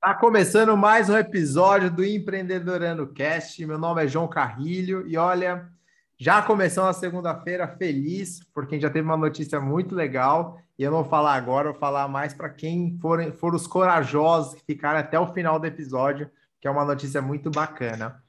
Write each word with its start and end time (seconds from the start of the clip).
Tá 0.00 0.14
começando 0.14 0.76
mais 0.76 1.08
um 1.08 1.16
episódio 1.16 1.88
do 1.88 2.04
Empreendedorando 2.04 3.06
Cast. 3.12 3.64
Meu 3.64 3.78
nome 3.78 4.04
é 4.04 4.08
João 4.08 4.26
Carrilho 4.26 5.06
e 5.06 5.16
olha, 5.16 5.68
já 6.18 6.42
começou 6.42 6.82
a 6.86 6.92
segunda-feira 6.92 7.68
feliz, 7.68 8.40
porque 8.52 8.80
já 8.80 8.90
teve 8.90 9.06
uma 9.06 9.16
notícia 9.16 9.60
muito 9.60 9.94
legal. 9.94 10.58
E 10.76 10.82
eu 10.82 10.90
não 10.90 11.02
vou 11.02 11.08
falar 11.08 11.34
agora, 11.34 11.70
vou 11.70 11.78
falar 11.78 12.08
mais 12.08 12.34
para 12.34 12.48
quem 12.48 12.98
for, 13.00 13.32
for 13.34 13.54
os 13.54 13.68
corajosos 13.68 14.56
que 14.56 14.64
ficarem 14.66 14.98
até 14.98 15.18
o 15.18 15.32
final 15.32 15.60
do 15.60 15.66
episódio, 15.66 16.28
que 16.60 16.66
é 16.66 16.70
uma 16.72 16.84
notícia 16.84 17.22
muito 17.22 17.52
bacana. 17.52 18.20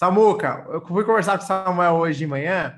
Samuca, 0.00 0.66
eu 0.70 0.80
fui 0.80 1.04
conversar 1.04 1.36
com 1.36 1.44
o 1.44 1.46
Samuel 1.46 1.96
hoje 1.96 2.20
de 2.20 2.26
manhã, 2.26 2.74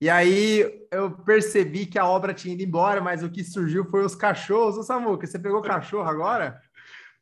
e 0.00 0.08
aí 0.08 0.86
eu 0.92 1.10
percebi 1.10 1.84
que 1.84 1.98
a 1.98 2.06
obra 2.06 2.32
tinha 2.32 2.54
ido 2.54 2.62
embora, 2.62 3.00
mas 3.00 3.24
o 3.24 3.28
que 3.28 3.42
surgiu 3.42 3.84
foi 3.86 4.04
os 4.04 4.14
cachorros. 4.14 4.78
Ô, 4.78 4.84
Samuca, 4.84 5.26
você 5.26 5.36
pegou 5.36 5.60
cachorro 5.62 6.08
agora? 6.08 6.60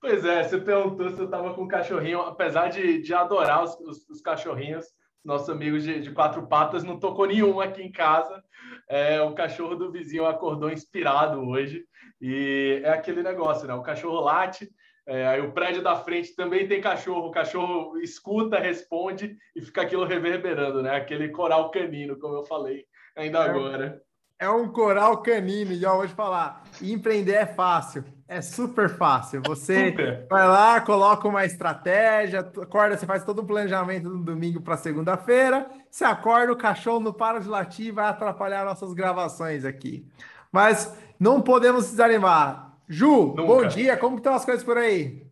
Pois 0.03 0.23
é, 0.23 0.45
você 0.45 0.59
perguntou 0.59 1.09
se 1.09 1.19
eu 1.19 1.25
estava 1.25 1.55
com 1.55 1.63
um 1.63 1.67
cachorrinho, 1.67 2.21
apesar 2.21 2.69
de, 2.69 3.01
de 3.01 3.15
adorar 3.15 3.65
os, 3.65 3.75
os, 3.81 4.07
os 4.11 4.21
cachorrinhos, 4.21 4.85
nossos 5.25 5.49
amigos 5.49 5.83
de, 5.83 5.99
de, 5.99 6.11
quatro 6.11 6.47
patas, 6.47 6.85
não 6.85 7.01
tocou 7.01 7.25
nenhum 7.25 7.59
aqui 7.59 7.81
em 7.81 7.91
casa. 7.91 8.45
É, 8.87 9.23
o 9.23 9.33
cachorro 9.33 9.77
do 9.77 9.91
vizinho 9.91 10.27
acordou 10.27 10.71
inspirado 10.71 11.41
hoje. 11.41 11.87
E 12.21 12.83
é 12.85 12.91
aquele 12.91 13.23
negócio, 13.23 13.67
né? 13.67 13.73
O 13.73 13.83
cachorro 13.83 14.21
late, 14.21 14.69
é, 15.09 15.27
aí 15.27 15.41
o 15.41 15.53
prédio 15.53 15.83
da 15.83 15.97
frente 15.97 16.37
também 16.37 16.69
tem 16.69 16.81
cachorro, 16.81 17.29
o 17.29 17.33
cachorro 17.33 17.99
escuta, 17.99 18.59
responde 18.59 19.37
e 19.57 19.63
fica 19.63 19.83
aquilo 19.83 20.05
reverberando, 20.05 20.83
né? 20.83 20.95
Aquele 20.95 21.31
coral 21.31 21.71
canino, 21.71 22.19
como 22.19 22.35
eu 22.35 22.45
falei 22.45 22.85
ainda 23.17 23.39
é, 23.39 23.49
agora. 23.49 24.03
É 24.39 24.49
um 24.49 24.69
coral 24.71 25.21
canino, 25.23 25.73
e 25.73 25.83
eu 25.83 25.97
vou 25.97 26.07
te 26.07 26.15
falar, 26.15 26.63
empreender 26.81 27.33
é 27.33 27.47
fácil 27.47 28.05
é 28.29 28.43
super 28.43 28.91
fácil. 28.91 29.41
Você 29.47 29.89
super. 29.89 30.27
vai 30.29 30.47
lá, 30.47 30.81
coloca 30.83 31.27
uma 31.27 31.47
estratégia, 31.47 32.41
acorda, 32.41 32.97
você 32.97 33.07
faz 33.07 33.25
todo 33.25 33.41
o 33.41 33.47
planejamento 33.47 34.11
do 34.11 34.19
domingo 34.19 34.61
para 34.61 34.77
segunda-feira. 34.77 35.67
Você 35.91 36.05
acorda, 36.05 36.53
o 36.53 36.57
cachorro 36.57 37.01
não 37.01 37.13
para 37.13 37.39
de 37.41 37.49
latir 37.49 37.87
e 37.87 37.91
vai 37.91 38.07
atrapalhar 38.07 38.67
nossas 38.67 38.93
gravações 38.93 39.65
aqui. 39.65 40.07
Mas 40.53 40.95
não 41.19 41.41
podemos 41.41 41.87
desanimar. 41.87 42.68
Ju, 42.89 43.29
Nunca. 43.29 43.43
bom 43.43 43.67
dia. 43.67 43.97
Como 43.97 44.17
estão 44.17 44.35
as 44.35 44.45
coisas 44.45 44.65
por 44.65 44.79
aí? 44.79 45.27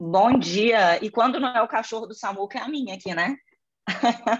Bom 0.00 0.38
dia. 0.38 1.02
E 1.04 1.10
quando 1.10 1.40
não 1.40 1.54
é 1.54 1.62
o 1.62 1.68
cachorro 1.68 2.06
do 2.06 2.14
Samuca, 2.14 2.58
é 2.58 2.62
a 2.62 2.68
minha 2.68 2.94
aqui, 2.94 3.14
né? 3.14 3.36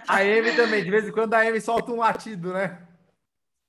A 0.09 0.19
Amy 0.19 0.55
também. 0.55 0.85
De 0.85 0.91
vez 0.91 1.09
em 1.09 1.13
quando 1.13 1.35
a 1.35 1.41
Amy 1.41 1.61
solta 1.61 1.91
um 1.91 1.97
latido, 1.97 2.53
né? 2.53 2.87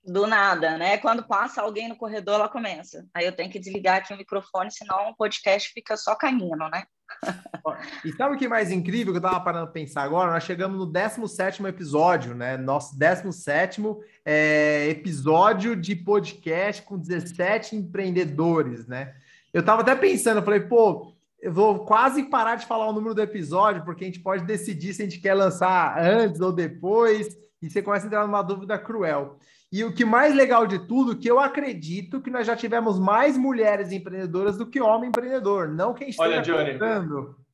do 0.04 0.26
nada, 0.26 0.78
né? 0.78 0.98
Quando 0.98 1.28
passa 1.28 1.62
alguém 1.62 1.88
no 1.88 1.96
corredor, 1.96 2.36
ela 2.36 2.50
começa. 2.50 3.08
Aí 3.14 3.26
eu 3.26 3.36
tenho 3.36 3.52
que 3.52 3.60
desligar 3.60 3.98
aqui 3.98 4.14
o 4.14 4.18
microfone, 4.18 4.72
senão 4.72 5.10
o 5.10 5.16
podcast 5.16 5.72
fica 5.72 5.96
só 5.96 6.16
canino, 6.16 6.70
né? 6.70 6.84
e 8.06 8.12
sabe 8.14 8.36
o 8.36 8.38
que 8.38 8.46
é 8.46 8.50
mais 8.50 8.72
incrível 8.72 9.14
que 9.14 9.18
eu 9.18 9.22
tava 9.22 9.40
parando 9.40 9.68
de 9.68 9.74
pensar 9.74 10.04
agora? 10.04 10.32
Nós 10.32 10.44
chegamos 10.44 10.78
no 10.78 10.86
17 10.86 11.64
episódio, 11.66 12.34
né? 12.34 12.58
Nosso 12.58 12.98
17 12.98 13.82
é, 14.26 14.90
episódio 14.90 15.76
de 15.76 15.96
podcast 15.96 16.82
com 16.82 16.98
17 16.98 17.76
empreendedores, 17.76 18.88
né? 18.88 19.14
Eu 19.54 19.64
tava 19.64 19.82
até 19.82 19.96
pensando, 19.96 20.38
eu 20.38 20.44
falei, 20.44 20.62
pô, 20.62 21.14
eu 21.42 21.52
vou 21.52 21.86
quase 21.86 22.24
parar 22.24 22.56
de 22.56 22.66
falar 22.66 22.88
o 22.88 22.94
número 22.94 23.16
do 23.16 23.22
episódio, 23.22 23.84
porque 23.84 24.04
a 24.04 24.08
gente 24.08 24.20
pode 24.20 24.46
decidir 24.46 24.94
se 24.94 25.02
a 25.02 25.06
gente 25.06 25.20
quer 25.20 25.34
lançar 25.34 25.98
antes 26.00 26.40
ou 26.40 26.54
depois, 26.54 27.36
e 27.62 27.70
você 27.70 27.82
começa 27.82 28.06
a 28.06 28.08
entrar 28.08 28.26
numa 28.26 28.42
dúvida 28.42 28.78
cruel. 28.78 29.38
E 29.72 29.84
o 29.86 29.94
que 29.94 30.04
mais 30.04 30.36
legal 30.36 30.68
de 30.68 30.80
tudo, 30.80 31.18
que 31.18 31.30
eu 31.30 31.40
acredito 31.40 32.20
que 32.20 32.30
nós 32.30 32.46
já 32.46 32.56
tivemos 32.56 33.00
mais 33.00 33.38
mulheres 33.38 33.92
empreendedoras 33.92 34.58
do 34.58 34.66
que 34.66 34.82
homem 34.82 35.10
empreendedor. 35.10 35.70
Não 35.70 35.94
quem 35.94 36.10
está 36.10 36.24
Olha, 36.24 36.42
Johnny, 36.42 36.78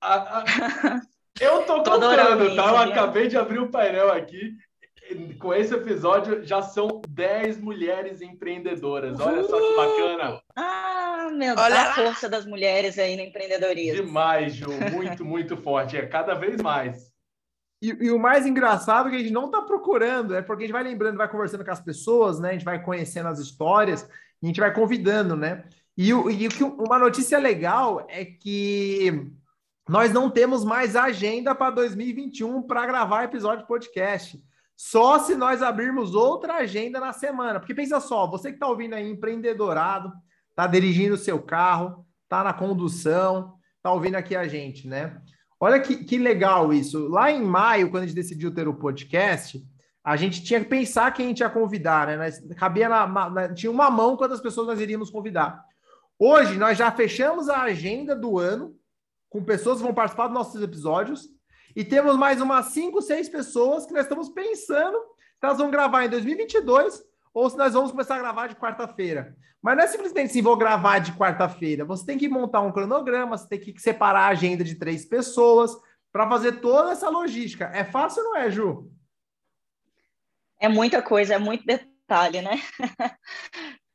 a, 0.01 0.39
a... 0.39 1.01
eu 1.39 1.61
tô, 1.63 1.83
contando, 1.83 2.55
tá? 2.55 2.69
Eu 2.69 2.77
acabei 2.77 3.27
de 3.27 3.37
abrir 3.37 3.59
o 3.59 3.69
painel 3.69 4.11
aqui. 4.11 4.55
Com 5.39 5.53
esse 5.53 5.73
episódio, 5.73 6.43
já 6.43 6.61
são 6.61 7.01
10 7.07 7.61
mulheres 7.61 8.21
empreendedoras. 8.21 9.17
Olha 9.19 9.43
só 9.43 9.57
que 9.57 9.75
bacana. 9.75 10.41
Ah, 10.55 11.29
meu 11.31 11.55
Deus, 11.55 11.65
Olha 11.65 11.81
a 11.81 11.93
força 11.93 12.27
das 12.27 12.45
mulheres 12.45 12.99
aí 12.99 13.15
no 13.15 13.21
empreendedorismo. 13.21 14.05
Demais, 14.05 14.55
Ju. 14.55 14.67
Muito, 14.91 15.23
muito 15.23 15.55
forte. 15.55 15.95
É 15.95 16.05
cada 16.05 16.33
vez 16.33 16.61
mais. 16.61 17.16
E, 17.81 17.89
e, 17.89 18.11
o 18.11 18.17
mais 18.17 18.45
engraçado 18.45 19.07
é 19.07 19.11
que 19.11 19.17
a 19.17 19.19
gente 19.19 19.31
não 19.31 19.45
está 19.45 19.61
procurando, 19.61 20.33
é 20.33 20.41
porque 20.41 20.63
a 20.63 20.65
gente 20.65 20.73
vai 20.73 20.83
lembrando, 20.83 21.17
vai 21.17 21.29
conversando 21.29 21.63
com 21.63 21.71
as 21.71 21.79
pessoas, 21.79 22.39
né? 22.39 22.49
A 22.49 22.53
gente 22.53 22.65
vai 22.65 22.81
conhecendo 22.83 23.27
as 23.27 23.39
histórias 23.39 24.07
a 24.41 24.45
gente 24.45 24.59
vai 24.59 24.73
convidando, 24.73 25.35
né? 25.35 25.65
E, 25.97 26.09
e 26.09 26.47
uma 26.63 26.99
notícia 26.99 27.39
legal 27.39 28.05
é 28.07 28.23
que 28.23 29.31
nós 29.89 30.13
não 30.13 30.29
temos 30.29 30.63
mais 30.63 30.95
agenda 30.95 31.55
para 31.55 31.71
2021 31.71 32.61
para 32.63 32.85
gravar 32.85 33.23
episódio 33.23 33.61
de 33.61 33.67
podcast. 33.67 34.41
Só 34.75 35.17
se 35.17 35.33
nós 35.33 35.63
abrirmos 35.63 36.13
outra 36.13 36.55
agenda 36.57 36.99
na 36.99 37.13
semana. 37.13 37.59
Porque 37.59 37.73
pensa 37.73 37.99
só, 37.99 38.27
você 38.27 38.49
que 38.49 38.57
está 38.57 38.67
ouvindo 38.67 38.93
aí, 38.93 39.09
empreendedorado, 39.09 40.13
está 40.51 40.67
dirigindo 40.67 41.15
o 41.15 41.17
seu 41.17 41.41
carro, 41.41 42.05
está 42.23 42.43
na 42.43 42.53
condução, 42.53 43.55
está 43.77 43.91
ouvindo 43.91 44.15
aqui 44.15 44.35
a 44.35 44.47
gente, 44.47 44.87
né? 44.87 45.19
Olha 45.59 45.79
que, 45.79 46.03
que 46.03 46.17
legal 46.17 46.71
isso. 46.71 47.07
Lá 47.07 47.31
em 47.31 47.41
maio, 47.41 47.89
quando 47.89 48.03
a 48.03 48.05
gente 48.05 48.15
decidiu 48.15 48.53
ter 48.53 48.67
o 48.67 48.73
podcast, 48.73 49.63
a 50.03 50.15
gente 50.15 50.43
tinha 50.43 50.59
que 50.59 50.69
pensar 50.69 51.11
quem 51.11 51.25
a 51.25 51.29
gente 51.29 51.39
ia 51.39 51.49
convidar, 51.49 52.07
né? 52.07 52.31
Cabia 52.55 52.87
na, 52.87 53.07
na, 53.07 53.53
tinha 53.53 53.71
uma 53.71 53.89
mão 53.89 54.15
quantas 54.15 54.39
pessoas 54.39 54.67
nós 54.67 54.79
iríamos 54.79 55.09
convidar. 55.09 55.63
Hoje, 56.19 56.57
nós 56.57 56.77
já 56.77 56.91
fechamos 56.91 57.49
a 57.49 57.61
agenda 57.63 58.15
do 58.15 58.37
ano 58.39 58.75
com 59.29 59.43
pessoas 59.43 59.77
que 59.77 59.83
vão 59.83 59.93
participar 59.93 60.27
dos 60.27 60.35
nossos 60.35 60.61
episódios 60.61 61.27
e 61.75 61.83
temos 61.83 62.15
mais 62.15 62.41
umas 62.41 62.67
cinco, 62.67 63.01
seis 63.01 63.27
pessoas 63.27 63.85
que 63.85 63.93
nós 63.93 64.03
estamos 64.03 64.29
pensando 64.29 64.97
que 65.39 65.45
elas 65.45 65.57
vão 65.57 65.69
gravar 65.69 66.05
em 66.05 66.09
2022 66.09 67.03
ou 67.33 67.49
se 67.49 67.57
nós 67.57 67.73
vamos 67.73 67.91
começar 67.91 68.15
a 68.15 68.19
gravar 68.19 68.47
de 68.47 68.55
quarta-feira. 68.55 69.35
Mas 69.61 69.75
não 69.75 69.83
é 69.83 69.87
simplesmente 69.87 70.31
assim, 70.31 70.41
vou 70.41 70.55
gravar 70.55 70.99
de 70.99 71.13
quarta-feira. 71.13 71.83
Você 71.85 72.05
tem 72.05 72.17
que 72.17 72.29
montar 72.29 72.61
um 72.61 72.71
cronograma, 72.71 73.37
você 73.37 73.47
tem 73.47 73.59
que 73.59 73.79
separar 73.79 74.21
a 74.21 74.29
agenda 74.29 74.63
de 74.63 74.75
três 74.75 75.05
pessoas 75.05 75.75
para 76.11 76.27
fazer 76.29 76.61
toda 76.61 76.91
essa 76.91 77.09
logística. 77.09 77.65
É 77.73 77.83
fácil 77.83 78.23
ou 78.23 78.29
não 78.29 78.37
é, 78.37 78.51
Ju? 78.51 78.91
É 80.59 80.67
muita 80.67 81.01
coisa, 81.01 81.35
é 81.35 81.37
muito 81.37 81.65
detalhe, 81.65 82.41
né? 82.41 82.61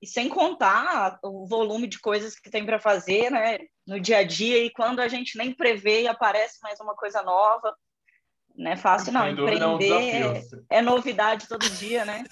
e 0.01 0.07
sem 0.07 0.29
contar 0.29 1.19
o 1.23 1.47
volume 1.47 1.87
de 1.87 2.01
coisas 2.01 2.39
que 2.39 2.51
tem 2.51 2.67
para 2.67 2.81
fazer, 2.81 3.31
né, 3.31 3.59
no 3.87 4.01
dia 4.01 4.19
a 4.19 4.25
dia 4.25 4.65
e 4.65 4.71
quando 4.71 5.01
a 5.01 5.07
gente 5.07 5.39
nem 5.39 5.55
prevê 5.55 6.03
e 6.03 6.09
aparece 6.09 6.59
mais 6.61 6.81
uma 6.81 6.95
coisa 6.95 7.23
nova, 7.23 7.75
não 8.55 8.71
é 8.71 8.77
fácil 8.77 9.13
não. 9.13 9.29
Empreender 9.29 9.91
é, 9.91 10.29
um 10.29 10.65
é, 10.71 10.83
novidade 10.83 11.49
todo 11.49 11.69
dia, 11.71 12.05
né? 12.05 12.25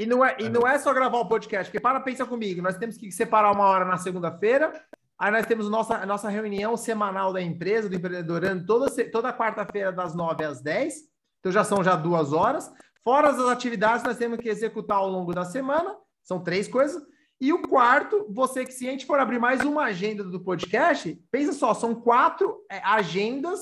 E 0.00 0.06
não, 0.06 0.24
é, 0.24 0.34
e 0.38 0.48
não 0.48 0.66
é 0.66 0.78
só 0.78 0.94
gravar 0.94 1.18
o 1.18 1.28
podcast, 1.28 1.70
porque 1.70 1.78
para, 1.78 2.00
pensa 2.00 2.24
comigo, 2.24 2.62
nós 2.62 2.78
temos 2.78 2.96
que 2.96 3.12
separar 3.12 3.52
uma 3.52 3.66
hora 3.66 3.84
na 3.84 3.98
segunda-feira, 3.98 4.72
aí 5.18 5.30
nós 5.30 5.44
temos 5.44 5.68
nossa, 5.68 5.94
a 5.94 6.06
nossa 6.06 6.30
reunião 6.30 6.74
semanal 6.74 7.34
da 7.34 7.42
empresa, 7.42 7.86
do 7.86 7.94
empreendedorando, 7.94 8.64
toda, 8.64 9.10
toda 9.10 9.30
quarta-feira 9.30 9.92
das 9.92 10.14
9 10.14 10.42
às 10.42 10.62
10, 10.62 10.94
então 11.38 11.52
já 11.52 11.64
são 11.64 11.84
já 11.84 11.96
duas 11.96 12.32
horas, 12.32 12.72
fora 13.04 13.28
as 13.28 13.38
atividades 13.40 14.02
nós 14.02 14.16
temos 14.16 14.38
que 14.38 14.48
executar 14.48 14.96
ao 14.96 15.10
longo 15.10 15.34
da 15.34 15.44
semana, 15.44 15.94
são 16.22 16.42
três 16.42 16.66
coisas, 16.66 17.02
e 17.38 17.52
o 17.52 17.60
quarto, 17.60 18.26
você 18.30 18.64
que 18.64 18.72
se 18.72 18.88
a 18.88 18.92
gente 18.92 19.04
for 19.04 19.20
abrir 19.20 19.38
mais 19.38 19.60
uma 19.60 19.84
agenda 19.84 20.24
do 20.24 20.40
podcast, 20.40 21.14
pensa 21.30 21.52
só, 21.52 21.74
são 21.74 21.94
quatro 21.94 22.56
é, 22.70 22.80
agendas 22.82 23.60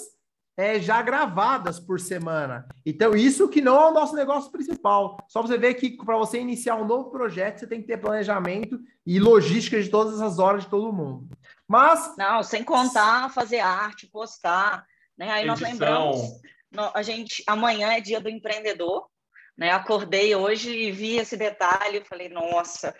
é, 0.59 0.81
já 0.81 1.01
gravadas 1.01 1.79
por 1.79 2.01
semana. 2.01 2.67
Então, 2.85 3.15
isso 3.15 3.49
que 3.49 3.61
não 3.61 3.81
é 3.81 3.87
o 3.87 3.95
nosso 3.95 4.17
negócio 4.17 4.51
principal. 4.51 5.17
Só 5.29 5.41
você 5.41 5.57
ver 5.57 5.75
que 5.75 5.97
para 5.97 6.17
você 6.17 6.41
iniciar 6.41 6.75
um 6.75 6.85
novo 6.85 7.13
projeto, 7.13 7.61
você 7.61 7.67
tem 7.69 7.81
que 7.81 7.87
ter 7.87 7.99
planejamento 7.99 8.77
e 9.07 9.21
logística 9.21 9.81
de 9.81 9.89
todas 9.89 10.21
as 10.21 10.41
horas 10.41 10.65
de 10.65 10.69
todo 10.69 10.93
mundo. 10.93 11.29
Mas. 11.69 12.13
Não, 12.19 12.43
sem 12.43 12.65
contar 12.65 13.33
fazer 13.33 13.61
arte, 13.61 14.09
postar. 14.09 14.85
Né? 15.17 15.31
Aí 15.31 15.47
Edição. 15.47 15.47
nós 15.47 15.61
lembramos. 15.61 16.41
A 16.93 17.03
gente, 17.03 17.45
amanhã 17.47 17.93
é 17.93 18.01
dia 18.01 18.21
do 18.21 18.29
empreendedor. 18.29 19.07
Né? 19.57 19.71
Acordei 19.71 20.35
hoje 20.35 20.77
e 20.77 20.91
vi 20.91 21.19
esse 21.19 21.37
detalhe. 21.37 22.05
Falei, 22.05 22.29
nossa, 22.29 22.93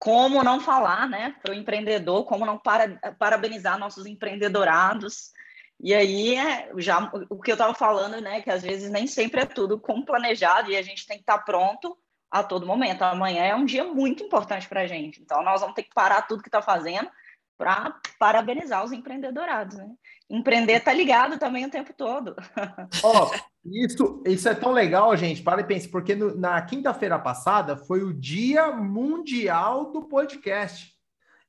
como 0.00 0.42
não 0.42 0.58
falar 0.58 1.08
né, 1.08 1.36
para 1.40 1.52
o 1.52 1.54
empreendedor, 1.54 2.24
como 2.24 2.44
não 2.44 2.58
para, 2.58 2.98
parabenizar 3.20 3.78
nossos 3.78 4.04
empreendedorados. 4.04 5.30
E 5.80 5.94
aí, 5.94 6.36
é, 6.36 6.70
já 6.76 7.10
o 7.30 7.40
que 7.40 7.50
eu 7.50 7.54
estava 7.54 7.72
falando, 7.72 8.20
né, 8.20 8.40
que 8.40 8.50
às 8.50 8.62
vezes 8.62 8.90
nem 8.90 9.06
sempre 9.06 9.42
é 9.42 9.46
tudo 9.46 9.78
como 9.78 10.04
planejado 10.04 10.70
e 10.70 10.76
a 10.76 10.82
gente 10.82 11.06
tem 11.06 11.18
que 11.18 11.22
estar 11.22 11.38
tá 11.38 11.44
pronto 11.44 11.96
a 12.30 12.42
todo 12.42 12.66
momento. 12.66 13.02
Amanhã 13.02 13.44
é 13.44 13.54
um 13.54 13.64
dia 13.64 13.84
muito 13.84 14.22
importante 14.22 14.68
para 14.68 14.82
a 14.82 14.86
gente, 14.86 15.22
então 15.22 15.42
nós 15.42 15.60
vamos 15.60 15.76
ter 15.76 15.84
que 15.84 15.94
parar 15.94 16.22
tudo 16.22 16.42
que 16.42 16.48
está 16.48 16.60
fazendo 16.60 17.08
para 17.56 17.98
parabenizar 18.18 18.84
os 18.84 18.92
empreendedorados, 18.92 19.76
né? 19.76 19.90
Empreender 20.30 20.80
tá 20.80 20.92
ligado 20.92 21.38
também 21.38 21.66
o 21.66 21.70
tempo 21.70 21.92
todo. 21.92 22.36
Ó, 23.02 23.26
oh, 23.26 23.30
isso, 23.64 24.22
isso 24.24 24.48
é 24.48 24.54
tão 24.54 24.70
legal, 24.70 25.16
gente. 25.16 25.42
Para 25.42 25.60
e 25.60 25.64
pense, 25.64 25.88
porque 25.88 26.14
no, 26.14 26.36
na 26.36 26.62
quinta-feira 26.62 27.18
passada 27.18 27.76
foi 27.76 28.02
o 28.02 28.14
Dia 28.14 28.70
Mundial 28.70 29.90
do 29.90 30.02
Podcast. 30.02 30.92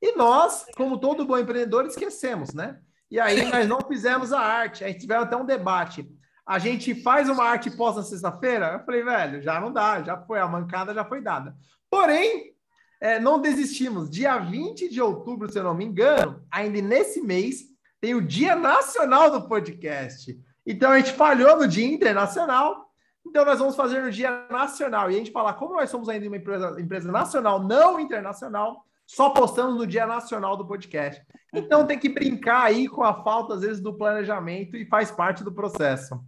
E 0.02 0.16
nós, 0.16 0.66
como 0.76 0.98
todo 0.98 1.26
bom 1.26 1.38
empreendedor, 1.38 1.86
esquecemos, 1.86 2.54
né? 2.54 2.80
E 3.10 3.20
aí 3.20 3.46
nós 3.50 3.68
não 3.68 3.82
fizemos 3.82 4.32
a 4.32 4.40
arte. 4.40 4.84
A 4.84 4.88
gente 4.88 5.02
tiveram 5.02 5.24
até 5.24 5.36
um 5.36 5.46
debate. 5.46 6.08
A 6.46 6.58
gente 6.60 6.96
faz 6.96 7.30
uma 7.30 7.44
arte 7.44 7.70
pós 7.72 7.96
na 7.96 8.04
sexta-feira? 8.04 8.74
Eu 8.74 8.86
falei, 8.86 9.04
velho, 9.04 9.42
já 9.42 9.60
não 9.60 9.72
dá, 9.72 10.02
já 10.02 10.18
foi, 10.18 10.40
a 10.40 10.48
mancada 10.48 10.94
já 10.94 11.06
foi 11.06 11.22
dada. 11.22 11.56
Porém, 11.90 12.56
é, 13.00 13.20
não 13.20 13.40
desistimos. 13.40 14.10
Dia 14.10 14.38
20 14.38 14.90
de 14.90 15.02
outubro, 15.02 15.52
se 15.52 15.58
eu 15.58 15.64
não 15.64 15.74
me 15.74 15.86
engano, 15.86 16.44
ainda 16.52 16.82
nesse 16.82 17.22
mês, 17.22 17.66
tem 18.02 18.16
o 18.16 18.22
Dia 18.22 18.56
Nacional 18.56 19.32
do 19.32 19.48
Podcast. 19.48 20.38
Então 20.66 20.92
a 20.92 21.00
gente 21.00 21.14
falhou 21.14 21.58
no 21.58 21.68
Dia 21.68 21.86
Internacional. 21.86 22.90
Então 23.26 23.46
nós 23.46 23.60
vamos 23.60 23.76
fazer 23.76 24.02
no 24.02 24.12
Dia 24.12 24.48
Nacional. 24.50 25.10
E 25.10 25.16
a 25.16 25.18
gente 25.18 25.32
falar 25.32 25.54
como 25.54 25.76
nós 25.76 25.90
somos 25.90 26.10
ainda 26.10 26.28
uma 26.28 26.38
empresa, 26.38 26.80
empresa 26.80 27.12
nacional, 27.12 27.62
não 27.62 28.00
internacional, 28.00 28.86
só 29.10 29.32
postamos 29.32 29.76
no 29.76 29.88
Dia 29.88 30.06
Nacional 30.06 30.56
do 30.56 30.68
Podcast. 30.68 31.20
Então 31.52 31.84
tem 31.84 31.98
que 31.98 32.08
brincar 32.08 32.66
aí 32.66 32.88
com 32.88 33.04
a 33.04 33.24
falta, 33.24 33.56
às 33.56 33.62
vezes, 33.62 33.82
do 33.82 33.98
planejamento 33.98 34.78
e 34.78 34.86
faz 34.86 35.10
parte 35.10 35.44
do 35.44 35.52
processo. 35.52 36.24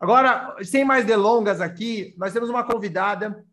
Agora, 0.00 0.56
sem 0.64 0.84
mais 0.84 1.04
delongas 1.04 1.60
aqui, 1.60 2.12
nós 2.18 2.32
temos 2.32 2.50
uma 2.50 2.64
convidada 2.64 3.46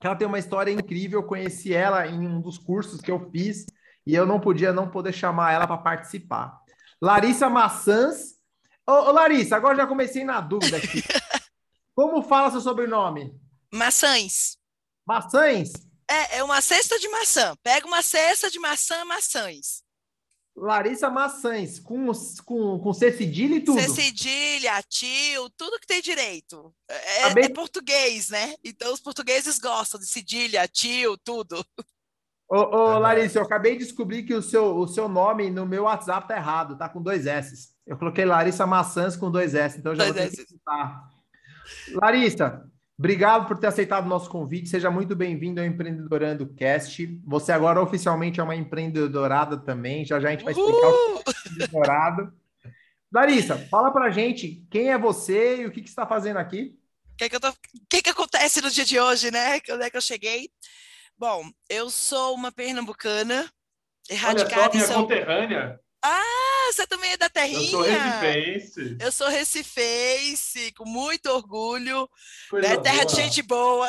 que 0.00 0.06
ela 0.06 0.16
tem 0.16 0.26
uma 0.26 0.38
história 0.38 0.70
incrível. 0.70 1.20
Eu 1.20 1.26
conheci 1.26 1.74
ela 1.74 2.06
em 2.06 2.26
um 2.26 2.40
dos 2.40 2.56
cursos 2.56 3.02
que 3.02 3.10
eu 3.10 3.28
fiz 3.30 3.66
e 4.06 4.14
eu 4.14 4.24
não 4.24 4.40
podia 4.40 4.72
não 4.72 4.88
poder 4.88 5.12
chamar 5.12 5.52
ela 5.52 5.66
para 5.66 5.76
participar. 5.76 6.58
Larissa 7.02 7.50
Maçãs. 7.50 8.38
Ô, 8.86 8.92
ô, 8.92 9.12
Larissa, 9.12 9.54
agora 9.54 9.76
já 9.76 9.86
comecei 9.86 10.24
na 10.24 10.40
dúvida 10.40 10.78
aqui. 10.78 11.02
Como 11.94 12.22
fala 12.22 12.50
seu 12.50 12.62
sobrenome? 12.62 13.38
Maçãs. 13.70 14.56
Maçãs? 15.06 15.87
É, 16.10 16.38
é 16.38 16.44
uma 16.44 16.60
cesta 16.60 16.98
de 16.98 17.08
maçã. 17.08 17.54
Pega 17.62 17.86
uma 17.86 18.02
cesta 18.02 18.50
de 18.50 18.58
maçã, 18.58 19.04
maçãs. 19.04 19.82
Larissa 20.60 21.08
Maçãs, 21.08 21.78
com, 21.78 22.10
com, 22.44 22.78
com 22.80 22.92
C 22.92 23.12
cedilha 23.12 23.56
e 23.56 23.60
tudo. 23.60 23.80
C 23.80 23.88
cedilha, 23.88 24.82
tio, 24.88 25.48
tudo 25.50 25.78
que 25.78 25.86
tem 25.86 26.02
direito. 26.02 26.74
É, 26.88 27.24
Acabei... 27.24 27.44
é, 27.44 27.48
português, 27.48 28.30
né? 28.30 28.54
Então 28.64 28.92
os 28.92 29.00
portugueses 29.00 29.58
gostam 29.58 30.00
de 30.00 30.06
cedilha, 30.06 30.66
tio, 30.66 31.16
tudo. 31.18 31.64
Ô, 32.50 32.56
ô, 32.56 32.98
Larissa, 32.98 33.38
eu 33.38 33.42
acabei 33.42 33.76
de 33.76 33.84
descobrir 33.84 34.22
que 34.24 34.34
o 34.34 34.42
seu, 34.42 34.76
o 34.76 34.88
seu 34.88 35.08
nome 35.08 35.50
no 35.50 35.66
meu 35.66 35.84
WhatsApp 35.84 36.26
tá 36.26 36.36
errado, 36.36 36.78
tá 36.78 36.88
com 36.88 37.02
dois 37.02 37.26
S. 37.26 37.68
Eu 37.86 37.96
coloquei 37.96 38.24
Larissa 38.24 38.66
Maçãs 38.66 39.16
com 39.16 39.30
dois 39.30 39.54
S, 39.54 39.78
então 39.78 39.94
já 39.94 40.04
dois 40.04 40.16
vou 40.16 40.22
ter 40.22 40.40
S. 40.40 40.46
que 40.46 41.94
Larissa, 41.94 42.66
Obrigado 42.98 43.46
por 43.46 43.56
ter 43.56 43.68
aceitado 43.68 44.06
o 44.06 44.08
nosso 44.08 44.28
convite. 44.28 44.68
Seja 44.68 44.90
muito 44.90 45.14
bem-vindo 45.14 45.60
ao 45.60 45.66
Empreendedorando 45.66 46.52
Cast. 46.54 47.06
Você 47.24 47.52
agora 47.52 47.80
oficialmente 47.80 48.40
é 48.40 48.42
uma 48.42 48.56
empreendedorada 48.56 49.56
também. 49.56 50.04
Já 50.04 50.18
já 50.18 50.28
a 50.28 50.30
gente 50.32 50.42
vai 50.42 50.52
explicar 50.52 50.88
Uhul! 50.88 51.14
o 51.14 51.22
que 51.22 51.30
é 51.30 51.32
empreendedorado. 51.52 52.32
Larissa, 53.12 53.56
fala 53.70 53.92
pra 53.92 54.10
gente 54.10 54.66
quem 54.68 54.90
é 54.90 54.98
você 54.98 55.62
e 55.62 55.66
o 55.66 55.70
que, 55.70 55.80
que 55.80 55.86
você 55.86 55.92
está 55.92 56.06
fazendo 56.06 56.38
aqui. 56.38 56.76
O 57.12 57.16
que, 57.18 57.28
que, 57.28 57.38
tô... 57.38 57.54
que, 57.88 58.02
que 58.02 58.10
acontece 58.10 58.60
no 58.60 58.70
dia 58.70 58.84
de 58.84 58.98
hoje, 58.98 59.30
né? 59.30 59.60
Quando 59.60 59.82
é 59.82 59.90
que 59.90 59.96
eu 59.96 60.00
cheguei? 60.00 60.50
Bom, 61.16 61.48
eu 61.68 61.90
sou 61.90 62.34
uma 62.34 62.50
pernambucana, 62.50 63.48
erradicada 64.10 64.62
Olha 64.62 64.70
só, 64.70 64.72
minha 64.72 64.84
em 64.84 64.86
São... 64.88 65.02
conterrânea. 65.02 65.80
Ah, 66.04 66.57
você 66.72 66.86
também 66.86 67.12
é 67.12 67.16
da 67.16 67.28
terrinha? 67.28 67.60
Eu 67.60 67.70
sou 67.70 67.82
recifense. 67.82 68.96
Eu 69.00 69.12
sou 69.12 69.28
recifense, 69.28 70.72
com 70.72 70.84
muito 70.84 71.26
orgulho. 71.26 72.08
Né? 72.52 72.76
Terra 72.78 73.04
de 73.04 73.16
gente 73.16 73.42
boa. 73.42 73.88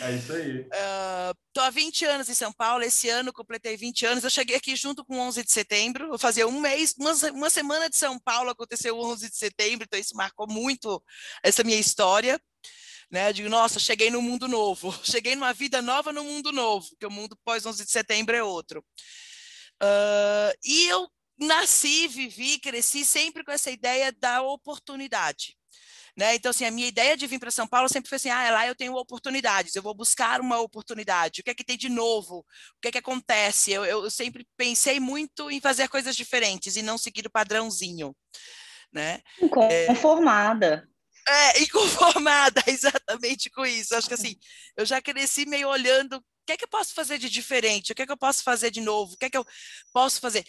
É 0.00 0.14
isso 0.14 0.32
aí. 0.32 0.60
Uh, 0.60 1.34
tô 1.52 1.60
há 1.60 1.70
20 1.70 2.04
anos 2.04 2.28
em 2.28 2.34
São 2.34 2.52
Paulo. 2.52 2.82
Esse 2.82 3.08
ano 3.08 3.32
completei 3.32 3.76
20 3.76 4.06
anos. 4.06 4.24
Eu 4.24 4.30
cheguei 4.30 4.56
aqui 4.56 4.76
junto 4.76 5.04
com 5.04 5.18
11 5.18 5.44
de 5.44 5.52
setembro. 5.52 6.12
Eu 6.12 6.18
fazia 6.18 6.46
um 6.46 6.60
mês, 6.60 6.94
uma, 6.98 7.12
uma 7.30 7.50
semana 7.50 7.88
de 7.88 7.96
São 7.96 8.18
Paulo 8.18 8.50
aconteceu 8.50 8.96
o 8.96 9.04
11 9.04 9.30
de 9.30 9.36
setembro. 9.36 9.84
Então 9.84 9.98
isso 9.98 10.16
marcou 10.16 10.46
muito 10.46 11.02
essa 11.42 11.64
minha 11.64 11.78
história. 11.78 12.40
Né? 13.10 13.30
Eu 13.30 13.32
digo, 13.32 13.48
nossa, 13.48 13.80
cheguei 13.80 14.10
no 14.10 14.20
mundo 14.20 14.46
novo. 14.46 14.92
Cheguei 15.02 15.34
numa 15.34 15.52
vida 15.52 15.80
nova 15.80 16.12
no 16.12 16.24
mundo 16.24 16.52
novo, 16.52 16.86
porque 16.90 17.06
o 17.06 17.10
mundo 17.10 17.38
pós 17.44 17.64
11 17.64 17.84
de 17.84 17.90
setembro 17.90 18.36
é 18.36 18.42
outro. 18.42 18.84
Uh, 19.82 20.52
e 20.64 20.88
eu 20.88 21.08
nasci, 21.38 22.08
vivi, 22.08 22.58
cresci 22.58 23.04
sempre 23.04 23.44
com 23.44 23.52
essa 23.52 23.70
ideia 23.70 24.12
da 24.12 24.42
oportunidade. 24.42 25.56
Né? 26.16 26.34
Então, 26.34 26.50
assim, 26.50 26.64
a 26.64 26.70
minha 26.70 26.88
ideia 26.88 27.16
de 27.16 27.28
vir 27.28 27.38
para 27.38 27.50
São 27.50 27.66
Paulo 27.66 27.88
sempre 27.88 28.08
foi 28.08 28.16
assim: 28.16 28.30
ah, 28.30 28.50
lá 28.50 28.66
eu 28.66 28.74
tenho 28.74 28.94
oportunidades, 28.96 29.76
eu 29.76 29.82
vou 29.82 29.94
buscar 29.94 30.40
uma 30.40 30.58
oportunidade. 30.58 31.40
O 31.40 31.44
que 31.44 31.50
é 31.50 31.54
que 31.54 31.64
tem 31.64 31.78
de 31.78 31.88
novo? 31.88 32.38
O 32.38 32.80
que 32.82 32.88
é 32.88 32.92
que 32.92 32.98
acontece? 32.98 33.70
Eu, 33.70 33.84
eu 33.84 34.10
sempre 34.10 34.44
pensei 34.56 34.98
muito 34.98 35.48
em 35.48 35.60
fazer 35.60 35.88
coisas 35.88 36.16
diferentes 36.16 36.74
e 36.74 36.82
não 36.82 36.98
seguir 36.98 37.24
o 37.26 37.30
padrãozinho. 37.30 38.16
Né? 38.92 39.20
Inconformada. 39.84 40.88
É, 41.28 41.62
inconformada, 41.62 42.64
exatamente 42.66 43.48
com 43.50 43.64
isso. 43.64 43.94
Acho 43.94 44.08
que 44.08 44.14
assim, 44.14 44.34
eu 44.76 44.84
já 44.84 45.00
cresci 45.00 45.46
meio 45.46 45.68
olhando 45.68 46.20
que 46.48 46.52
é 46.52 46.56
que 46.56 46.64
eu 46.64 46.68
posso 46.68 46.94
fazer 46.94 47.18
de 47.18 47.28
diferente? 47.28 47.92
O 47.92 47.94
que 47.94 48.02
é 48.02 48.06
que 48.06 48.12
eu 48.12 48.16
posso 48.16 48.42
fazer 48.42 48.70
de 48.70 48.80
novo? 48.80 49.12
O 49.12 49.16
que 49.18 49.26
é 49.26 49.30
que 49.30 49.36
eu 49.36 49.46
posso 49.92 50.18
fazer? 50.18 50.44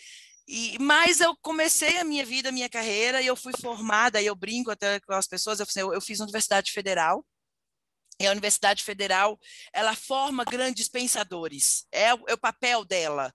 E, 0.51 0.79
mas 0.79 1.21
eu 1.21 1.37
comecei 1.43 1.99
a 1.99 2.03
minha 2.03 2.25
vida, 2.25 2.49
a 2.49 2.51
minha 2.51 2.67
carreira, 2.67 3.21
e 3.21 3.27
eu 3.27 3.35
fui 3.35 3.53
formada, 3.61 4.19
e 4.19 4.25
eu 4.25 4.35
brinco 4.35 4.71
até 4.71 4.99
com 4.99 5.13
as 5.13 5.27
pessoas, 5.27 5.59
eu, 5.59 5.67
eu, 5.75 5.93
eu 5.93 6.01
fiz 6.01 6.19
Universidade 6.19 6.71
Federal, 6.71 7.23
e 8.19 8.25
a 8.25 8.31
Universidade 8.31 8.83
Federal, 8.83 9.39
ela 9.71 9.95
forma 9.95 10.43
grandes 10.43 10.89
pensadores, 10.89 11.85
é, 11.91 12.07
é 12.07 12.33
o 12.33 12.37
papel 12.37 12.83
dela 12.83 13.31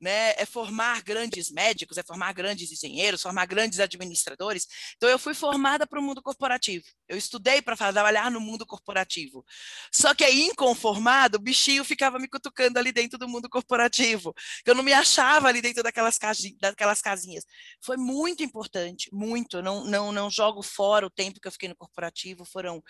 né, 0.00 0.34
é 0.36 0.46
formar 0.46 1.02
grandes 1.02 1.50
médicos, 1.50 1.98
é 1.98 2.02
formar 2.02 2.32
grandes 2.32 2.70
engenheiros, 2.70 3.22
formar 3.22 3.46
grandes 3.46 3.80
administradores. 3.80 4.66
Então, 4.96 5.08
eu 5.08 5.18
fui 5.18 5.34
formada 5.34 5.86
para 5.86 5.98
o 5.98 6.02
mundo 6.02 6.22
corporativo. 6.22 6.84
Eu 7.08 7.16
estudei 7.16 7.60
para 7.60 7.76
trabalhar 7.76 8.30
no 8.30 8.40
mundo 8.40 8.64
corporativo. 8.66 9.44
Só 9.92 10.14
que 10.14 10.24
aí, 10.24 10.42
inconformado, 10.42 11.36
o 11.36 11.40
bichinho 11.40 11.84
ficava 11.84 12.18
me 12.18 12.28
cutucando 12.28 12.78
ali 12.78 12.92
dentro 12.92 13.18
do 13.18 13.28
mundo 13.28 13.48
corporativo, 13.48 14.34
eu 14.64 14.74
não 14.74 14.82
me 14.82 14.92
achava 14.92 15.48
ali 15.48 15.60
dentro 15.60 15.82
daquelas, 15.82 16.18
daquelas 16.60 17.00
casinhas. 17.00 17.44
Foi 17.80 17.96
muito 17.96 18.42
importante, 18.42 19.08
muito. 19.12 19.62
não, 19.62 19.84
não, 19.84 20.12
não 20.12 20.30
jogo 20.30 20.62
fora 20.62 21.06
o 21.06 21.10
tempo 21.10 21.40
que 21.40 21.48
eu 21.48 21.52
fiquei 21.52 21.68
no 21.68 21.76
corporativo, 21.76 22.44
foram 22.44 22.82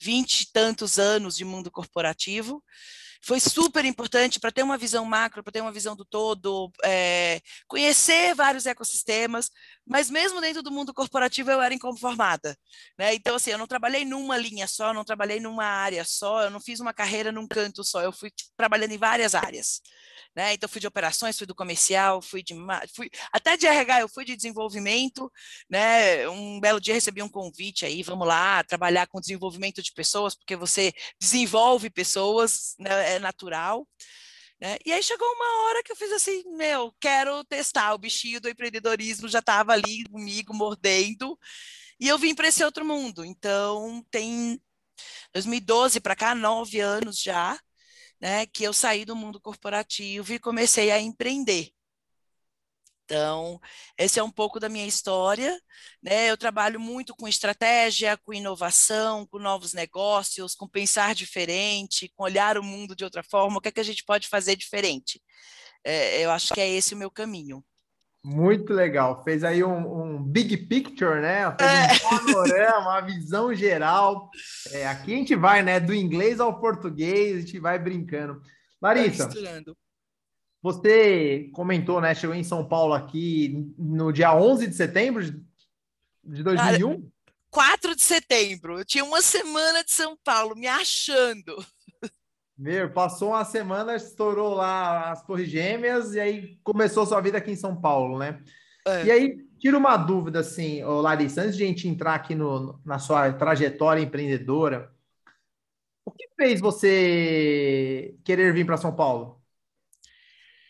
vinte 0.00 0.42
e 0.42 0.52
tantos 0.52 0.98
anos 0.98 1.36
de 1.36 1.44
mundo 1.44 1.70
corporativo 1.70 2.62
foi 3.22 3.40
super 3.40 3.84
importante 3.84 4.38
para 4.38 4.52
ter 4.52 4.62
uma 4.62 4.78
visão 4.78 5.04
macro, 5.04 5.42
para 5.42 5.52
ter 5.52 5.60
uma 5.60 5.72
visão 5.72 5.96
do 5.96 6.04
todo, 6.04 6.70
é, 6.84 7.40
conhecer 7.66 8.34
vários 8.34 8.66
ecossistemas, 8.66 9.50
mas 9.86 10.10
mesmo 10.10 10.40
dentro 10.40 10.62
do 10.62 10.70
mundo 10.70 10.92
corporativo 10.92 11.50
eu 11.50 11.62
era 11.62 11.72
inconformada. 11.72 12.58
Né? 12.98 13.14
Então, 13.14 13.36
assim, 13.36 13.50
eu 13.50 13.58
não 13.58 13.66
trabalhei 13.66 14.04
numa 14.04 14.36
linha 14.36 14.66
só, 14.66 14.92
não 14.92 15.04
trabalhei 15.04 15.38
numa 15.38 15.64
área 15.64 16.04
só, 16.04 16.42
eu 16.42 16.50
não 16.50 16.60
fiz 16.60 16.80
uma 16.80 16.92
carreira 16.92 17.30
num 17.30 17.46
canto 17.46 17.84
só, 17.84 18.02
eu 18.02 18.12
fui 18.12 18.30
trabalhando 18.56 18.92
em 18.92 18.98
várias 18.98 19.34
áreas. 19.34 19.80
Né? 20.34 20.54
Então, 20.54 20.68
fui 20.68 20.80
de 20.80 20.86
operações, 20.86 21.38
fui 21.38 21.46
do 21.46 21.54
comercial, 21.54 22.20
fui 22.20 22.42
de 22.42 22.54
fui, 22.94 23.08
até 23.32 23.56
de 23.56 23.66
RH, 23.66 24.00
eu 24.00 24.08
fui 24.08 24.24
de 24.24 24.36
desenvolvimento, 24.36 25.32
né? 25.70 26.28
Um 26.28 26.60
belo 26.60 26.78
dia 26.78 26.92
recebi 26.92 27.22
um 27.22 27.28
convite 27.28 27.86
aí, 27.86 28.02
vamos 28.02 28.28
lá, 28.28 28.62
trabalhar 28.64 29.06
com 29.06 29.20
desenvolvimento 29.20 29.82
de 29.82 29.92
pessoas, 29.92 30.34
porque 30.34 30.54
você 30.54 30.92
desenvolve 31.18 31.88
pessoas, 31.88 32.74
né? 32.78 33.14
é 33.14 33.18
natural. 33.18 33.86
Né? 34.60 34.78
E 34.86 34.92
aí 34.92 35.02
chegou 35.02 35.26
uma 35.28 35.64
hora 35.68 35.82
que 35.82 35.92
eu 35.92 35.96
fiz 35.96 36.10
assim, 36.12 36.42
meu, 36.56 36.94
quero 37.00 37.44
testar, 37.44 37.92
o 37.94 37.98
bichinho 37.98 38.40
do 38.40 38.48
empreendedorismo 38.48 39.28
já 39.28 39.40
estava 39.40 39.72
ali 39.72 40.04
comigo, 40.08 40.54
mordendo, 40.54 41.38
e 42.00 42.08
eu 42.08 42.18
vim 42.18 42.34
para 42.34 42.48
esse 42.48 42.64
outro 42.64 42.84
mundo. 42.84 43.24
Então, 43.24 44.04
tem 44.10 44.60
2012 45.32 46.00
para 46.00 46.16
cá, 46.16 46.34
nove 46.34 46.80
anos 46.80 47.20
já, 47.22 47.58
né, 48.20 48.46
que 48.46 48.64
eu 48.64 48.72
saí 48.72 49.04
do 49.04 49.16
mundo 49.16 49.40
corporativo 49.40 50.32
e 50.34 50.40
comecei 50.40 50.90
a 50.90 51.00
empreender. 51.00 51.70
Então, 53.06 53.60
esse 53.96 54.18
é 54.18 54.22
um 54.22 54.30
pouco 54.30 54.58
da 54.58 54.68
minha 54.68 54.84
história. 54.84 55.56
Né? 56.02 56.28
Eu 56.28 56.36
trabalho 56.36 56.80
muito 56.80 57.14
com 57.14 57.28
estratégia, 57.28 58.16
com 58.16 58.34
inovação, 58.34 59.24
com 59.26 59.38
novos 59.38 59.72
negócios, 59.72 60.56
com 60.56 60.68
pensar 60.68 61.14
diferente, 61.14 62.12
com 62.16 62.24
olhar 62.24 62.58
o 62.58 62.64
mundo 62.64 62.96
de 62.96 63.04
outra 63.04 63.22
forma. 63.22 63.58
O 63.58 63.60
que 63.60 63.68
é 63.68 63.72
que 63.72 63.80
a 63.80 63.84
gente 63.84 64.04
pode 64.04 64.26
fazer 64.26 64.56
diferente? 64.56 65.22
É, 65.84 66.20
eu 66.20 66.32
acho 66.32 66.52
que 66.52 66.60
é 66.60 66.68
esse 66.68 66.94
o 66.94 66.98
meu 66.98 67.10
caminho. 67.10 67.64
Muito 68.24 68.72
legal. 68.72 69.22
Fez 69.22 69.44
aí 69.44 69.62
um, 69.62 70.16
um 70.16 70.22
big 70.24 70.56
picture, 70.66 71.20
né? 71.20 71.44
Fez 71.56 72.02
um 72.02 72.06
é. 72.06 72.18
panorama, 72.18 72.90
uma 72.90 73.00
visão 73.02 73.54
geral. 73.54 74.28
É, 74.72 74.88
aqui 74.88 75.14
a 75.14 75.16
gente 75.16 75.36
vai, 75.36 75.62
né? 75.62 75.78
Do 75.78 75.94
inglês 75.94 76.40
ao 76.40 76.58
português, 76.58 77.36
a 77.36 77.40
gente 77.42 77.60
vai 77.60 77.78
brincando. 77.78 78.42
Larissa, 78.82 79.28
Você 80.66 81.48
comentou, 81.52 82.00
né? 82.00 82.12
Chegou 82.12 82.34
em 82.34 82.42
São 82.42 82.66
Paulo 82.66 82.92
aqui 82.92 83.72
no 83.78 84.12
dia 84.12 84.34
11 84.34 84.66
de 84.66 84.74
setembro 84.74 85.22
de 86.24 86.42
2001? 86.42 86.88
Cara, 86.88 87.02
4 87.52 87.94
de 87.94 88.02
setembro. 88.02 88.80
Eu 88.80 88.84
tinha 88.84 89.04
uma 89.04 89.22
semana 89.22 89.84
de 89.84 89.92
São 89.92 90.18
Paulo, 90.24 90.56
me 90.56 90.66
achando. 90.66 91.54
Meu, 92.58 92.92
passou 92.92 93.28
uma 93.28 93.44
semana, 93.44 93.94
estourou 93.94 94.54
lá 94.54 95.12
as 95.12 95.24
Torres 95.24 95.48
Gêmeas 95.48 96.14
e 96.14 96.18
aí 96.18 96.58
começou 96.64 97.06
sua 97.06 97.20
vida 97.20 97.38
aqui 97.38 97.52
em 97.52 97.56
São 97.56 97.80
Paulo, 97.80 98.18
né? 98.18 98.42
É. 98.88 99.04
E 99.04 99.10
aí, 99.12 99.46
tira 99.60 99.78
uma 99.78 99.96
dúvida, 99.96 100.40
assim, 100.40 100.82
Larissa, 100.82 101.42
antes 101.42 101.56
de 101.56 101.62
a 101.62 101.66
gente 101.68 101.86
entrar 101.86 102.14
aqui 102.16 102.34
no, 102.34 102.80
na 102.84 102.98
sua 102.98 103.32
trajetória 103.32 104.02
empreendedora, 104.02 104.92
o 106.04 106.10
que 106.10 106.26
fez 106.34 106.60
você 106.60 108.16
querer 108.24 108.52
vir 108.52 108.66
para 108.66 108.76
São 108.76 108.92
Paulo? 108.92 109.35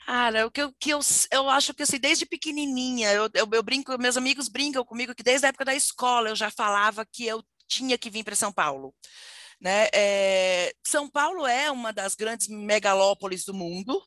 Cara, 0.07 0.47
o 0.47 0.51
que 0.53 0.63
eu, 0.63 0.73
que 0.79 0.91
eu, 0.91 1.01
eu 1.33 1.51
acho 1.51 1.75
que 1.75 1.83
assim, 1.83 1.99
desde 1.99 2.25
pequenininha, 2.25 3.13
eu, 3.13 3.29
eu, 3.35 3.49
eu 3.53 3.63
brinco, 3.63 3.99
meus 3.99 4.17
amigos 4.17 4.49
brincam 4.49 4.85
comigo 4.85 5.13
que 5.13 5.23
desde 5.23 5.47
a 5.47 5.49
época 5.49 5.65
da 5.65 5.75
escola 5.75 6.29
eu 6.29 6.37
já 6.37 6.49
falava 6.49 7.05
que 7.05 7.27
eu 7.27 7.43
tinha 7.67 7.99
que 7.99 8.09
vir 8.09 8.23
para 8.23 8.37
São 8.37 8.53
Paulo. 8.53 8.95
Né? 9.61 9.89
É, 9.93 10.73
São 10.87 11.11
Paulo 11.11 11.45
é 11.45 11.73
uma 11.73 11.93
das 11.93 12.15
grandes 12.15 12.47
megalópolis 12.47 13.45
do 13.45 13.53
mundo, 13.53 14.01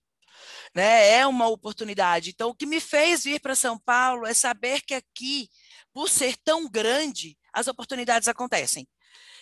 né? 0.74 1.10
é 1.12 1.28
uma 1.28 1.50
oportunidade. 1.50 2.30
Então, 2.30 2.52
o 2.52 2.56
que 2.56 2.66
me 2.66 2.80
fez 2.80 3.26
vir 3.26 3.42
para 3.42 3.54
São 3.54 3.78
Paulo 3.78 4.26
é 4.26 4.34
saber 4.34 4.82
que 4.84 4.94
aqui, 4.94 5.50
por 5.92 6.10
ser 6.10 6.38
tão 6.46 6.70
grande, 6.70 7.38
as 7.52 7.68
oportunidades 7.68 8.30
acontecem. 8.30 8.88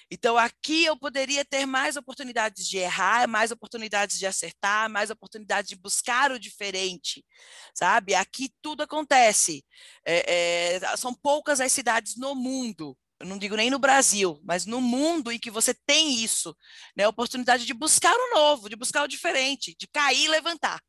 Então, 0.10 0.38
aqui 0.38 0.86
eu 0.86 0.98
poderia 0.98 1.44
ter 1.44 1.66
mais 1.66 1.98
oportunidades 1.98 2.68
de 2.68 2.78
errar, 2.78 3.28
mais 3.28 3.52
oportunidades 3.52 4.18
de 4.18 4.26
acertar, 4.26 4.90
mais 4.90 5.10
oportunidades 5.10 5.70
de 5.70 5.76
buscar 5.76 6.32
o 6.32 6.40
diferente, 6.40 7.26
sabe? 7.74 8.16
Aqui 8.16 8.50
tudo 8.62 8.84
acontece. 8.84 9.66
É, 10.06 10.76
é, 10.76 10.98
são 10.98 11.14
poucas 11.14 11.60
as 11.60 11.72
cidades 11.72 12.16
no 12.16 12.34
mundo, 12.36 12.98
eu 13.20 13.26
não 13.26 13.38
digo 13.38 13.56
nem 13.56 13.70
no 13.70 13.80
Brasil, 13.80 14.40
mas 14.44 14.66
no 14.66 14.80
mundo 14.80 15.32
em 15.32 15.40
que 15.40 15.50
você 15.50 15.74
tem 15.74 16.24
isso, 16.24 16.56
né? 16.96 17.04
A 17.04 17.10
oportunidade 17.10 17.66
de 17.66 17.74
buscar 17.74 18.14
o 18.16 18.36
novo, 18.36 18.70
de 18.70 18.76
buscar 18.76 19.04
o 19.04 19.08
diferente, 19.08 19.76
de 19.78 19.88
cair 19.88 20.26
e 20.26 20.28
levantar. 20.28 20.80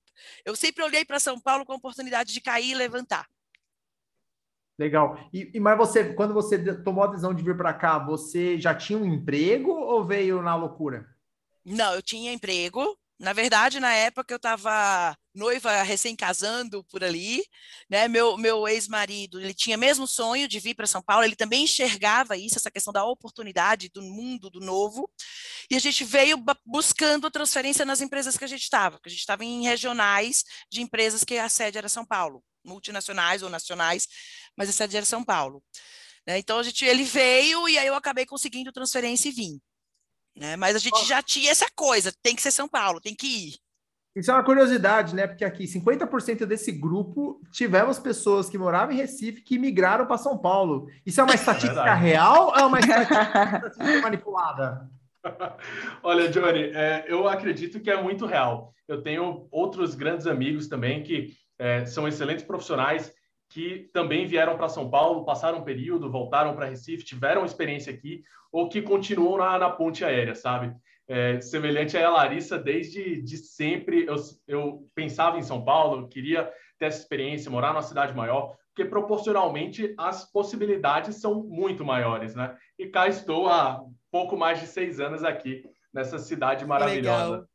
Eu 0.44 0.54
sempre 0.54 0.84
olhei 0.84 1.04
para 1.04 1.20
São 1.20 1.40
Paulo 1.40 1.64
com 1.64 1.72
a 1.72 1.76
oportunidade 1.76 2.32
de 2.32 2.40
cair 2.40 2.70
e 2.70 2.74
levantar. 2.74 3.26
Legal. 4.78 5.18
E, 5.32 5.50
e, 5.54 5.60
mas 5.60 5.76
você, 5.76 6.14
quando 6.14 6.32
você 6.32 6.56
tomou 6.82 7.02
a 7.02 7.08
decisão 7.08 7.34
de 7.34 7.42
vir 7.42 7.56
para 7.56 7.74
cá, 7.74 7.98
você 7.98 8.60
já 8.60 8.72
tinha 8.74 8.98
um 8.98 9.04
emprego 9.04 9.72
ou 9.72 10.04
veio 10.04 10.40
na 10.40 10.54
loucura? 10.54 11.08
Não, 11.64 11.94
eu 11.94 12.02
tinha 12.02 12.32
emprego. 12.32 12.96
Na 13.18 13.32
verdade, 13.32 13.80
na 13.80 13.92
época 13.92 14.32
eu 14.32 14.36
estava 14.36 15.16
noiva, 15.34 15.82
recém-casando 15.82 16.84
por 16.84 17.02
ali, 17.02 17.42
né? 17.90 18.06
Meu, 18.06 18.36
meu 18.36 18.68
ex-marido, 18.68 19.40
ele 19.40 19.52
tinha 19.52 19.76
mesmo 19.76 20.06
sonho 20.06 20.46
de 20.46 20.60
vir 20.60 20.74
para 20.74 20.86
São 20.86 21.02
Paulo, 21.02 21.24
ele 21.24 21.34
também 21.34 21.64
enxergava 21.64 22.36
isso, 22.36 22.56
essa 22.58 22.70
questão 22.70 22.92
da 22.92 23.04
oportunidade, 23.04 23.90
do 23.92 24.02
mundo, 24.02 24.48
do 24.48 24.60
novo, 24.60 25.10
e 25.68 25.74
a 25.74 25.80
gente 25.80 26.04
veio 26.04 26.36
buscando 26.64 27.30
transferência 27.30 27.84
nas 27.84 28.00
empresas 28.00 28.36
que 28.36 28.44
a 28.44 28.48
gente 28.48 28.62
estava, 28.62 29.00
que 29.00 29.08
a 29.08 29.10
gente 29.10 29.20
estava 29.20 29.44
em 29.44 29.64
regionais 29.64 30.44
de 30.70 30.80
empresas 30.80 31.24
que 31.24 31.38
a 31.38 31.48
sede 31.48 31.78
era 31.78 31.88
São 31.88 32.06
Paulo 32.06 32.42
multinacionais 32.68 33.42
ou 33.42 33.50
nacionais, 33.50 34.06
mas 34.56 34.68
a 34.68 34.72
sede 34.72 34.96
era 34.96 35.06
São 35.06 35.24
Paulo. 35.24 35.62
Né? 36.26 36.38
Então 36.38 36.58
a 36.58 36.62
gente, 36.62 36.84
ele 36.84 37.04
veio 37.04 37.68
e 37.68 37.78
aí 37.78 37.86
eu 37.86 37.94
acabei 37.94 38.26
conseguindo 38.26 38.70
transferência 38.70 39.28
e 39.28 39.32
vim. 39.32 39.60
Né? 40.36 40.56
Mas 40.56 40.76
a 40.76 40.78
gente 40.78 41.04
já 41.04 41.22
tinha 41.22 41.50
essa 41.50 41.66
coisa, 41.74 42.12
tem 42.22 42.36
que 42.36 42.42
ser 42.42 42.50
São 42.50 42.68
Paulo, 42.68 43.00
tem 43.00 43.14
que 43.14 43.26
ir. 43.26 43.58
Isso 44.14 44.30
é 44.32 44.34
uma 44.34 44.42
curiosidade, 44.42 45.14
né? 45.14 45.28
Porque 45.28 45.44
aqui 45.44 45.64
50% 45.64 46.44
desse 46.44 46.72
grupo 46.72 47.40
tivemos 47.52 48.00
pessoas 48.00 48.50
que 48.50 48.58
moravam 48.58 48.92
em 48.92 48.98
Recife 48.98 49.42
que 49.42 49.58
migraram 49.58 50.06
para 50.06 50.18
São 50.18 50.36
Paulo. 50.36 50.88
Isso 51.06 51.20
é 51.20 51.24
uma 51.24 51.34
é 51.34 51.36
estatística 51.36 51.88
é 51.88 51.94
real 51.94 52.48
ou 52.48 52.56
é 52.56 52.64
uma 52.64 52.80
estatística 52.80 54.00
manipulada? 54.02 54.90
Olha, 56.02 56.28
Johnny, 56.30 56.70
é, 56.74 57.04
eu 57.06 57.28
acredito 57.28 57.80
que 57.80 57.90
é 57.90 58.02
muito 58.02 58.26
real. 58.26 58.74
Eu 58.88 59.02
tenho 59.02 59.46
outros 59.50 59.94
grandes 59.94 60.26
amigos 60.26 60.66
também 60.66 61.02
que 61.02 61.36
é, 61.58 61.84
são 61.86 62.06
excelentes 62.06 62.44
profissionais 62.44 63.12
que 63.50 63.88
também 63.92 64.26
vieram 64.26 64.56
para 64.56 64.68
São 64.68 64.90
Paulo, 64.90 65.24
passaram 65.24 65.58
um 65.58 65.64
período, 65.64 66.10
voltaram 66.10 66.54
para 66.54 66.66
Recife, 66.66 67.04
tiveram 67.04 67.44
experiência 67.44 67.92
aqui, 67.92 68.22
ou 68.52 68.68
que 68.68 68.82
continuam 68.82 69.38
na, 69.38 69.58
na 69.58 69.70
ponte 69.70 70.04
aérea, 70.04 70.34
sabe? 70.34 70.74
É, 71.06 71.40
semelhante 71.40 71.96
a 71.96 72.10
Larissa, 72.10 72.58
desde 72.58 73.22
de 73.22 73.38
sempre 73.38 74.04
eu, 74.06 74.16
eu 74.46 74.86
pensava 74.94 75.38
em 75.38 75.42
São 75.42 75.64
Paulo, 75.64 76.02
eu 76.02 76.08
queria 76.08 76.44
ter 76.78 76.86
essa 76.86 77.00
experiência, 77.00 77.50
morar 77.50 77.72
numa 77.72 77.82
cidade 77.82 78.14
maior, 78.14 78.54
porque 78.74 78.88
proporcionalmente 78.88 79.94
as 79.98 80.30
possibilidades 80.30 81.16
são 81.16 81.42
muito 81.42 81.84
maiores, 81.84 82.34
né? 82.34 82.54
E 82.78 82.86
cá 82.86 83.08
estou 83.08 83.48
há 83.48 83.82
pouco 84.10 84.36
mais 84.36 84.60
de 84.60 84.66
seis 84.66 85.00
anos 85.00 85.24
aqui 85.24 85.64
nessa 85.92 86.18
cidade 86.18 86.66
maravilhosa. 86.66 87.30
Legal. 87.30 87.48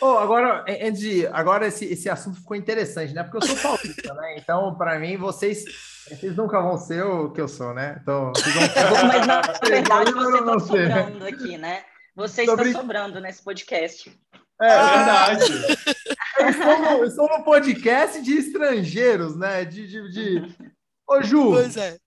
Oh, 0.00 0.18
agora, 0.18 0.64
Andy, 0.68 1.26
agora 1.28 1.66
esse, 1.66 1.84
esse 1.84 2.10
assunto 2.10 2.38
ficou 2.38 2.56
interessante, 2.56 3.14
né? 3.14 3.22
Porque 3.22 3.38
eu 3.38 3.56
sou 3.56 3.56
paulista, 3.56 4.12
né? 4.14 4.36
Então, 4.38 4.74
para 4.76 4.98
mim, 4.98 5.16
vocês, 5.16 5.64
vocês 6.08 6.36
nunca 6.36 6.60
vão 6.60 6.76
ser 6.76 7.04
o 7.04 7.30
que 7.30 7.40
eu 7.40 7.48
sou, 7.48 7.72
né? 7.72 7.98
Então, 8.02 8.32
vocês 8.34 8.54
vão... 8.54 9.08
Mas, 9.08 9.26
na 9.26 9.40
verdade, 9.40 10.12
você 10.12 10.38
está 10.38 10.58
sobrando 10.58 11.26
aqui, 11.26 11.56
né? 11.56 11.84
Você 12.16 12.42
está 12.42 12.72
sobrando 12.72 13.20
nesse 13.20 13.42
podcast. 13.42 14.10
É, 14.60 14.66
é 14.66 14.78
verdade. 14.78 15.52
eu, 16.38 17.04
estou 17.04 17.28
no, 17.28 17.38
no 17.38 17.44
podcast 17.44 18.20
de 18.20 18.32
estrangeiros, 18.36 19.36
né? 19.36 19.64
De, 19.64 19.86
de, 19.86 20.12
de... 20.12 20.56
Ô, 21.08 21.22
Ju, 21.22 21.50
pois 21.50 21.76
é. 21.76 21.98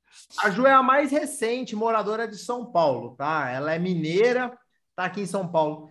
a 0.43 0.49
Ju 0.49 0.65
é 0.65 0.73
a 0.73 0.83
mais 0.83 1.11
recente 1.11 1.75
moradora 1.75 2.27
de 2.27 2.37
São 2.37 2.65
Paulo, 2.71 3.15
tá? 3.15 3.49
Ela 3.49 3.73
é 3.73 3.79
mineira, 3.79 4.57
tá 4.95 5.05
aqui 5.05 5.21
em 5.21 5.25
São 5.25 5.47
Paulo. 5.47 5.89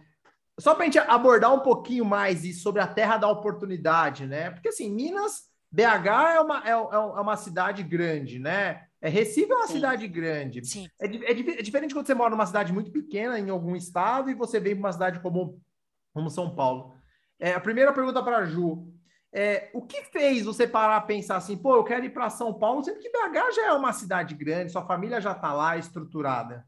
Só 0.59 0.75
para 0.75 0.85
a 0.85 0.87
gente 0.87 0.99
abordar 0.99 1.53
um 1.55 1.61
pouquinho 1.61 2.05
mais 2.05 2.45
isso 2.45 2.63
sobre 2.63 2.81
a 2.81 2.87
terra 2.87 3.19
da 3.19 3.29
oportunidade, 3.29 4.27
né? 4.27 4.51
Porque 4.51 4.69
assim, 4.69 4.91
Minas, 4.91 5.45
BH 5.71 6.35
é 6.35 6.41
uma, 6.41 6.67
é, 6.67 6.71
é, 6.71 6.73
é 6.73 7.21
uma 7.21 7.37
cidade 7.37 7.83
grande, 7.83 8.39
né? 8.39 8.87
É, 9.01 9.09
Recife 9.09 9.53
é 9.53 9.55
uma 9.55 9.67
Sim. 9.67 9.75
cidade 9.75 10.09
grande. 10.09 10.65
Sim. 10.65 10.89
É, 10.99 11.07
é, 11.07 11.31
é, 11.31 11.63
diferente 11.63 11.95
quando 11.95 12.07
você 12.07 12.15
mora 12.15 12.31
numa 12.31 12.47
cidade 12.47 12.73
muito 12.73 12.91
pequena, 12.91 13.39
em 13.39 13.51
algum 13.51 13.77
estado, 13.77 14.31
e 14.31 14.35
você 14.35 14.59
vem 14.59 14.75
para 14.75 14.81
uma 14.81 14.93
cidade 14.93 15.21
como, 15.21 15.61
como 16.15 16.31
São 16.31 16.55
Paulo. 16.55 16.95
É, 17.39 17.53
a 17.53 17.61
primeira 17.61 17.93
pergunta 17.93 18.23
para 18.23 18.39
a 18.39 18.45
Ju. 18.47 18.93
É, 19.33 19.71
o 19.75 19.83
que 19.83 20.03
fez 20.05 20.47
você 20.47 20.67
parar 20.67 20.97
a 20.97 21.01
pensar 21.03 21.37
assim, 21.37 21.59
pô, 21.59 21.77
eu 21.77 21.85
quero 21.85 22.07
ir 22.07 22.11
para 22.11 22.31
São 22.31 22.55
Paulo, 22.55 22.83
sendo 22.83 22.99
que 22.99 23.11
BH 23.11 23.55
já 23.55 23.67
é 23.67 23.73
uma 23.73 23.93
cidade 23.93 24.35
grande, 24.35 24.73
sua 24.73 24.87
família 24.87 25.21
já 25.21 25.33
está 25.33 25.53
lá 25.53 25.77
estruturada? 25.77 26.67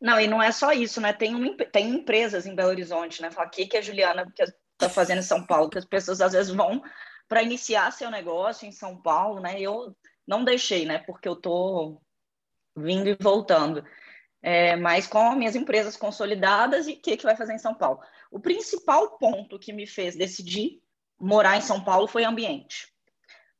Não, 0.00 0.20
e 0.20 0.26
não 0.26 0.42
é 0.42 0.52
só 0.52 0.72
isso, 0.72 1.00
né? 1.00 1.12
Tem, 1.12 1.34
um, 1.34 1.56
tem 1.56 1.90
empresas 1.90 2.46
em 2.46 2.54
Belo 2.54 2.70
Horizonte, 2.70 3.22
né? 3.22 3.30
Fala, 3.30 3.48
o 3.48 3.50
que, 3.50 3.66
que 3.66 3.76
a 3.76 3.82
Juliana 3.82 4.26
está 4.72 4.88
fazendo 4.88 5.18
em 5.18 5.22
São 5.22 5.44
Paulo? 5.46 5.70
Que 5.70 5.78
as 5.78 5.84
pessoas 5.84 6.20
às 6.20 6.32
vezes 6.32 6.52
vão 6.52 6.82
para 7.28 7.42
iniciar 7.42 7.90
seu 7.92 8.10
negócio 8.10 8.66
em 8.66 8.72
São 8.72 9.00
Paulo, 9.00 9.40
né? 9.40 9.60
Eu 9.60 9.96
não 10.26 10.44
deixei, 10.44 10.84
né? 10.84 10.98
Porque 10.98 11.28
eu 11.28 11.36
tô 11.36 12.00
vindo 12.76 13.08
e 13.08 13.16
voltando. 13.18 13.84
É, 14.42 14.76
mas 14.76 15.06
com 15.06 15.34
minhas 15.34 15.56
empresas 15.56 15.96
consolidadas 15.96 16.86
e 16.86 16.92
o 16.92 17.00
que, 17.00 17.16
que 17.16 17.24
vai 17.24 17.36
fazer 17.36 17.54
em 17.54 17.58
São 17.58 17.74
Paulo? 17.74 18.00
O 18.30 18.38
principal 18.38 19.16
ponto 19.18 19.58
que 19.58 19.72
me 19.72 19.86
fez 19.86 20.16
decidir 20.16 20.82
morar 21.18 21.56
em 21.56 21.62
São 21.62 21.82
Paulo 21.82 22.06
foi 22.06 22.24
ambiente. 22.24 22.92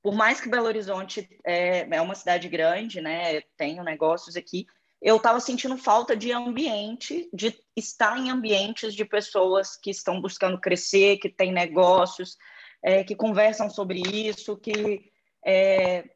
Por 0.02 0.14
mais 0.14 0.38
que 0.38 0.50
Belo 0.50 0.66
Horizonte 0.66 1.26
é, 1.43 1.88
é 1.88 2.00
uma 2.02 2.14
cidade 2.14 2.47
grande, 2.49 3.00
né? 3.00 3.40
Tenho 3.57 3.83
negócios 3.83 4.37
aqui, 4.37 4.66
eu 5.04 5.16
estava 5.18 5.38
sentindo 5.38 5.76
falta 5.76 6.16
de 6.16 6.32
ambiente, 6.32 7.28
de 7.30 7.54
estar 7.76 8.18
em 8.18 8.30
ambientes 8.30 8.94
de 8.94 9.04
pessoas 9.04 9.76
que 9.76 9.90
estão 9.90 10.18
buscando 10.18 10.58
crescer, 10.58 11.18
que 11.18 11.28
têm 11.28 11.52
negócios, 11.52 12.38
é, 12.82 13.04
que 13.04 13.14
conversam 13.14 13.68
sobre 13.68 14.00
isso, 14.00 14.56
que 14.56 15.12
é, 15.44 16.08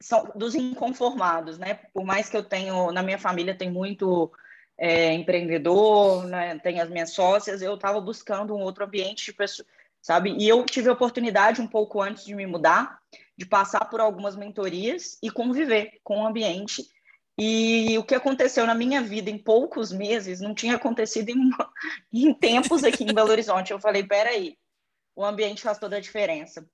são 0.00 0.30
dos 0.36 0.54
inconformados, 0.54 1.58
né? 1.58 1.80
Por 1.92 2.04
mais 2.04 2.30
que 2.30 2.36
eu 2.36 2.44
tenho, 2.44 2.92
na 2.92 3.02
minha 3.02 3.18
família 3.18 3.58
tem 3.58 3.72
muito 3.72 4.30
é, 4.78 5.12
empreendedor, 5.14 6.24
né? 6.24 6.60
tem 6.60 6.80
as 6.80 6.88
minhas 6.88 7.10
sócias, 7.10 7.60
eu 7.60 7.74
estava 7.74 8.00
buscando 8.00 8.54
um 8.54 8.60
outro 8.60 8.84
ambiente 8.84 9.24
de 9.24 9.32
pessoas, 9.32 9.66
sabe? 10.00 10.36
E 10.38 10.48
eu 10.48 10.64
tive 10.64 10.88
a 10.88 10.92
oportunidade, 10.92 11.60
um 11.60 11.66
pouco 11.66 12.00
antes 12.00 12.24
de 12.24 12.36
me 12.36 12.46
mudar, 12.46 13.00
de 13.36 13.44
passar 13.44 13.84
por 13.86 14.00
algumas 14.00 14.36
mentorias 14.36 15.18
e 15.20 15.28
conviver 15.28 15.98
com 16.04 16.20
o 16.20 16.26
ambiente 16.26 16.86
e 17.38 17.96
o 17.96 18.02
que 18.02 18.16
aconteceu 18.16 18.66
na 18.66 18.74
minha 18.74 19.00
vida 19.00 19.30
em 19.30 19.38
poucos 19.38 19.92
meses 19.92 20.40
não 20.40 20.52
tinha 20.52 20.74
acontecido 20.74 21.28
em, 21.28 21.50
em 22.12 22.34
tempos 22.34 22.82
aqui 22.82 23.04
em 23.04 23.14
Belo 23.14 23.30
Horizonte. 23.30 23.70
Eu 23.70 23.78
falei, 23.78 24.02
peraí, 24.02 24.58
o 25.14 25.24
ambiente 25.24 25.62
faz 25.62 25.78
toda 25.78 25.96
a 25.96 26.00
diferença. 26.00 26.68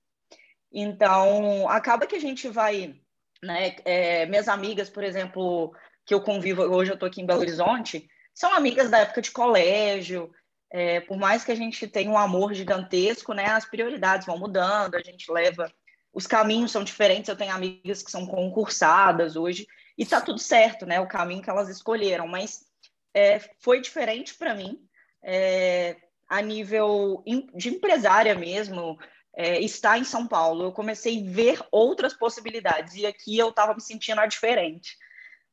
Então, 0.71 1.69
acaba 1.69 2.07
que 2.07 2.15
a 2.15 2.19
gente 2.19 2.49
vai, 2.49 2.95
né? 3.43 3.75
É, 3.85 4.25
minhas 4.25 4.47
amigas, 4.47 4.89
por 4.89 5.03
exemplo, 5.03 5.71
que 6.03 6.15
eu 6.15 6.21
convivo, 6.21 6.63
hoje 6.63 6.91
eu 6.91 6.95
estou 6.95 7.07
aqui 7.07 7.21
em 7.21 7.27
Belo 7.27 7.41
Horizonte, 7.41 8.09
são 8.33 8.51
amigas 8.51 8.89
da 8.89 8.99
época 8.99 9.21
de 9.21 9.29
colégio, 9.29 10.31
é, 10.71 10.99
por 10.99 11.15
mais 11.15 11.45
que 11.45 11.51
a 11.51 11.55
gente 11.55 11.87
tenha 11.87 12.09
um 12.09 12.17
amor 12.17 12.55
gigantesco, 12.55 13.33
né, 13.33 13.45
as 13.45 13.65
prioridades 13.65 14.25
vão 14.25 14.39
mudando, 14.39 14.95
a 14.95 15.01
gente 15.01 15.31
leva, 15.31 15.71
os 16.11 16.25
caminhos 16.25 16.71
são 16.71 16.83
diferentes. 16.83 17.29
Eu 17.29 17.37
tenho 17.37 17.53
amigas 17.53 18.01
que 18.01 18.09
são 18.09 18.25
concursadas 18.25 19.35
hoje 19.35 19.67
e 19.97 20.03
está 20.03 20.19
tudo 20.21 20.39
certo, 20.39 20.85
né, 20.85 20.99
o 20.99 21.07
caminho 21.07 21.41
que 21.41 21.49
elas 21.49 21.69
escolheram, 21.69 22.27
mas 22.27 22.65
é, 23.13 23.39
foi 23.59 23.79
diferente 23.79 24.35
para 24.35 24.53
mim, 24.53 24.79
é, 25.23 25.95
a 26.27 26.41
nível 26.41 27.23
de 27.55 27.69
empresária 27.69 28.35
mesmo, 28.35 28.97
é, 29.35 29.59
estar 29.61 29.97
em 29.97 30.03
São 30.03 30.27
Paulo. 30.27 30.65
Eu 30.65 30.71
comecei 30.71 31.19
a 31.19 31.31
ver 31.31 31.59
outras 31.71 32.13
possibilidades 32.13 32.95
e 32.95 33.05
aqui 33.05 33.37
eu 33.37 33.49
estava 33.49 33.73
me 33.73 33.81
sentindo 33.81 34.25
diferente, 34.27 34.97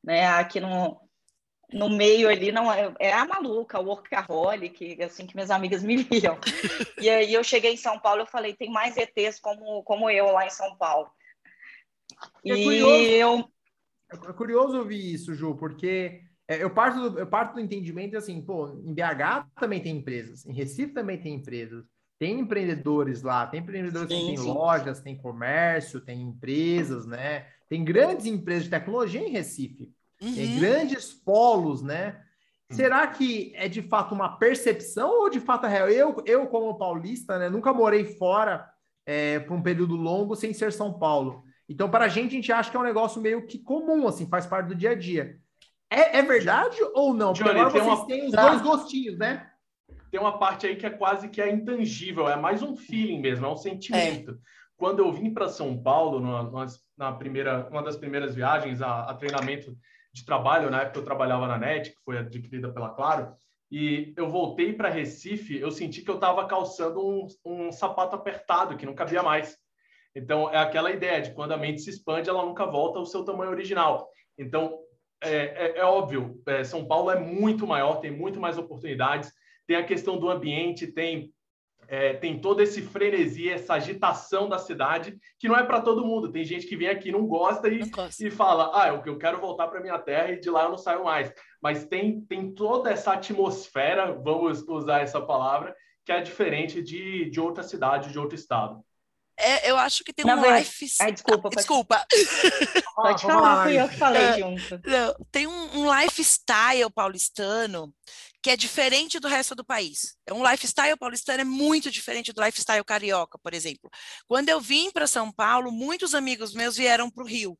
né? 0.03 0.25
Aqui 0.27 0.59
no, 0.59 0.99
no 1.71 1.89
meio 1.89 2.29
ali 2.29 2.51
não 2.51 2.71
é, 2.71 2.93
é 2.99 3.11
a 3.11 3.25
maluca, 3.25 3.79
o 3.79 3.85
workaholic, 3.85 5.01
assim 5.03 5.25
que 5.25 5.35
minhas 5.35 5.51
amigas 5.51 5.83
me 5.83 5.97
viam. 5.97 6.37
E 6.99 7.09
aí 7.09 7.33
eu 7.33 7.43
cheguei 7.43 7.73
em 7.73 7.77
São 7.77 7.99
Paulo, 7.99 8.21
eu 8.21 8.27
falei, 8.27 8.55
tem 8.55 8.71
mais 8.71 8.95
ETs 8.97 9.39
como, 9.39 9.83
como 9.83 10.09
eu 10.09 10.31
lá 10.31 10.45
em 10.45 10.51
São 10.51 10.75
Paulo. 10.77 11.09
É 12.45 12.53
e 12.53 12.63
curioso, 12.63 13.03
eu 13.03 13.51
é 14.29 14.33
curioso 14.33 14.77
ouvir 14.77 15.13
isso, 15.13 15.33
Ju, 15.33 15.55
porque 15.55 16.21
é, 16.47 16.63
eu 16.63 16.69
parto 16.69 17.09
do, 17.09 17.19
eu 17.19 17.27
parto 17.27 17.55
do 17.55 17.59
entendimento 17.59 18.17
assim, 18.17 18.41
pô, 18.41 18.69
em 18.83 18.93
BH 18.93 19.49
também 19.59 19.81
tem 19.81 19.97
empresas, 19.97 20.45
em 20.45 20.53
Recife 20.53 20.93
também 20.93 21.19
tem 21.19 21.35
empresas. 21.35 21.85
Tem 22.19 22.39
empreendedores 22.39 23.21
lá, 23.21 23.45
tem 23.47 23.59
empreendedores 23.59 24.07
sim, 24.07 24.19
que 24.19 24.25
têm 24.27 24.39
lojas, 24.39 25.01
tem 25.01 25.17
comércio, 25.17 25.99
tem 25.99 26.21
empresas, 26.21 27.05
né? 27.05 27.47
Tem 27.67 27.83
grandes 27.83 28.25
empresas 28.27 28.63
de 28.65 28.69
tecnologia 28.69 29.19
em 29.19 29.31
Recife. 29.31 29.91
Uhum. 30.21 30.33
Tem 30.33 30.59
grandes 30.59 31.11
polos, 31.11 31.81
né? 31.81 32.23
Será 32.71 33.05
que 33.07 33.51
é 33.55 33.67
de 33.67 33.81
fato 33.81 34.15
uma 34.15 34.37
percepção 34.37 35.09
ou 35.21 35.29
de 35.29 35.39
fato 35.39 35.65
é 35.65 35.69
real? 35.69 35.89
Eu, 35.89 36.23
eu 36.25 36.47
como 36.47 36.77
paulista, 36.77 37.37
né, 37.37 37.49
nunca 37.49 37.73
morei 37.73 38.05
fora 38.05 38.67
é, 39.05 39.39
por 39.39 39.55
um 39.55 39.61
período 39.61 39.95
longo 39.95 40.35
sem 40.35 40.53
ser 40.53 40.71
São 40.71 40.93
Paulo. 40.93 41.43
Então, 41.73 41.89
para 41.89 42.05
a 42.05 42.07
gente, 42.07 42.27
a 42.27 42.35
gente 42.35 42.51
acha 42.51 42.69
que 42.69 42.77
é 42.77 42.79
um 42.79 42.83
negócio 42.83 43.19
meio 43.19 43.47
que 43.47 43.57
comum, 43.57 44.07
assim, 44.07 44.29
faz 44.29 44.45
parte 44.45 44.67
do 44.67 44.75
dia 44.75 44.91
a 44.91 44.95
dia. 44.95 45.39
É, 45.89 46.19
é 46.19 46.21
verdade 46.21 46.77
ou 46.93 47.15
não? 47.15 47.33
Porque 47.33 47.49
Johnny, 47.49 47.59
agora 47.59 47.71
vocês 47.71 47.99
uma... 47.99 48.05
têm 48.05 48.25
os 48.27 48.31
dois 48.31 48.61
gostinhos, 48.61 49.17
né? 49.17 49.49
Tem 50.11 50.19
uma 50.19 50.37
parte 50.37 50.67
aí 50.67 50.75
que 50.75 50.85
é 50.85 50.91
quase 50.91 51.29
que 51.29 51.41
é 51.41 51.51
intangível, 51.51 52.29
é 52.29 52.35
mais 52.35 52.61
um 52.61 52.75
feeling 52.75 53.19
mesmo, 53.19 53.47
é 53.47 53.49
um 53.49 53.57
sentimento. 53.57 54.31
É. 54.31 54.35
Quando 54.77 54.99
eu 54.99 55.11
vim 55.11 55.33
para 55.33 55.49
São 55.49 55.81
Paulo, 55.81 56.19
numa, 56.19 56.67
na 56.95 57.11
primeira, 57.11 57.67
uma 57.71 57.81
das 57.81 57.97
primeiras 57.97 58.35
viagens 58.35 58.79
a, 58.79 59.09
a 59.09 59.15
treinamento 59.15 59.75
de 60.13 60.23
trabalho, 60.23 60.69
na 60.69 60.81
época 60.81 60.99
eu 60.99 61.05
trabalhava 61.05 61.47
na 61.47 61.57
NET, 61.57 61.89
que 61.89 62.03
foi 62.05 62.19
adquirida 62.19 62.71
pela 62.71 62.89
Claro, 62.89 63.33
e 63.71 64.13
eu 64.15 64.29
voltei 64.29 64.73
para 64.73 64.89
Recife, 64.89 65.57
eu 65.57 65.71
senti 65.71 66.03
que 66.03 66.11
eu 66.11 66.15
estava 66.15 66.45
calçando 66.45 67.03
um, 67.03 67.27
um 67.43 67.71
sapato 67.71 68.15
apertado, 68.15 68.77
que 68.77 68.85
não 68.85 68.93
cabia 68.93 69.23
mais. 69.23 69.57
Então, 70.15 70.49
é 70.49 70.57
aquela 70.57 70.91
ideia 70.91 71.21
de 71.21 71.33
quando 71.33 71.53
a 71.53 71.57
mente 71.57 71.81
se 71.81 71.89
expande, 71.89 72.29
ela 72.29 72.45
nunca 72.45 72.65
volta 72.65 72.99
ao 72.99 73.05
seu 73.05 73.23
tamanho 73.23 73.51
original. 73.51 74.07
Então, 74.37 74.79
é, 75.21 75.35
é, 75.35 75.77
é 75.77 75.83
óbvio, 75.83 76.41
é, 76.47 76.63
São 76.63 76.85
Paulo 76.85 77.09
é 77.09 77.19
muito 77.19 77.65
maior, 77.65 77.99
tem 77.99 78.11
muito 78.11 78.39
mais 78.39 78.57
oportunidades, 78.57 79.31
tem 79.65 79.77
a 79.77 79.85
questão 79.85 80.17
do 80.17 80.29
ambiente, 80.29 80.87
tem 80.87 81.33
é, 81.87 82.13
tem 82.13 82.39
todo 82.39 82.61
esse 82.61 82.81
frenesi, 82.81 83.49
essa 83.49 83.73
agitação 83.73 84.47
da 84.47 84.57
cidade, 84.57 85.17
que 85.39 85.47
não 85.47 85.57
é 85.57 85.63
para 85.63 85.81
todo 85.81 86.05
mundo. 86.05 86.31
Tem 86.31 86.43
gente 86.43 86.65
que 86.65 86.77
vem 86.77 86.87
aqui 86.87 87.11
não 87.11 87.27
gosta 87.27 87.67
e, 87.67 87.79
não 87.79 88.09
e 88.19 88.31
fala, 88.31 88.71
ah, 88.73 88.87
eu, 88.87 89.01
eu 89.05 89.17
quero 89.17 89.39
voltar 89.39 89.67
para 89.67 89.81
minha 89.81 89.99
terra 89.99 90.31
e 90.31 90.39
de 90.39 90.49
lá 90.49 90.63
eu 90.63 90.69
não 90.69 90.77
saio 90.77 91.03
mais. 91.03 91.33
Mas 91.61 91.85
tem, 91.85 92.21
tem 92.21 92.53
toda 92.53 92.89
essa 92.89 93.13
atmosfera, 93.13 94.13
vamos 94.13 94.67
usar 94.67 95.01
essa 95.01 95.21
palavra, 95.21 95.75
que 96.05 96.11
é 96.11 96.21
diferente 96.21 96.81
de, 96.81 97.29
de 97.29 97.39
outra 97.39 97.63
cidade, 97.63 98.11
de 98.11 98.19
outro 98.19 98.35
estado. 98.35 98.83
É, 99.37 99.69
eu 99.69 99.77
acho 99.77 100.03
que 100.03 100.13
tem 100.13 100.25
não, 100.25 100.39
um 100.39 100.55
life... 100.55 100.85
Ai, 100.99 101.11
desculpa. 101.11 101.49
Ah, 101.51 101.55
desculpa. 101.55 102.05
Pode 102.95 103.21
falar, 103.21 103.63
fui 103.63 103.81
eu 103.81 103.89
que 103.89 103.97
falei 103.97 104.21
é, 104.21 104.39
junto. 104.39 104.81
Não, 104.85 105.15
tem 105.31 105.47
um, 105.47 105.79
um 105.79 106.01
lifestyle 106.01 106.89
paulistano 106.93 107.93
que 108.43 108.49
é 108.49 108.57
diferente 108.57 109.21
do 109.21 109.29
resto 109.29 109.55
do 109.55 109.63
país. 109.63 110.17
É 110.27 110.33
um 110.33 110.47
lifestyle 110.47 110.97
paulistano 110.97 111.41
é 111.41 111.45
muito 111.45 111.89
diferente 111.89 112.33
do 112.33 112.43
lifestyle 112.43 112.83
carioca, 112.83 113.39
por 113.39 113.53
exemplo. 113.53 113.89
Quando 114.27 114.49
eu 114.49 114.59
vim 114.59 114.91
para 114.91 115.07
São 115.07 115.31
Paulo, 115.31 115.71
muitos 115.71 116.13
amigos 116.13 116.53
meus 116.53 116.75
vieram 116.75 117.09
para 117.09 117.23
o 117.23 117.27
Rio. 117.27 117.57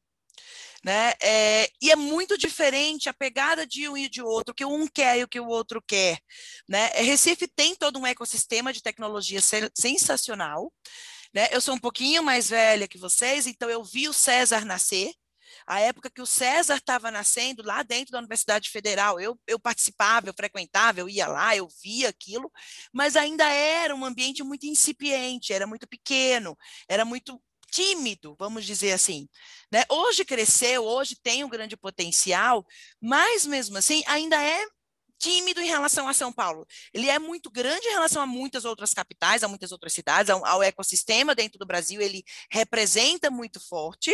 Né? 0.84 1.14
É, 1.22 1.70
e 1.82 1.90
é 1.90 1.96
muito 1.96 2.38
diferente 2.38 3.08
a 3.08 3.14
pegada 3.14 3.66
de 3.66 3.88
um 3.88 3.96
e 3.96 4.10
de 4.10 4.22
outro, 4.22 4.52
o 4.52 4.54
que 4.54 4.66
um 4.66 4.86
quer 4.86 5.20
e 5.20 5.24
o 5.24 5.28
que 5.30 5.40
o 5.40 5.48
outro 5.48 5.82
quer. 5.82 6.20
Né? 6.68 6.88
Recife 6.96 7.48
tem 7.48 7.74
todo 7.74 7.98
um 7.98 8.06
ecossistema 8.06 8.74
de 8.74 8.82
tecnologia 8.82 9.40
sensacional. 9.74 10.70
Né? 11.34 11.50
Eu 11.52 11.60
sou 11.60 11.76
um 11.76 11.80
pouquinho 11.80 12.24
mais 12.24 12.50
velha 12.50 12.88
que 12.88 12.98
vocês, 12.98 13.48
então 13.48 13.70
eu 13.70 13.84
vi 13.84 14.08
o 14.08 14.14
César 14.14 14.66
nascer, 14.66 15.14
a 15.66 15.80
época 15.80 16.10
que 16.10 16.22
o 16.22 16.26
César 16.26 16.78
estava 16.78 17.10
nascendo 17.10 17.64
lá 17.64 17.84
dentro 17.84 18.12
da 18.12 18.20
Universidade 18.20 18.70
Federal, 18.70 19.20
eu, 19.20 19.40
eu 19.48 19.60
participava, 19.60 20.28
eu 20.28 20.34
frequentava, 20.34 21.00
eu 21.00 21.10
ia 21.10 21.28
lá, 21.28 21.56
eu 21.56 21.68
via 21.82 22.10
aquilo, 22.10 22.52
mas 22.92 23.16
ainda 23.16 23.48
era 23.48 23.96
um 23.96 24.06
ambiente 24.06 24.44
muito 24.44 24.66
incipiente, 24.66 25.54
era 25.54 25.66
muito 25.66 25.88
pequeno, 25.88 26.58
era 26.88 27.06
muito 27.06 27.42
tímido, 27.72 28.36
vamos 28.38 28.66
dizer 28.66 28.94
assim. 28.94 29.28
Né? 29.72 29.84
Hoje 29.90 30.24
cresceu, 30.24 30.84
hoje 30.84 31.16
tem 31.22 31.44
um 31.44 31.50
grande 31.50 31.76
potencial, 31.76 32.66
mas 33.02 33.46
mesmo 33.46 33.78
assim 33.78 34.04
ainda 34.06 34.42
é 34.42 34.64
tímido 35.24 35.62
em 35.62 35.68
relação 35.68 36.06
a 36.10 36.14
São 36.14 36.34
Paulo. 36.34 36.68
Ele 36.94 37.10
é 37.10 37.18
muito 37.18 37.50
grande 37.50 37.88
em 37.88 37.92
relação 37.92 38.22
a 38.22 38.28
muitas 38.28 38.66
outras 38.66 38.94
capitais, 38.94 39.42
a 39.42 39.48
muitas 39.48 39.72
outras 39.72 39.94
cidades, 39.94 40.30
ao, 40.30 40.46
ao 40.46 40.62
ecossistema 40.62 41.34
dentro 41.34 41.58
do 41.58 41.66
Brasil, 41.66 42.02
ele 42.02 42.26
representa 42.52 43.32
muito 43.32 43.58
forte, 43.66 44.14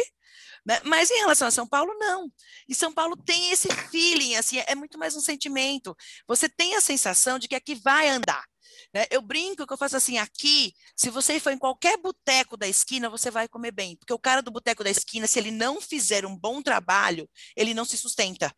né? 0.63 0.79
mas 0.83 1.09
em 1.09 1.17
relação 1.17 1.47
a 1.47 1.51
São 1.51 1.67
Paulo, 1.67 1.91
não. 1.97 2.31
E 2.67 2.75
São 2.75 2.93
Paulo 2.93 3.17
tem 3.17 3.49
esse 3.49 3.67
feeling, 3.89 4.35
assim, 4.35 4.59
é 4.67 4.75
muito 4.75 4.99
mais 4.99 5.15
um 5.15 5.19
sentimento. 5.19 5.97
Você 6.27 6.47
tem 6.47 6.75
a 6.75 6.81
sensação 6.81 7.39
de 7.39 7.47
que 7.47 7.55
aqui 7.55 7.73
vai 7.73 8.07
andar. 8.07 8.45
Né? 8.93 9.07
Eu 9.09 9.23
brinco 9.23 9.65
que 9.65 9.73
eu 9.73 9.77
faço 9.77 9.97
assim, 9.97 10.19
aqui, 10.19 10.73
se 10.95 11.09
você 11.09 11.39
for 11.39 11.51
em 11.51 11.57
qualquer 11.57 11.97
boteco 11.97 12.55
da 12.55 12.67
esquina, 12.67 13.09
você 13.09 13.31
vai 13.31 13.47
comer 13.47 13.71
bem, 13.71 13.97
porque 13.97 14.13
o 14.13 14.19
cara 14.19 14.43
do 14.43 14.51
boteco 14.51 14.83
da 14.83 14.91
esquina, 14.91 15.25
se 15.25 15.39
ele 15.39 15.49
não 15.49 15.81
fizer 15.81 16.23
um 16.23 16.37
bom 16.37 16.61
trabalho, 16.61 17.27
ele 17.55 17.73
não 17.73 17.83
se 17.83 17.97
sustenta. 17.97 18.53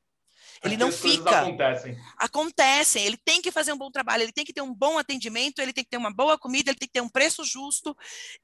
Ele 0.64 0.78
não 0.78 0.92
fica. 0.92 1.42
Acontecem. 1.42 1.98
acontecem. 2.18 3.06
Ele 3.06 3.18
tem 3.18 3.42
que 3.42 3.52
fazer 3.52 3.74
um 3.74 3.78
bom 3.78 3.90
trabalho, 3.90 4.24
ele 4.24 4.32
tem 4.32 4.46
que 4.46 4.54
ter 4.54 4.62
um 4.62 4.74
bom 4.74 4.98
atendimento, 4.98 5.60
ele 5.60 5.74
tem 5.74 5.84
que 5.84 5.90
ter 5.90 5.98
uma 5.98 6.14
boa 6.14 6.38
comida, 6.38 6.70
ele 6.70 6.78
tem 6.78 6.88
que 6.88 6.94
ter 6.94 7.02
um 7.02 7.10
preço 7.10 7.44
justo 7.44 7.96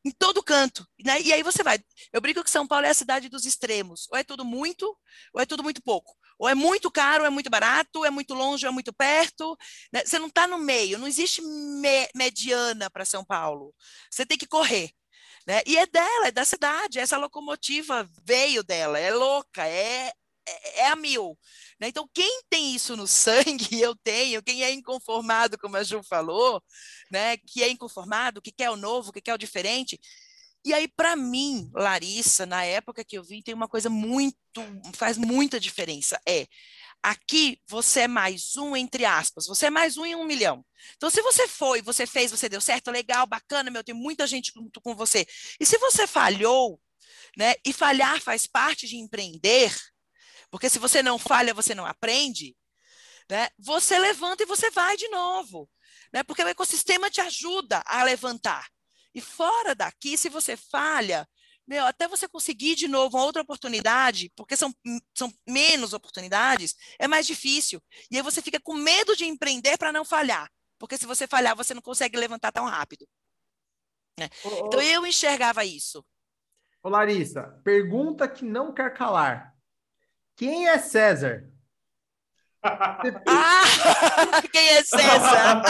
em 0.03 0.11
todo 0.11 0.41
canto. 0.41 0.85
Né? 1.03 1.21
E 1.21 1.31
aí 1.31 1.43
você 1.43 1.61
vai. 1.61 1.79
Eu 2.11 2.19
brinco 2.19 2.43
que 2.43 2.49
São 2.49 2.67
Paulo 2.67 2.87
é 2.87 2.89
a 2.89 2.95
cidade 2.95 3.29
dos 3.29 3.45
extremos. 3.45 4.07
Ou 4.11 4.17
é 4.17 4.23
tudo 4.23 4.43
muito, 4.43 4.97
ou 5.33 5.41
é 5.41 5.45
tudo 5.45 5.63
muito 5.63 5.81
pouco. 5.83 6.15
Ou 6.39 6.49
é 6.49 6.55
muito 6.55 6.89
caro, 6.89 7.21
ou 7.21 7.27
é 7.27 7.29
muito 7.29 7.49
barato, 7.49 7.99
ou 7.99 8.05
é 8.05 8.09
muito 8.09 8.33
longe, 8.33 8.65
ou 8.65 8.71
é 8.71 8.73
muito 8.73 8.93
perto. 8.93 9.55
Né? 9.93 10.03
Você 10.03 10.17
não 10.17 10.27
está 10.27 10.47
no 10.47 10.57
meio, 10.57 10.97
não 10.97 11.07
existe 11.07 11.41
me 11.41 12.09
mediana 12.15 12.89
para 12.89 13.05
São 13.05 13.23
Paulo. 13.23 13.73
Você 14.09 14.25
tem 14.25 14.37
que 14.37 14.47
correr. 14.47 14.89
Né? 15.47 15.61
E 15.65 15.77
é 15.77 15.85
dela, 15.85 16.27
é 16.27 16.31
da 16.31 16.43
cidade. 16.43 16.99
Essa 16.99 17.17
locomotiva 17.17 18.09
veio 18.25 18.63
dela, 18.63 18.99
é 18.99 19.13
louca, 19.13 19.65
é, 19.65 20.11
é, 20.47 20.79
é 20.81 20.87
a 20.87 20.95
mil. 20.95 21.37
Né? 21.79 21.87
Então, 21.87 22.09
quem 22.13 22.41
tem 22.49 22.73
isso 22.75 22.95
no 22.95 23.07
sangue, 23.07 23.67
eu 23.81 23.95
tenho, 23.95 24.41
quem 24.43 24.63
é 24.63 24.71
inconformado, 24.71 25.57
como 25.57 25.77
a 25.77 25.83
Ju 25.83 26.01
falou, 26.03 26.61
né? 27.11 27.37
que 27.37 27.63
é 27.63 27.69
inconformado, 27.69 28.41
que 28.41 28.51
quer 28.51 28.69
o 28.69 28.75
novo, 28.75 29.11
que 29.11 29.21
quer 29.21 29.33
o 29.33 29.37
diferente. 29.37 29.99
E 30.65 30.73
aí, 30.73 30.87
para 30.87 31.15
mim, 31.15 31.69
Larissa, 31.73 32.45
na 32.45 32.63
época 32.65 33.03
que 33.03 33.17
eu 33.17 33.23
vim, 33.23 33.41
tem 33.41 33.53
uma 33.53 33.69
coisa 33.69 33.89
muito, 33.89 34.35
faz 34.93 35.17
muita 35.17 35.59
diferença. 35.59 36.19
É, 36.27 36.45
aqui 37.01 37.61
você 37.69 38.01
é 38.01 38.07
mais 38.07 38.57
um, 38.57 38.75
entre 38.75 39.05
aspas, 39.05 39.47
você 39.47 39.67
é 39.67 39.69
mais 39.69 39.97
um 39.97 40.05
em 40.05 40.15
um 40.15 40.25
milhão. 40.25 40.65
Então, 40.97 41.09
se 41.09 41.21
você 41.21 41.47
foi, 41.47 41.81
você 41.81 42.05
fez, 42.05 42.31
você 42.31 42.49
deu 42.49 42.59
certo, 42.59 42.91
legal, 42.91 43.25
bacana, 43.25 43.71
meu, 43.71 43.83
tem 43.83 43.95
muita 43.95 44.27
gente 44.27 44.51
junto 44.53 44.81
com 44.81 44.95
você. 44.95 45.25
E 45.59 45.65
se 45.65 45.77
você 45.77 46.05
falhou, 46.05 46.79
né, 47.37 47.53
e 47.65 47.71
falhar 47.71 48.19
faz 48.19 48.45
parte 48.47 48.87
de 48.87 48.97
empreender, 48.97 49.73
porque 50.57 50.71
se 50.71 50.79
você 50.79 51.03
não 51.03 51.19
falha, 51.19 51.53
você 51.53 51.75
não 51.75 51.85
aprende, 51.85 52.57
né? 53.29 53.47
Você 53.59 53.99
levanta 53.99 54.41
e 54.41 54.45
você 54.47 54.71
vai 54.71 54.97
de 54.97 55.07
novo, 55.09 55.69
né? 56.11 56.23
Porque 56.23 56.43
o 56.43 56.47
ecossistema 56.47 57.11
te 57.11 57.21
ajuda 57.21 57.83
a 57.85 58.01
levantar. 58.01 58.67
E 59.13 59.21
fora 59.21 59.75
daqui, 59.75 60.17
se 60.17 60.29
você 60.29 60.57
falha, 60.57 61.29
meu, 61.67 61.85
até 61.85 62.07
você 62.07 62.27
conseguir 62.27 62.73
de 62.73 62.87
novo 62.87 63.17
uma 63.17 63.25
outra 63.25 63.43
oportunidade, 63.43 64.31
porque 64.35 64.57
são, 64.57 64.73
são 65.13 65.31
menos 65.47 65.93
oportunidades, 65.93 66.75
é 66.97 67.07
mais 67.07 67.27
difícil. 67.27 67.79
E 68.09 68.17
aí 68.17 68.23
você 68.23 68.41
fica 68.41 68.59
com 68.59 68.73
medo 68.73 69.15
de 69.15 69.25
empreender 69.25 69.77
para 69.77 69.93
não 69.93 70.03
falhar. 70.03 70.51
Porque 70.79 70.97
se 70.97 71.05
você 71.05 71.27
falhar, 71.27 71.55
você 71.55 71.75
não 71.75 71.83
consegue 71.83 72.17
levantar 72.17 72.51
tão 72.51 72.65
rápido. 72.65 73.07
Né? 74.19 74.27
Ô, 74.43 74.65
então 74.65 74.81
eu 74.81 75.05
enxergava 75.05 75.63
isso. 75.63 76.03
Ô 76.81 76.89
Larissa, 76.89 77.61
pergunta 77.63 78.27
que 78.27 78.43
não 78.43 78.73
quer 78.73 78.91
calar. 78.95 79.55
Quem 80.37 80.69
é 80.69 80.77
César? 80.77 81.49
ah, 82.63 83.01
quem 84.51 84.69
é 84.69 84.83
César? 84.83 85.63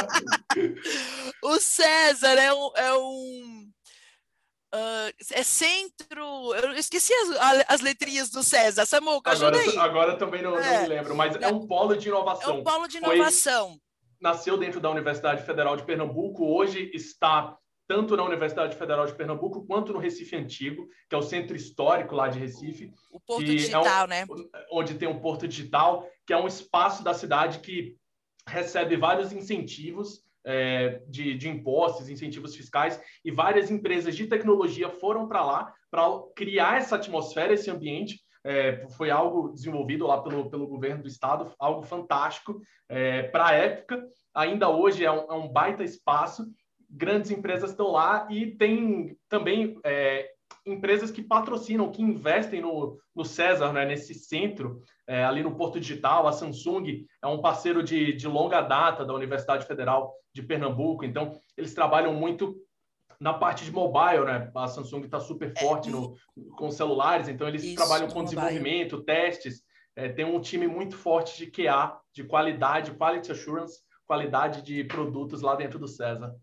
o 1.41 1.59
César 1.59 2.37
é 2.37 2.53
um, 2.53 2.71
é 2.75 2.93
um 2.93 3.71
Uh, 4.75 5.09
é 5.31 5.43
centro. 5.43 6.53
Eu 6.53 6.73
esqueci 6.73 7.13
as, 7.13 7.65
as 7.69 7.81
letrinhas 7.81 8.29
do 8.29 8.43
César. 8.43 8.85
Samuca, 8.85 9.31
ajuda 9.31 9.57
agora, 9.57 9.71
aí. 9.71 9.77
Agora 9.77 10.17
também 10.17 10.41
não, 10.41 10.59
é. 10.59 10.73
não, 10.73 10.81
me 10.81 10.87
lembro, 10.89 11.15
mas 11.15 11.35
é 11.37 11.47
um 11.47 11.65
polo 11.65 11.95
de 11.95 12.09
inovação. 12.09 12.49
É 12.49 12.53
um 12.53 12.63
polo 12.65 12.85
de 12.85 12.97
inovação. 12.97 13.69
Foi, 13.69 13.79
nasceu 14.19 14.57
dentro 14.57 14.81
da 14.81 14.89
Universidade 14.89 15.45
Federal 15.45 15.77
de 15.77 15.83
Pernambuco, 15.83 16.45
hoje 16.45 16.91
está 16.93 17.57
tanto 17.87 18.17
na 18.17 18.23
Universidade 18.23 18.75
Federal 18.75 19.05
de 19.05 19.15
Pernambuco 19.15 19.65
quanto 19.65 19.93
no 19.93 19.99
Recife 19.99 20.35
Antigo, 20.35 20.87
que 21.09 21.15
é 21.15 21.17
o 21.17 21.23
centro 21.23 21.55
histórico 21.55 22.15
lá 22.15 22.27
de 22.27 22.39
Recife. 22.39 22.91
O 23.11 23.19
Porto 23.19 23.45
Digital, 23.45 23.85
é 23.85 24.03
um, 24.03 24.07
né? 24.07 24.25
Onde 24.71 24.95
tem 24.95 25.07
um 25.07 25.19
Porto 25.19 25.47
Digital, 25.47 26.07
que 26.25 26.33
é 26.33 26.37
um 26.37 26.47
espaço 26.47 27.03
da 27.03 27.13
cidade 27.13 27.59
que 27.59 27.95
recebe 28.47 28.97
vários 28.97 29.31
incentivos 29.31 30.21
é, 30.45 31.01
de, 31.07 31.35
de 31.35 31.49
impostos, 31.49 32.09
incentivos 32.09 32.55
fiscais, 32.55 33.01
e 33.23 33.31
várias 33.31 33.69
empresas 33.69 34.15
de 34.15 34.27
tecnologia 34.27 34.89
foram 34.89 35.27
para 35.27 35.45
lá 35.45 35.73
para 35.91 36.03
criar 36.35 36.77
essa 36.77 36.95
atmosfera, 36.95 37.53
esse 37.53 37.69
ambiente. 37.69 38.21
É, 38.43 38.87
foi 38.91 39.09
algo 39.09 39.49
desenvolvido 39.49 40.07
lá 40.07 40.21
pelo, 40.21 40.49
pelo 40.49 40.67
governo 40.67 41.03
do 41.03 41.07
estado, 41.09 41.51
algo 41.59 41.83
fantástico 41.83 42.61
é, 42.87 43.23
para 43.23 43.47
a 43.47 43.53
época. 43.53 44.01
Ainda 44.33 44.69
hoje 44.69 45.03
é 45.03 45.11
um, 45.11 45.25
é 45.29 45.33
um, 45.33 45.49
baita 45.49 45.83
espaço, 45.83 46.45
grandes 46.89 47.31
empresas 47.31 47.71
estão 47.71 47.91
lá 47.91 48.27
e 48.29 48.47
tem 48.47 49.17
também 49.27 49.79
é, 49.83 50.31
empresas 50.65 51.11
que 51.11 51.21
patrocinam, 51.21 51.91
que 51.91 52.01
investem 52.01 52.61
no, 52.61 52.97
no 53.15 53.25
César, 53.25 53.71
né, 53.73 53.85
nesse 53.85 54.13
centro, 54.13 54.81
é, 55.05 55.23
ali 55.23 55.43
no 55.43 55.55
Porto 55.55 55.79
Digital. 55.79 56.27
A 56.27 56.31
Samsung 56.31 57.05
é 57.21 57.27
um 57.27 57.41
parceiro 57.41 57.83
de, 57.83 58.13
de 58.13 58.27
longa 58.27 58.61
data 58.61 59.05
da 59.05 59.13
Universidade 59.13 59.65
Federal 59.65 60.13
de 60.33 60.43
Pernambuco, 60.43 61.05
então 61.05 61.39
eles 61.55 61.73
trabalham 61.73 62.13
muito 62.13 62.55
na 63.19 63.33
parte 63.33 63.65
de 63.65 63.71
mobile, 63.71 64.25
né? 64.25 64.51
A 64.53 64.67
Samsung 64.67 65.01
está 65.01 65.19
super 65.19 65.51
é, 65.55 65.59
forte 65.59 65.89
no, 65.89 66.15
com 66.55 66.69
celulares, 66.69 67.27
então 67.27 67.47
eles 67.47 67.63
Isso, 67.63 67.75
trabalham 67.75 68.07
com 68.07 68.23
desenvolvimento, 68.23 69.01
testes. 69.03 69.63
É, 69.95 70.07
tem 70.07 70.23
um 70.23 70.39
time 70.39 70.67
muito 70.67 70.95
forte 70.95 71.35
de 71.37 71.49
QA, 71.49 71.97
de 72.13 72.23
qualidade, 72.23 72.91
quality 72.91 73.31
assurance, 73.31 73.79
qualidade 74.05 74.61
de 74.61 74.83
produtos 74.83 75.41
lá 75.41 75.55
dentro 75.55 75.79
do 75.79 75.87
César 75.87 76.35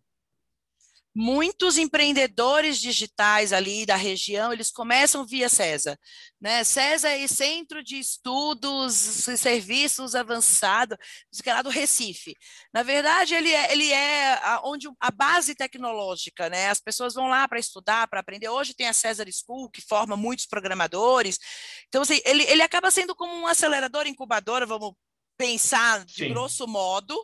muitos 1.15 1.79
empreendedores 1.79 2.81
digitais 2.81 3.53
ali 3.53 3.87
da 3.87 3.95
região, 3.95 4.53
eles 4.53 4.71
começam 4.71 5.25
via 5.25 5.49
César, 5.49 5.97
né? 6.41 6.65
César 6.65 7.11
é 7.11 7.27
centro 7.29 7.85
de 7.85 7.99
estudos 7.99 9.29
e 9.29 9.37
serviços 9.37 10.17
avançados, 10.17 10.99
que 11.43 11.49
é 11.49 11.55
lá 11.55 11.63
do 11.63 11.71
Recife. 11.71 12.35
Na 12.73 12.83
verdade, 12.83 13.35
ele 13.35 13.53
é, 13.53 13.73
ele 13.73 13.93
é 13.93 14.35
a, 14.43 14.61
onde 14.65 14.89
a 15.01 15.11
base 15.13 15.55
tecnológica, 15.55 16.51
né? 16.51 16.69
As 16.69 16.81
pessoas 16.81 17.15
vão 17.15 17.29
lá 17.29 17.47
para 17.47 17.61
estudar, 17.61 18.09
para 18.09 18.19
aprender. 18.19 18.49
Hoje 18.49 18.75
tem 18.75 18.89
a 18.89 18.93
César 18.93 19.27
School, 19.31 19.71
que 19.71 19.81
forma 19.81 20.17
muitos 20.17 20.47
programadores. 20.47 21.39
Então, 21.87 22.03
assim, 22.03 22.21
ele, 22.25 22.43
ele 22.45 22.63
acaba 22.63 22.91
sendo 22.91 23.15
como 23.15 23.33
um 23.33 23.47
acelerador, 23.47 24.07
incubador, 24.07 24.67
vamos 24.67 24.95
pensar 25.37 26.05
de 26.05 26.25
Sim. 26.25 26.29
grosso 26.29 26.67
modo, 26.67 27.17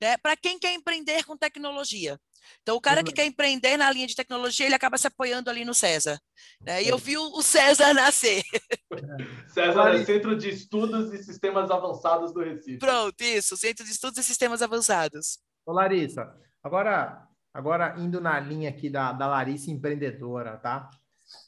né, 0.00 0.16
para 0.18 0.36
quem 0.36 0.58
quer 0.58 0.72
empreender 0.72 1.24
com 1.24 1.36
tecnologia. 1.36 2.18
Então, 2.62 2.76
o 2.76 2.80
cara 2.80 3.02
que 3.02 3.12
quer 3.12 3.26
empreender 3.26 3.76
na 3.76 3.90
linha 3.90 4.06
de 4.06 4.14
tecnologia, 4.14 4.66
ele 4.66 4.74
acaba 4.74 4.98
se 4.98 5.06
apoiando 5.06 5.50
ali 5.50 5.64
no 5.64 5.74
César. 5.74 6.20
Né? 6.60 6.82
E 6.82 6.88
eu 6.88 6.98
vi 6.98 7.16
o 7.16 7.42
César 7.42 7.92
nascer. 7.94 8.42
César 9.48 9.94
é 9.94 10.04
Centro 10.04 10.36
de 10.36 10.50
Estudos 10.50 11.12
e 11.12 11.22
Sistemas 11.22 11.70
Avançados 11.70 12.32
do 12.32 12.40
Recife. 12.40 12.78
Pronto, 12.78 13.20
isso, 13.20 13.56
Centro 13.56 13.84
de 13.84 13.90
Estudos 13.90 14.18
e 14.18 14.24
Sistemas 14.24 14.62
Avançados. 14.62 15.38
Ô, 15.64 15.72
Larissa, 15.72 16.34
agora, 16.62 17.26
agora 17.52 17.94
indo 17.98 18.20
na 18.20 18.38
linha 18.40 18.70
aqui 18.70 18.90
da, 18.90 19.12
da 19.12 19.26
Larissa 19.26 19.70
empreendedora, 19.70 20.56
tá? 20.56 20.90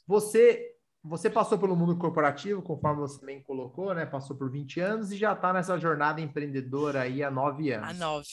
Você 0.07 0.73
você 1.03 1.29
passou 1.29 1.57
pelo 1.57 1.75
mundo 1.75 1.97
corporativo, 1.97 2.61
conforme 2.61 3.01
você 3.01 3.19
também 3.19 3.43
colocou, 3.43 3.93
né? 3.93 4.05
Passou 4.05 4.37
por 4.37 4.49
20 4.49 4.79
anos 4.79 5.11
e 5.11 5.17
já 5.17 5.33
está 5.33 5.51
nessa 5.51 5.77
jornada 5.77 6.21
empreendedora 6.21 7.01
aí 7.01 7.21
há 7.21 7.29
nove 7.29 7.71
anos. 7.71 7.89
Há 7.89 7.93
nove. 7.93 8.27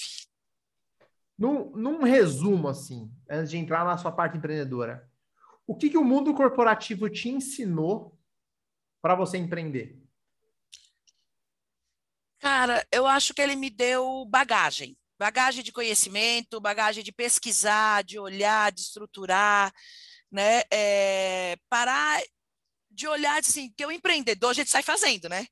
Num, 1.41 1.71
num 1.71 2.03
resumo, 2.03 2.69
assim, 2.69 3.11
antes 3.29 3.51
de 3.51 3.57
entrar 3.57 3.83
na 3.83 3.97
sua 3.97 4.13
parte 4.13 4.37
empreendedora, 4.37 5.11
o 5.67 5.75
que, 5.75 5.89
que 5.89 5.97
o 5.97 6.05
mundo 6.05 6.35
corporativo 6.35 7.09
te 7.09 7.31
ensinou 7.31 8.15
para 9.01 9.15
você 9.15 9.39
empreender? 9.39 9.99
Cara, 12.39 12.87
eu 12.93 13.07
acho 13.07 13.33
que 13.33 13.41
ele 13.41 13.57
me 13.57 13.71
deu 13.71 14.27
bagagem. 14.27 14.95
Bagagem 15.19 15.65
de 15.65 15.73
conhecimento, 15.73 16.61
bagagem 16.61 17.03
de 17.03 17.11
pesquisar, 17.13 18.05
de 18.05 18.19
olhar, 18.19 18.71
de 18.71 18.83
estruturar, 18.83 19.73
né? 20.31 20.63
É, 20.71 21.57
parar 21.71 22.21
de 22.91 23.09
olhar 23.09 23.39
assim, 23.39 23.73
que 23.75 23.87
o 23.87 23.93
empreendedor 23.93 24.51
a 24.51 24.55
gente 24.55 24.71
sai 24.71 24.83
fazendo, 24.83 25.27
né? 25.27 25.47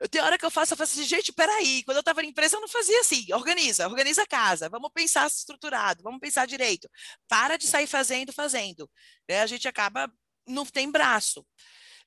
Eu 0.00 0.08
tenho 0.08 0.24
hora 0.24 0.38
que 0.38 0.44
eu 0.44 0.50
faço, 0.50 0.74
eu 0.74 0.76
faço 0.76 0.92
assim, 0.92 1.08
gente, 1.08 1.32
peraí, 1.32 1.82
quando 1.84 1.96
eu 1.96 2.00
estava 2.00 2.22
na 2.22 2.28
empresa 2.28 2.56
eu 2.56 2.60
não 2.60 2.68
fazia 2.68 3.00
assim, 3.00 3.26
organiza, 3.32 3.86
organiza 3.88 4.22
a 4.22 4.26
casa, 4.26 4.68
vamos 4.68 4.90
pensar 4.92 5.26
estruturado, 5.26 6.02
vamos 6.02 6.20
pensar 6.20 6.46
direito. 6.46 6.88
Para 7.28 7.56
de 7.56 7.66
sair 7.66 7.86
fazendo, 7.86 8.32
fazendo. 8.32 8.90
Né? 9.28 9.40
A 9.40 9.46
gente 9.46 9.66
acaba, 9.66 10.10
não 10.46 10.66
tem 10.66 10.90
braço. 10.90 11.46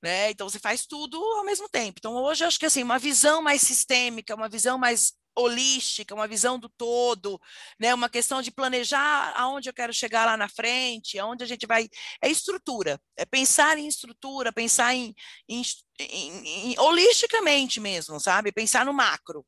Né? 0.01 0.31
Então 0.31 0.47
você 0.47 0.59
faz 0.59 0.85
tudo 0.85 1.17
ao 1.17 1.43
mesmo 1.43 1.67
tempo. 1.67 1.99
Então 1.99 2.13
hoje 2.15 2.43
eu 2.43 2.47
acho 2.47 2.59
que 2.59 2.65
assim, 2.65 2.83
uma 2.83 2.99
visão 2.99 3.41
mais 3.41 3.61
sistêmica, 3.61 4.35
uma 4.35 4.47
visão 4.47 4.77
mais 4.77 5.13
holística, 5.39 6.13
uma 6.13 6.27
visão 6.27 6.59
do 6.59 6.69
todo, 6.69 7.39
né? 7.79 7.93
Uma 7.93 8.09
questão 8.09 8.41
de 8.41 8.51
planejar 8.51 9.33
aonde 9.35 9.69
eu 9.69 9.73
quero 9.73 9.93
chegar 9.93 10.25
lá 10.25 10.37
na 10.37 10.47
frente, 10.47 11.17
aonde 11.17 11.43
a 11.43 11.47
gente 11.47 11.65
vai. 11.65 11.89
É 12.21 12.29
estrutura, 12.29 12.99
é 13.17 13.25
pensar 13.25 13.77
em 13.77 13.87
estrutura, 13.87 14.51
pensar 14.51 14.93
em, 14.93 15.15
em, 15.47 15.61
em, 15.99 16.71
em 16.71 16.79
holisticamente 16.79 17.79
mesmo, 17.79 18.19
sabe? 18.19 18.51
Pensar 18.51 18.85
no 18.85 18.93
macro. 18.93 19.45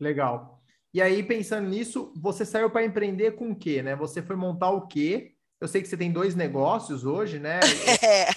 Legal. 0.00 0.62
E 0.92 1.02
aí, 1.02 1.22
pensando 1.22 1.68
nisso, 1.68 2.12
você 2.16 2.44
saiu 2.44 2.70
para 2.70 2.84
empreender 2.84 3.32
com 3.32 3.50
o 3.50 3.56
quê, 3.56 3.82
né? 3.82 3.94
Você 3.96 4.22
foi 4.22 4.36
montar 4.36 4.70
o 4.70 4.86
quê? 4.86 5.34
Eu 5.60 5.68
sei 5.68 5.82
que 5.82 5.88
você 5.88 5.96
tem 5.96 6.12
dois 6.12 6.34
negócios 6.34 7.04
hoje, 7.04 7.38
né? 7.38 7.60
É. 8.02 8.32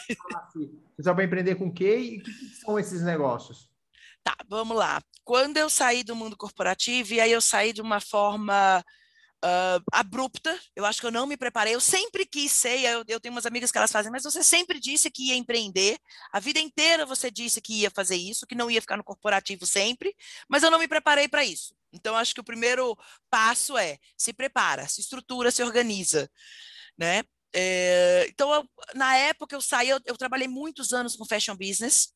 Você 0.96 1.04
saiu 1.04 1.16
para 1.16 1.24
empreender 1.24 1.56
com 1.56 1.68
o 1.68 1.74
quê 1.74 1.98
e 1.98 2.20
o 2.20 2.24
que, 2.24 2.34
que 2.34 2.46
são 2.56 2.78
esses 2.78 3.02
negócios? 3.02 3.70
Tá, 4.24 4.36
vamos 4.48 4.76
lá. 4.76 5.02
Quando 5.24 5.58
eu 5.58 5.70
saí 5.70 6.04
do 6.04 6.16
mundo 6.16 6.36
corporativo, 6.38 7.14
e 7.14 7.22
aí 7.22 7.32
eu 7.32 7.42
saí 7.42 7.74
de 7.74 7.82
uma 7.82 8.00
forma 8.00 8.84
uh, 9.44 9.84
abrupta, 9.92 10.58
eu 10.76 10.86
acho 10.86 11.00
que 11.00 11.08
eu 11.08 11.12
não 11.12 11.26
me 11.28 11.38
preparei, 11.38 11.76
eu 11.76 11.82
sempre 11.82 12.26
quis 12.26 12.52
ser, 12.52 12.80
eu, 12.80 13.04
eu 13.08 13.20
tenho 13.20 13.34
umas 13.34 13.46
amigas 13.46 13.72
que 13.72 13.78
elas 13.78 13.92
fazem, 13.92 14.12
mas 14.12 14.24
você 14.24 14.44
sempre 14.44 14.80
disse 14.80 15.10
que 15.10 15.30
ia 15.30 15.36
empreender, 15.36 15.98
a 16.32 16.40
vida 16.40 16.60
inteira 16.60 17.06
você 17.06 17.30
disse 17.30 17.62
que 17.62 17.82
ia 17.82 17.92
fazer 17.92 18.16
isso, 18.16 18.48
que 18.48 18.56
não 18.56 18.70
ia 18.70 18.82
ficar 18.82 18.98
no 18.98 19.04
corporativo 19.04 19.66
sempre, 19.66 20.16
mas 20.50 20.64
eu 20.64 20.72
não 20.72 20.80
me 20.80 20.88
preparei 20.88 21.28
para 21.28 21.44
isso. 21.44 21.76
Então, 21.94 22.16
acho 22.16 22.34
que 22.34 22.40
o 22.40 22.44
primeiro 22.44 22.98
passo 23.30 23.78
é 23.78 23.98
se 24.18 24.32
prepara, 24.32 24.88
se 24.88 25.02
estrutura, 25.02 25.52
se 25.52 25.62
organiza, 25.62 26.30
né? 26.98 27.24
É, 27.54 28.28
então, 28.30 28.54
eu, 28.54 28.70
na 28.96 29.16
época 29.18 29.56
eu 29.56 29.62
saí, 29.62 29.90
eu, 29.90 30.00
eu 30.06 30.18
trabalhei 30.18 30.48
muitos 30.48 30.94
anos 30.94 31.18
com 31.18 31.26
fashion 31.26 31.56
business, 31.56 32.14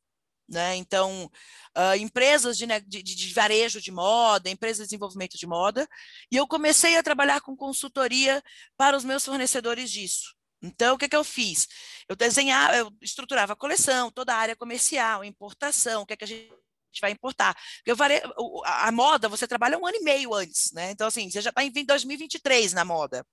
né? 0.47 0.75
Então, 0.75 1.29
uh, 1.77 1.95
empresas 1.97 2.57
de, 2.57 2.65
de, 2.87 3.03
de, 3.03 3.33
varejo 3.33 3.81
de 3.81 3.91
moda, 3.91 4.49
empresas 4.49 4.85
de 4.85 4.89
desenvolvimento 4.89 5.37
de 5.37 5.47
moda, 5.47 5.87
e 6.31 6.37
eu 6.37 6.47
comecei 6.47 6.97
a 6.97 7.03
trabalhar 7.03 7.41
com 7.41 7.55
consultoria 7.55 8.43
para 8.77 8.95
os 8.97 9.03
meus 9.03 9.25
fornecedores 9.25 9.91
disso. 9.91 10.35
Então, 10.61 10.95
o 10.95 10.97
que, 10.97 11.09
que 11.09 11.15
eu 11.15 11.23
fiz? 11.23 11.67
Eu 12.07 12.15
desenhava, 12.15 12.75
eu 12.75 12.91
estruturava 13.01 13.53
a 13.53 13.55
coleção, 13.55 14.11
toda 14.11 14.33
a 14.33 14.37
área 14.37 14.55
comercial, 14.55 15.23
importação, 15.23 16.01
o 16.01 16.05
que, 16.05 16.17
que 16.17 16.23
a 16.23 16.27
gente 16.27 16.64
vai 17.01 17.11
importar. 17.11 17.55
Eu 17.85 17.95
vare... 17.95 18.21
A 18.65 18.91
moda, 18.91 19.29
você 19.29 19.47
trabalha 19.47 19.77
um 19.77 19.85
ano 19.85 19.97
e 19.97 20.03
meio 20.03 20.33
antes, 20.33 20.71
né? 20.73 20.91
Então, 20.91 21.07
assim, 21.07 21.29
você 21.29 21.41
já 21.41 21.49
está 21.49 21.63
em 21.63 21.71
2023 21.71 22.73
na 22.73 22.85
moda. 22.85 23.25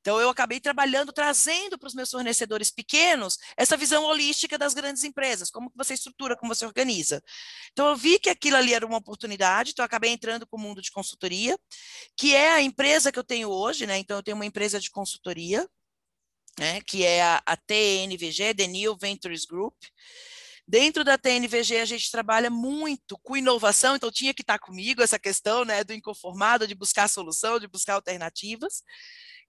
Então, 0.00 0.18
eu 0.18 0.30
acabei 0.30 0.58
trabalhando, 0.60 1.12
trazendo 1.12 1.78
para 1.78 1.86
os 1.86 1.94
meus 1.94 2.10
fornecedores 2.10 2.70
pequenos 2.70 3.36
essa 3.56 3.76
visão 3.76 4.04
holística 4.04 4.56
das 4.56 4.72
grandes 4.72 5.04
empresas, 5.04 5.50
como 5.50 5.70
você 5.76 5.92
estrutura, 5.92 6.36
como 6.36 6.54
você 6.54 6.64
organiza. 6.64 7.22
Então, 7.72 7.88
eu 7.88 7.96
vi 7.96 8.18
que 8.18 8.30
aquilo 8.30 8.56
ali 8.56 8.72
era 8.72 8.86
uma 8.86 8.96
oportunidade, 8.96 9.72
então 9.72 9.84
acabei 9.84 10.10
entrando 10.10 10.46
com 10.46 10.56
o 10.56 10.60
mundo 10.60 10.80
de 10.80 10.90
consultoria, 10.90 11.58
que 12.16 12.34
é 12.34 12.50
a 12.52 12.62
empresa 12.62 13.12
que 13.12 13.18
eu 13.18 13.24
tenho 13.24 13.50
hoje, 13.50 13.86
né? 13.86 13.98
Então, 13.98 14.16
eu 14.16 14.22
tenho 14.22 14.36
uma 14.36 14.46
empresa 14.46 14.80
de 14.80 14.90
consultoria, 14.90 15.68
né? 16.58 16.80
que 16.82 17.04
é 17.04 17.22
a, 17.22 17.42
a 17.44 17.56
TNVG, 17.56 18.54
The 18.54 18.66
New 18.66 18.96
Ventures 19.00 19.44
Group, 19.44 19.74
Dentro 20.70 21.02
da 21.02 21.18
TNVG, 21.18 21.78
a 21.78 21.84
gente 21.84 22.12
trabalha 22.12 22.48
muito 22.48 23.18
com 23.24 23.36
inovação, 23.36 23.96
então 23.96 24.08
tinha 24.08 24.32
que 24.32 24.42
estar 24.42 24.56
comigo 24.56 25.02
essa 25.02 25.18
questão 25.18 25.64
né, 25.64 25.82
do 25.82 25.92
inconformado, 25.92 26.64
de 26.64 26.76
buscar 26.76 27.08
solução, 27.08 27.58
de 27.58 27.66
buscar 27.66 27.94
alternativas. 27.94 28.84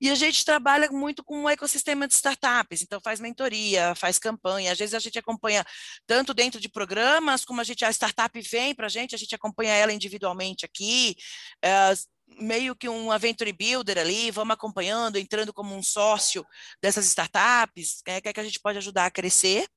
E 0.01 0.09
a 0.09 0.15
gente 0.15 0.43
trabalha 0.43 0.89
muito 0.89 1.23
com 1.23 1.43
um 1.43 1.47
ecossistema 1.47 2.07
de 2.07 2.15
startups, 2.15 2.81
então 2.81 2.99
faz 2.99 3.19
mentoria, 3.19 3.93
faz 3.93 4.17
campanha. 4.17 4.71
Às 4.71 4.79
vezes 4.79 4.95
a 4.95 4.99
gente 4.99 5.19
acompanha 5.19 5.63
tanto 6.07 6.33
dentro 6.33 6.59
de 6.59 6.67
programas, 6.67 7.45
como 7.45 7.61
a 7.61 7.63
gente 7.63 7.85
a 7.85 7.91
startup 7.91 8.41
vem 8.41 8.73
para 8.73 8.87
a 8.87 8.89
gente, 8.89 9.13
a 9.13 9.17
gente 9.19 9.35
acompanha 9.35 9.75
ela 9.75 9.93
individualmente 9.93 10.65
aqui. 10.65 11.15
É, 11.63 11.93
meio 12.39 12.75
que 12.75 12.89
um 12.89 13.15
Venture 13.19 13.53
Builder 13.53 13.99
ali, 13.99 14.31
vamos 14.31 14.55
acompanhando, 14.55 15.19
entrando 15.19 15.53
como 15.53 15.75
um 15.75 15.83
sócio 15.83 16.43
dessas 16.81 17.05
startups, 17.05 18.01
né, 18.07 18.19
que 18.19 18.29
é 18.29 18.33
que 18.33 18.39
a 18.39 18.43
gente 18.43 18.59
pode 18.59 18.79
ajudar 18.79 19.05
a 19.05 19.11
crescer. 19.11 19.67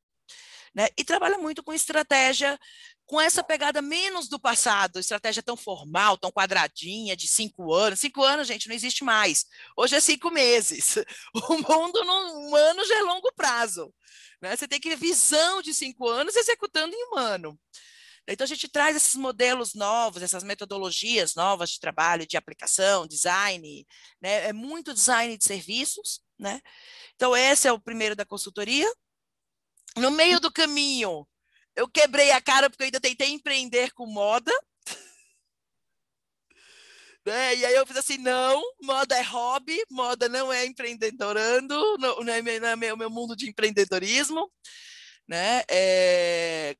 Né? 0.75 0.89
E 0.99 1.05
trabalha 1.05 1.39
muito 1.39 1.63
com 1.63 1.73
estratégia, 1.73 2.59
com 3.07 3.21
essa 3.21 3.45
pegada 3.45 3.81
menos 3.81 4.29
do 4.29 4.41
passado, 4.41 4.99
estratégia 4.99 5.43
tão 5.43 5.57
formal, 5.57 6.19
tão 6.19 6.33
quadradinha, 6.33 7.17
de 7.17 7.29
cinco 7.29 7.73
anos. 7.73 8.01
Cinco 8.01 8.23
anos, 8.23 8.49
gente, 8.49 8.69
não 8.69 8.75
existe 8.75 9.05
mais. 9.05 9.45
Hoje 9.77 9.95
é 9.97 10.01
cinco 10.01 10.31
meses. 10.31 10.97
O 11.35 11.59
mundo, 11.59 12.01
um 12.03 12.57
ano, 12.57 12.85
já 12.85 12.99
é 12.99 13.03
longo 13.03 13.33
prazo. 13.35 13.95
Né? 14.41 14.57
Você 14.57 14.67
tem 14.67 14.81
que 14.81 14.91
ter 14.91 14.97
visão 14.97 15.63
de 15.63 15.73
cinco 15.73 16.09
anos 16.09 16.35
executando 16.35 16.95
em 16.95 17.11
um 17.13 17.19
ano. 17.19 17.59
Então, 18.27 18.45
a 18.45 18.49
gente 18.49 18.69
traz 18.69 18.97
esses 18.97 19.17
modelos 19.17 19.75
novos, 19.75 20.23
essas 20.23 20.43
metodologias 20.43 21.35
novas 21.35 21.71
de 21.71 21.81
trabalho, 21.81 22.27
de 22.27 22.39
aplicação, 22.39 23.07
design, 23.07 23.87
né? 24.21 24.49
é 24.49 24.53
muito 24.53 24.95
design 24.95 25.37
de 25.37 25.45
serviços. 25.45 26.21
Né? 26.39 26.61
Então, 27.15 27.37
esse 27.37 27.69
é 27.69 27.73
o 27.73 27.81
primeiro 27.81 28.17
da 28.17 28.25
consultoria. 28.25 28.91
No 29.97 30.11
meio 30.11 30.41
do 30.41 30.51
caminho, 30.51 31.27
eu 31.77 31.89
quebrei 31.89 32.31
a 32.31 32.41
cara 32.41 32.69
porque 32.69 32.83
eu 32.83 32.87
ainda 32.87 33.01
tentei 33.01 33.31
empreender 33.31 33.93
com 33.93 34.07
moda. 34.07 34.53
Né? 37.25 37.57
E 37.57 37.65
aí 37.65 37.75
eu 37.75 37.87
fiz 37.87 37.97
assim, 37.97 38.19
não, 38.19 38.63
moda 38.83 39.17
é 39.17 39.23
hobby, 39.23 39.83
moda 39.91 40.29
não 40.29 40.53
é 40.53 40.67
empreendedorando, 40.67 41.97
não, 41.97 42.21
não, 42.21 42.35
é, 42.35 42.61
não 42.61 42.69
é 42.69 42.77
meu, 42.77 42.97
meu 42.99 43.09
mundo 43.09 43.35
de 43.35 43.49
empreendedorismo. 43.49 44.53
Né? 45.27 45.63
É, 45.71 46.77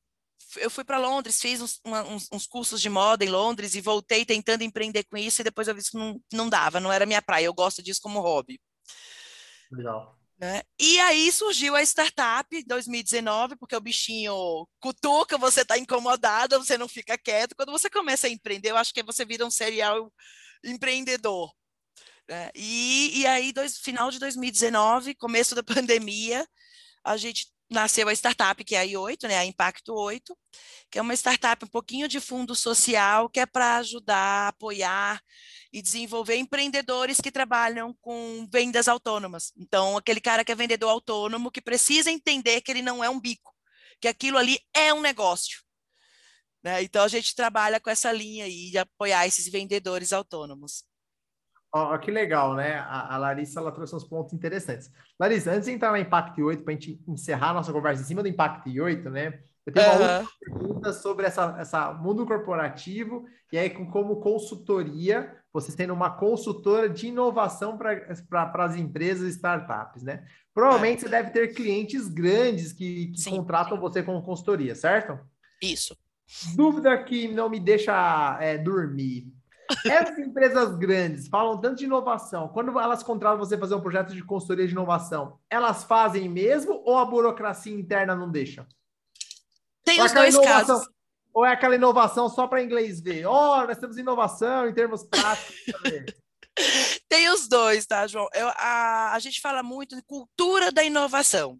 eu 0.59 0.71
fui 0.71 0.85
para 0.85 0.99
Londres, 0.99 1.41
fiz 1.41 1.61
uns, 1.61 1.81
uma, 1.85 2.03
uns, 2.03 2.29
uns, 2.31 2.47
cursos 2.47 2.81
de 2.81 2.91
moda 2.91 3.25
em 3.25 3.29
Londres 3.29 3.75
e 3.75 3.81
voltei 3.81 4.25
tentando 4.25 4.63
empreender 4.63 5.05
com 5.05 5.17
isso 5.17 5.41
e 5.41 5.45
depois 5.45 5.67
eu 5.67 5.75
vi 5.75 5.83
que 5.83 5.97
não, 5.97 6.21
não 6.33 6.49
dava, 6.49 6.81
não 6.81 6.93
era 6.93 7.07
minha 7.07 7.23
praia, 7.23 7.47
eu 7.47 7.55
gosto 7.55 7.83
disso 7.83 8.01
como 8.03 8.21
hobby. 8.21 8.61
Legal. 9.71 10.19
Né? 10.39 10.63
E 10.79 10.99
aí 11.01 11.31
surgiu 11.31 11.77
a 11.77 11.83
startup 11.83 12.57
em 12.57 12.65
2019, 12.65 13.57
porque 13.57 13.77
o 13.77 13.81
bichinho 13.81 14.67
cutuca, 14.81 15.39
você 15.39 15.63
está 15.63 15.79
incomodado, 15.79 16.59
você 16.59 16.77
não 16.77 16.89
fica 16.89 17.17
quieto. 17.17 17.55
Quando 17.55 17.71
você 17.71 17.89
começa 17.89 18.27
a 18.27 18.31
empreender, 18.31 18.71
eu 18.71 18.77
acho 18.77 18.93
que 18.93 19.03
você 19.03 19.25
vira 19.25 19.47
um 19.47 19.51
serial 19.51 20.13
empreendedor. 20.65 21.53
Né? 22.29 22.51
E, 22.55 23.21
e 23.21 23.27
aí, 23.27 23.53
dois, 23.53 23.79
final 23.79 24.11
de 24.11 24.19
2019, 24.19 25.15
começo 25.15 25.55
da 25.55 25.63
pandemia, 25.65 26.47
a 27.05 27.17
gente 27.17 27.47
nasceu 27.71 28.09
a 28.09 28.13
startup, 28.13 28.63
que 28.65 28.75
é 28.75 28.81
a 28.81 28.87
I8, 28.87 29.29
né, 29.29 29.39
a 29.39 29.45
Impacto 29.45 29.95
8, 29.95 30.37
que 30.91 30.99
é 30.99 31.03
uma 31.03 31.15
startup 31.15 31.65
um 31.65 31.69
pouquinho 31.69 32.09
de 32.09 32.21
fundo 32.21 32.55
social, 32.55 33.29
que 33.29 33.41
é 33.41 33.47
para 33.47 33.77
ajudar, 33.79 34.49
apoiar 34.49 35.21
e 35.75 35.83
desenvolver 35.83 36.37
empreendedores 36.37 37.21
que 37.21 37.33
trabalham 37.33 37.93
com 38.01 38.47
vendas 38.49 38.87
autônomas. 38.87 39.53
Então, 39.57 39.97
aquele 39.97 40.21
cara 40.21 40.45
que 40.45 40.53
é 40.53 40.55
vendedor 40.55 40.89
autônomo, 40.89 41.51
que 41.51 41.61
precisa 41.61 42.13
entender 42.13 42.61
que 42.61 42.71
ele 42.71 42.81
não 42.81 43.03
é 43.03 43.11
um 43.11 43.19
bico, 43.19 43.53
que 44.01 44.07
aquilo 44.07 44.39
ali 44.39 44.57
é 44.73 44.95
um 44.95 45.01
negócio. 45.01 45.65
Né? 46.63 46.85
Então, 46.85 47.03
a 47.03 47.09
gente 47.09 47.35
trabalha 47.35 47.81
com 47.81 47.91
essa 47.91 48.13
linha 48.13 48.45
aí 48.45 48.71
de 48.71 48.79
apoiar 48.79 49.27
esses 49.27 49.51
vendedores 49.51 50.13
autônomos. 50.13 50.85
Oh, 51.75 51.99
que 51.99 52.13
legal, 52.13 52.55
né? 52.55 52.77
A, 52.79 53.17
a, 53.17 53.19
Larissa 53.19 53.59
ela 53.59 53.73
trouxe 53.73 53.97
uns 53.97 54.05
pontos 54.05 54.33
interessantes. 54.33 54.89
Larissa, 55.19 55.51
antes 55.51 55.67
de 55.67 55.73
entrar 55.73 55.91
na 55.91 55.99
Impact 55.99 56.41
8, 56.41 56.63
para 56.63 56.73
a 56.73 56.77
gente 56.77 57.03
encerrar 57.09 57.51
a 57.51 57.55
nossa 57.55 57.73
conversa 57.73 58.01
em 58.01 58.07
cima 58.07 58.23
do 58.23 58.29
Impact 58.29 58.81
8, 58.81 59.11
né? 59.11 59.43
Eu 59.67 59.73
tenho 59.73 59.87
uma 59.87 59.95
outra 59.95 60.29
pergunta 60.41 60.93
sobre 60.93 61.27
essa, 61.27 61.57
essa 61.59 61.93
mundo 61.93 62.27
corporativo 62.27 63.25
e 63.51 63.59
aí 63.59 63.71
com 63.71 63.91
como 63.91 64.21
consultoria, 64.21 65.35
você 65.53 65.75
tendo 65.75 65.95
uma 65.95 66.11
consultora 66.11 66.89
de 66.89 67.07
inovação 67.07 67.79
para 67.79 68.65
as 68.65 68.77
empresas 68.77 69.29
e 69.29 69.37
startups, 69.37 70.03
né? 70.03 70.27
Provavelmente 70.53 70.99
é. 70.99 71.01
você 71.03 71.09
deve 71.09 71.31
ter 71.31 71.55
clientes 71.55 72.09
grandes 72.09 72.73
que, 72.73 73.07
que 73.09 73.31
contratam 73.31 73.81
você 73.81 74.03
como 74.03 74.23
consultoria, 74.23 74.75
certo? 74.75 75.19
Isso. 75.63 75.97
Dúvida 76.55 77.03
que 77.03 77.29
não 77.29 77.49
me 77.49 77.61
deixa 77.61 78.39
é, 78.41 78.59
dormir. 78.59 79.33
Essas 79.87 80.19
empresas 80.19 80.77
grandes 80.77 81.27
falam 81.29 81.59
tanto 81.59 81.79
de 81.79 81.85
inovação. 81.85 82.49
Quando 82.49 82.79
elas 82.79 83.03
contratam 83.03 83.39
você 83.39 83.57
fazer 83.57 83.75
um 83.75 83.81
projeto 83.81 84.15
de 84.15 84.23
consultoria 84.23 84.67
de 84.67 84.73
inovação, 84.73 85.39
elas 85.49 85.85
fazem 85.85 86.29
mesmo 86.29 86.83
ou 86.85 86.99
a 86.99 87.05
burocracia 87.05 87.75
interna 87.75 88.15
não 88.15 88.31
deixa? 88.31 88.67
Tem 89.85 90.01
ou 90.01 90.07
os 90.07 90.13
dois 90.13 90.39
casos. 90.39 90.89
Ou 91.33 91.45
é 91.45 91.53
aquela 91.53 91.75
inovação 91.75 92.29
só 92.29 92.47
para 92.47 92.63
inglês 92.63 93.01
ver? 93.01 93.27
Ó, 93.27 93.63
oh, 93.63 93.67
nós 93.67 93.79
temos 93.79 93.99
inovação 93.99 94.69
em 94.69 94.73
termos 94.73 95.05
práticos. 95.05 95.57
Tem 97.09 97.29
os 97.31 97.49
dois, 97.49 97.85
tá, 97.85 98.07
João? 98.07 98.29
Eu, 98.33 98.49
a, 98.51 99.13
a 99.13 99.19
gente 99.19 99.41
fala 99.41 99.61
muito 99.61 99.97
de 99.97 100.03
cultura 100.03 100.71
da 100.71 100.85
inovação. 100.85 101.59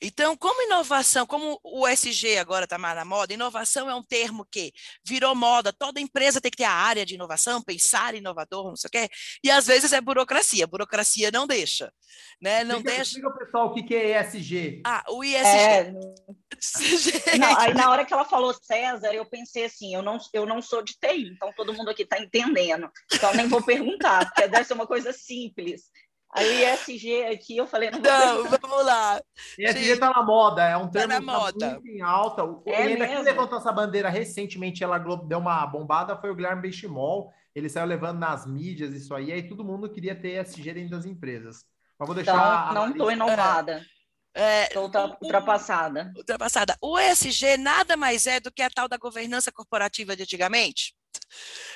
Então, 0.00 0.36
como 0.36 0.62
inovação, 0.62 1.26
como 1.26 1.58
o 1.62 1.86
SG 1.88 2.38
agora 2.38 2.64
está 2.64 2.78
mais 2.78 2.94
na 2.94 3.04
moda, 3.04 3.34
inovação 3.34 3.90
é 3.90 3.94
um 3.94 4.02
termo 4.02 4.46
que 4.50 4.72
virou 5.04 5.34
moda, 5.34 5.72
toda 5.72 6.00
empresa 6.00 6.40
tem 6.40 6.50
que 6.50 6.58
ter 6.58 6.64
a 6.64 6.72
área 6.72 7.04
de 7.04 7.14
inovação, 7.14 7.62
pensar 7.62 8.14
inovador, 8.14 8.68
não 8.68 8.76
sei 8.76 8.88
o 8.88 8.90
quê, 8.90 9.08
e 9.42 9.50
às 9.50 9.66
vezes 9.66 9.92
é 9.92 10.00
burocracia, 10.00 10.66
burocracia 10.66 11.30
não 11.32 11.46
deixa, 11.46 11.92
né? 12.40 12.62
Não 12.62 12.76
explica, 12.76 12.96
deixa... 12.96 13.18
Explica, 13.18 13.38
pessoal, 13.38 13.66
o 13.66 13.74
que 13.74 13.94
é 13.94 14.20
ESG. 14.20 14.82
Ah, 14.86 15.04
o 15.08 15.24
ISG... 15.24 15.46
É... 15.46 15.92
não, 17.38 17.58
aí 17.58 17.74
na 17.74 17.90
hora 17.90 18.04
que 18.04 18.12
ela 18.12 18.24
falou 18.24 18.54
César, 18.54 19.12
eu 19.12 19.26
pensei 19.26 19.64
assim, 19.64 19.94
eu 19.94 20.02
não, 20.02 20.18
eu 20.32 20.46
não 20.46 20.62
sou 20.62 20.82
de 20.82 20.94
TI, 20.94 21.32
então 21.34 21.52
todo 21.56 21.72
mundo 21.72 21.90
aqui 21.90 22.02
está 22.02 22.20
entendendo, 22.20 22.90
então 23.12 23.34
nem 23.34 23.48
vou 23.48 23.62
perguntar, 23.62 24.26
porque 24.26 24.48
deve 24.48 24.64
ser 24.64 24.74
uma 24.74 24.86
coisa 24.86 25.12
simples. 25.12 25.90
Aí 26.38 26.64
o 26.64 26.74
ISG 26.74 27.24
aqui, 27.26 27.56
eu 27.56 27.66
falei, 27.66 27.90
não, 27.90 28.00
não 28.00 28.44
vamos 28.60 28.86
lá. 28.86 29.20
ISG 29.58 29.90
está 29.90 30.10
na 30.10 30.22
moda, 30.22 30.62
é 30.62 30.76
um 30.76 30.86
tá 30.86 31.00
termo 31.00 31.14
tá 31.14 31.20
na 31.20 31.38
moda. 31.38 31.70
muito 31.70 31.88
em 31.88 32.00
alta. 32.00 32.44
O 32.44 32.62
é 32.66 32.96
quem 32.96 33.22
levantou 33.22 33.58
essa 33.58 33.72
bandeira 33.72 34.08
recentemente, 34.08 34.84
ela 34.84 34.98
deu 34.98 35.38
uma 35.38 35.66
bombada, 35.66 36.16
foi 36.16 36.30
o 36.30 36.34
Guilherme 36.34 36.62
Benchimol. 36.62 37.32
Ele 37.54 37.68
saiu 37.68 37.86
levando 37.86 38.18
nas 38.18 38.46
mídias 38.46 38.94
isso 38.94 39.14
aí, 39.14 39.32
aí 39.32 39.48
todo 39.48 39.64
mundo 39.64 39.90
queria 39.90 40.14
ter 40.14 40.40
ESG 40.40 40.74
dentro 40.74 40.90
das 40.90 41.04
empresas. 41.04 41.64
Mas 41.98 42.06
vou 42.06 42.14
deixar. 42.14 42.70
Então, 42.70 42.84
não 42.84 42.92
estou 42.92 43.10
inovada. 43.10 43.84
Estou 44.34 44.90
é, 44.94 45.16
ultrapassada. 45.20 46.12
Ultrapassada. 46.16 46.76
O 46.80 46.98
ESG 46.98 47.56
nada 47.56 47.96
mais 47.96 48.26
é 48.26 48.38
do 48.38 48.52
que 48.52 48.62
a 48.62 48.70
tal 48.70 48.88
da 48.88 48.96
governança 48.96 49.50
corporativa 49.50 50.14
de 50.14 50.22
antigamente. 50.22 50.94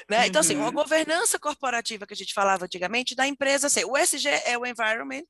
Né? 0.08 0.26
Então, 0.26 0.40
assim, 0.40 0.56
uma 0.56 0.66
uhum. 0.66 0.72
governança 0.72 1.38
corporativa 1.38 2.06
que 2.06 2.14
a 2.14 2.16
gente 2.16 2.34
falava 2.34 2.64
antigamente 2.64 3.14
da 3.14 3.26
empresa, 3.26 3.66
assim, 3.66 3.84
o 3.84 3.96
SG 3.96 4.28
é 4.44 4.58
o 4.58 4.66
Environment, 4.66 5.24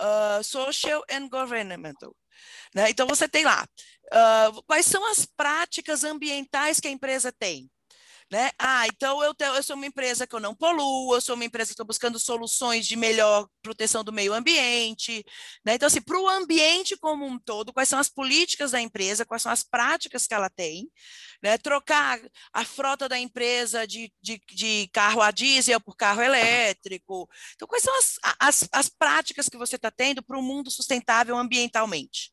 uh, 0.00 0.42
Social 0.42 1.02
and 1.10 1.28
Governmental. 1.28 2.14
Né? 2.74 2.90
Então, 2.90 3.06
você 3.06 3.28
tem 3.28 3.44
lá 3.44 3.66
uh, 4.12 4.62
quais 4.64 4.86
são 4.86 5.04
as 5.10 5.24
práticas 5.24 6.04
ambientais 6.04 6.80
que 6.80 6.88
a 6.88 6.90
empresa 6.90 7.32
tem. 7.32 7.70
Né? 8.30 8.50
Ah, 8.58 8.88
então 8.88 9.22
eu, 9.22 9.32
tenho, 9.32 9.54
eu 9.54 9.62
sou 9.62 9.76
uma 9.76 9.86
empresa 9.86 10.26
que 10.26 10.34
eu 10.34 10.40
não 10.40 10.52
poluo, 10.52 11.14
eu 11.14 11.20
sou 11.20 11.36
uma 11.36 11.44
empresa 11.44 11.68
que 11.68 11.74
estou 11.74 11.86
buscando 11.86 12.18
soluções 12.18 12.84
de 12.84 12.96
melhor 12.96 13.46
proteção 13.62 14.02
do 14.02 14.12
meio 14.12 14.34
ambiente. 14.34 15.24
Né? 15.64 15.74
Então, 15.74 15.86
assim, 15.86 16.00
para 16.00 16.18
o 16.18 16.28
ambiente 16.28 16.96
como 16.96 17.24
um 17.24 17.38
todo, 17.38 17.72
quais 17.72 17.88
são 17.88 18.00
as 18.00 18.08
políticas 18.08 18.72
da 18.72 18.80
empresa, 18.80 19.24
quais 19.24 19.42
são 19.42 19.52
as 19.52 19.62
práticas 19.62 20.26
que 20.26 20.34
ela 20.34 20.50
tem, 20.50 20.90
né? 21.40 21.56
trocar 21.56 22.18
a 22.52 22.64
frota 22.64 23.08
da 23.08 23.16
empresa 23.16 23.86
de, 23.86 24.12
de, 24.20 24.40
de 24.52 24.90
carro 24.92 25.22
a 25.22 25.30
diesel 25.30 25.80
por 25.80 25.96
carro 25.96 26.20
elétrico. 26.20 27.28
Então, 27.54 27.68
quais 27.68 27.84
são 27.84 27.96
as, 27.96 28.18
as, 28.40 28.68
as 28.72 28.88
práticas 28.88 29.48
que 29.48 29.56
você 29.56 29.76
está 29.76 29.90
tendo 29.92 30.20
para 30.20 30.36
um 30.36 30.42
mundo 30.42 30.68
sustentável 30.68 31.36
ambientalmente? 31.36 32.32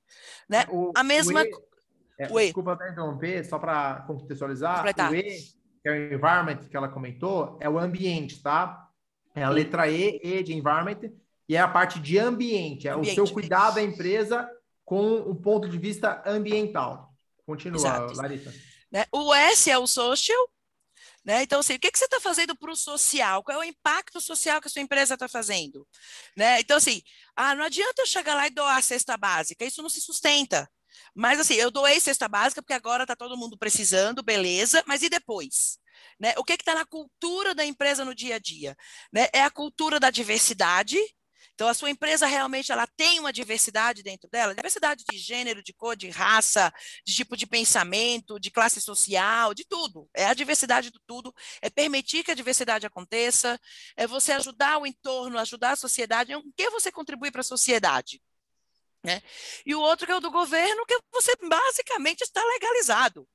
Né? 0.49 0.65
O, 0.71 0.91
a 0.95 1.03
mesma. 1.03 1.43
O 1.43 1.45
e, 1.45 1.73
é, 2.17 2.27
desculpa 2.27 2.79
interromper, 2.89 3.45
só 3.45 3.59
para 3.59 4.01
contextualizar. 4.07 4.77
Completar. 4.77 5.11
O 5.11 5.15
E 5.15 5.62
que 5.83 5.89
é 5.89 5.91
o 5.91 6.13
environment 6.13 6.59
que 6.69 6.77
ela 6.77 6.87
comentou, 6.87 7.57
é 7.59 7.69
o 7.69 7.77
ambiente, 7.77 8.41
tá? 8.41 8.89
É 9.35 9.43
a 9.43 9.49
letra 9.49 9.89
E, 9.89 10.19
E 10.23 10.41
de 10.41 10.53
environment, 10.53 11.11
e 11.47 11.55
é 11.57 11.59
a 11.59 11.67
parte 11.67 11.99
de 11.99 12.17
ambiente, 12.17 12.87
é 12.87 12.91
ambiente. 12.91 13.19
o 13.19 13.25
seu 13.25 13.33
cuidado 13.33 13.75
da 13.75 13.83
empresa 13.83 14.49
com 14.85 15.15
o 15.17 15.35
ponto 15.35 15.67
de 15.67 15.77
vista 15.77 16.23
ambiental. 16.25 17.13
Continua, 17.45 17.77
Exato. 17.77 18.15
Larissa. 18.15 18.53
Né? 18.89 19.05
O 19.11 19.33
S 19.33 19.69
é 19.69 19.77
o 19.77 19.85
social, 19.85 20.49
né? 21.25 21.43
Então, 21.43 21.59
assim, 21.59 21.75
o 21.75 21.79
que, 21.79 21.91
que 21.91 21.97
você 21.97 22.05
está 22.05 22.21
fazendo 22.21 22.55
para 22.55 22.71
o 22.71 22.75
social? 22.75 23.43
Qual 23.43 23.57
é 23.57 23.59
o 23.59 23.69
impacto 23.69 24.21
social 24.21 24.61
que 24.61 24.67
a 24.67 24.71
sua 24.71 24.81
empresa 24.81 25.15
está 25.15 25.27
fazendo? 25.27 25.85
Né? 26.37 26.61
Então, 26.61 26.77
assim, 26.77 27.01
ah, 27.35 27.55
não 27.55 27.65
adianta 27.65 28.01
eu 28.01 28.05
chegar 28.05 28.35
lá 28.35 28.47
e 28.47 28.51
doar 28.51 28.77
a 28.77 28.81
cesta 28.81 29.17
básica, 29.17 29.65
isso 29.65 29.81
não 29.81 29.89
se 29.89 29.99
sustenta. 29.99 30.69
Mas 31.15 31.39
assim, 31.39 31.55
eu 31.55 31.71
doei 31.71 31.99
cesta 31.99 32.27
básica 32.27 32.61
porque 32.61 32.73
agora 32.73 33.03
está 33.03 33.15
todo 33.15 33.37
mundo 33.37 33.57
precisando, 33.57 34.23
beleza, 34.23 34.83
mas 34.87 35.01
e 35.01 35.09
depois? 35.09 35.77
Né? 36.19 36.33
O 36.37 36.43
que 36.43 36.53
está 36.53 36.75
na 36.75 36.85
cultura 36.85 37.53
da 37.55 37.65
empresa 37.65 38.03
no 38.05 38.15
dia 38.15 38.35
a 38.35 38.39
dia? 38.39 38.75
Né? 39.11 39.27
É 39.33 39.41
a 39.43 39.51
cultura 39.51 39.99
da 39.99 40.09
diversidade, 40.09 40.97
então, 41.53 41.67
a 41.67 41.73
sua 41.73 41.89
empresa 41.89 42.25
realmente 42.25 42.71
ela 42.71 42.87
tem 42.87 43.19
uma 43.19 43.31
diversidade 43.31 44.01
dentro 44.01 44.29
dela, 44.29 44.55
diversidade 44.55 45.03
de 45.09 45.17
gênero, 45.17 45.61
de 45.61 45.71
cor, 45.73 45.95
de 45.95 46.09
raça, 46.09 46.73
de 47.05 47.13
tipo 47.13 47.37
de 47.37 47.45
pensamento, 47.45 48.39
de 48.39 48.49
classe 48.49 48.81
social, 48.81 49.53
de 49.53 49.63
tudo. 49.65 50.09
É 50.15 50.25
a 50.25 50.33
diversidade 50.33 50.89
do 50.89 50.99
tudo, 51.05 51.33
é 51.61 51.69
permitir 51.69 52.23
que 52.23 52.31
a 52.31 52.35
diversidade 52.35 52.85
aconteça, 52.87 53.59
é 53.95 54.07
você 54.07 54.31
ajudar 54.31 54.79
o 54.79 54.87
entorno, 54.87 55.37
ajudar 55.37 55.71
a 55.71 55.75
sociedade, 55.75 56.35
o 56.35 56.43
que 56.55 56.69
você 56.71 56.91
contribui 56.91 57.29
para 57.31 57.41
a 57.41 57.43
sociedade. 57.43 58.21
Né? 59.03 59.21
E 59.65 59.75
o 59.75 59.81
outro 59.81 60.05
que 60.05 60.11
é 60.11 60.15
o 60.15 60.21
do 60.21 60.31
governo, 60.31 60.85
que 60.85 60.97
você 61.11 61.35
basicamente 61.41 62.21
está 62.21 62.43
legalizado 62.43 63.27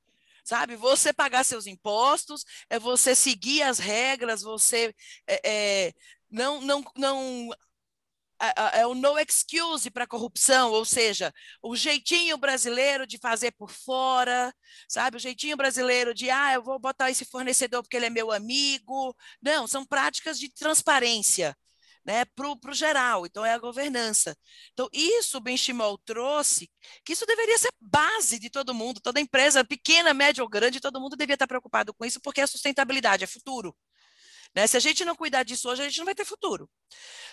sabe? 0.43 0.75
Você 0.75 1.13
pagar 1.13 1.43
seus 1.45 1.67
impostos, 1.67 2.43
é 2.71 2.79
você 2.79 3.13
seguir 3.13 3.61
as 3.61 3.77
regras, 3.77 4.41
você 4.41 4.95
é, 5.27 5.41
é, 5.87 5.93
não, 6.31 6.59
não, 6.59 6.83
não 6.97 7.51
é 8.73 8.87
o 8.87 8.95
no 8.95 9.19
excuse 9.19 9.91
para 9.91 10.07
corrupção, 10.07 10.71
ou 10.71 10.85
seja, 10.85 11.33
o 11.61 11.75
jeitinho 11.75 12.37
brasileiro 12.37 13.05
de 13.05 13.17
fazer 13.17 13.51
por 13.51 13.69
fora, 13.69 14.53
sabe? 14.87 15.17
O 15.17 15.19
jeitinho 15.19 15.57
brasileiro 15.57 16.13
de, 16.13 16.29
ah, 16.29 16.53
eu 16.53 16.63
vou 16.63 16.79
botar 16.79 17.11
esse 17.11 17.25
fornecedor 17.25 17.83
porque 17.83 17.97
ele 17.97 18.05
é 18.05 18.09
meu 18.09 18.31
amigo. 18.31 19.15
Não, 19.41 19.67
são 19.67 19.85
práticas 19.85 20.39
de 20.39 20.49
transparência. 20.49 21.55
Né, 22.09 22.25
para 22.25 22.47
o 22.49 22.73
geral, 22.73 23.27
então 23.27 23.45
é 23.45 23.53
a 23.53 23.57
governança. 23.59 24.35
Então, 24.73 24.89
isso 24.91 25.37
o 25.37 25.39
Benchimol 25.39 25.95
trouxe, 25.99 26.67
que 27.05 27.13
isso 27.13 27.23
deveria 27.23 27.55
ser 27.59 27.69
base 27.79 28.39
de 28.39 28.49
todo 28.49 28.73
mundo, 28.73 28.99
toda 28.99 29.19
empresa, 29.19 29.63
pequena, 29.63 30.11
média 30.11 30.43
ou 30.43 30.49
grande, 30.49 30.79
todo 30.79 30.99
mundo 30.99 31.15
devia 31.15 31.35
estar 31.35 31.45
preocupado 31.45 31.93
com 31.93 32.03
isso, 32.03 32.19
porque 32.19 32.41
é 32.41 32.47
sustentabilidade, 32.47 33.23
é 33.23 33.27
futuro. 33.27 33.77
Né? 34.55 34.65
Se 34.65 34.75
a 34.75 34.79
gente 34.79 35.05
não 35.05 35.15
cuidar 35.15 35.43
disso 35.43 35.69
hoje, 35.69 35.83
a 35.83 35.85
gente 35.85 35.99
não 35.99 36.05
vai 36.05 36.15
ter 36.15 36.25
futuro. 36.25 36.67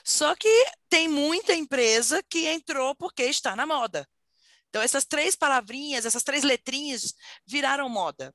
Só 0.05 0.37
que 0.37 0.67
tem 0.91 1.09
muita 1.09 1.55
empresa 1.55 2.23
que 2.29 2.47
entrou 2.47 2.95
porque 2.95 3.23
está 3.23 3.57
na 3.57 3.65
moda. 3.65 4.07
Então, 4.69 4.83
essas 4.83 5.07
três 5.07 5.35
palavrinhas, 5.35 6.05
essas 6.05 6.23
três 6.23 6.45
letrinhas 6.45 7.15
viraram 7.47 7.89
moda. 7.89 8.31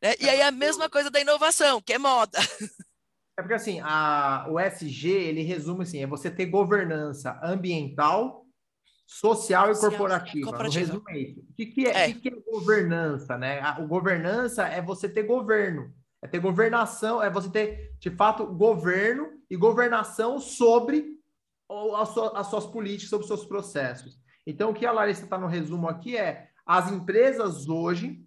Né? 0.00 0.14
E 0.18 0.26
aí 0.26 0.40
a 0.40 0.50
mesma 0.50 0.88
coisa 0.88 1.10
da 1.10 1.20
inovação, 1.20 1.82
que 1.82 1.92
é 1.92 1.98
moda. 1.98 2.38
É 3.38 3.42
porque 3.42 3.54
assim, 3.54 3.80
a, 3.80 4.46
o 4.50 4.58
SG, 4.58 5.08
ele 5.08 5.42
resume 5.42 5.82
assim, 5.82 6.02
é 6.02 6.06
você 6.06 6.30
ter 6.30 6.46
governança 6.46 7.40
ambiental, 7.42 8.46
social 9.06 9.70
e 9.70 9.74
corporativa. 9.74 10.50
corporativa. 10.50 10.86
No 10.86 10.92
resumo 10.92 11.10
é 11.10 11.18
isso. 11.18 11.40
O 11.40 11.54
que, 11.54 11.66
que, 11.66 11.86
é, 11.86 12.02
é. 12.02 12.12
Que, 12.12 12.20
que 12.20 12.28
é 12.28 12.40
governança, 12.50 13.38
né? 13.38 13.60
A, 13.60 13.80
o 13.80 13.86
governança 13.86 14.66
é 14.66 14.82
você 14.82 15.08
ter 15.08 15.22
governo. 15.22 15.92
É 16.22 16.28
ter 16.28 16.38
governação, 16.38 17.22
é 17.22 17.28
você 17.28 17.50
ter, 17.50 17.96
de 17.98 18.10
fato, 18.10 18.46
governo 18.46 19.28
e 19.50 19.56
governação 19.56 20.38
sobre 20.38 21.18
as 21.96 22.08
suas, 22.10 22.34
as 22.34 22.46
suas 22.46 22.66
políticas, 22.66 23.10
sobre 23.10 23.24
os 23.24 23.28
seus 23.28 23.44
processos. 23.44 24.20
Então, 24.46 24.70
o 24.70 24.74
que 24.74 24.86
a 24.86 24.92
Larissa 24.92 25.24
está 25.24 25.38
no 25.38 25.46
resumo 25.46 25.88
aqui 25.88 26.16
é 26.16 26.48
as 26.64 26.90
empresas 26.92 27.68
hoje, 27.68 28.24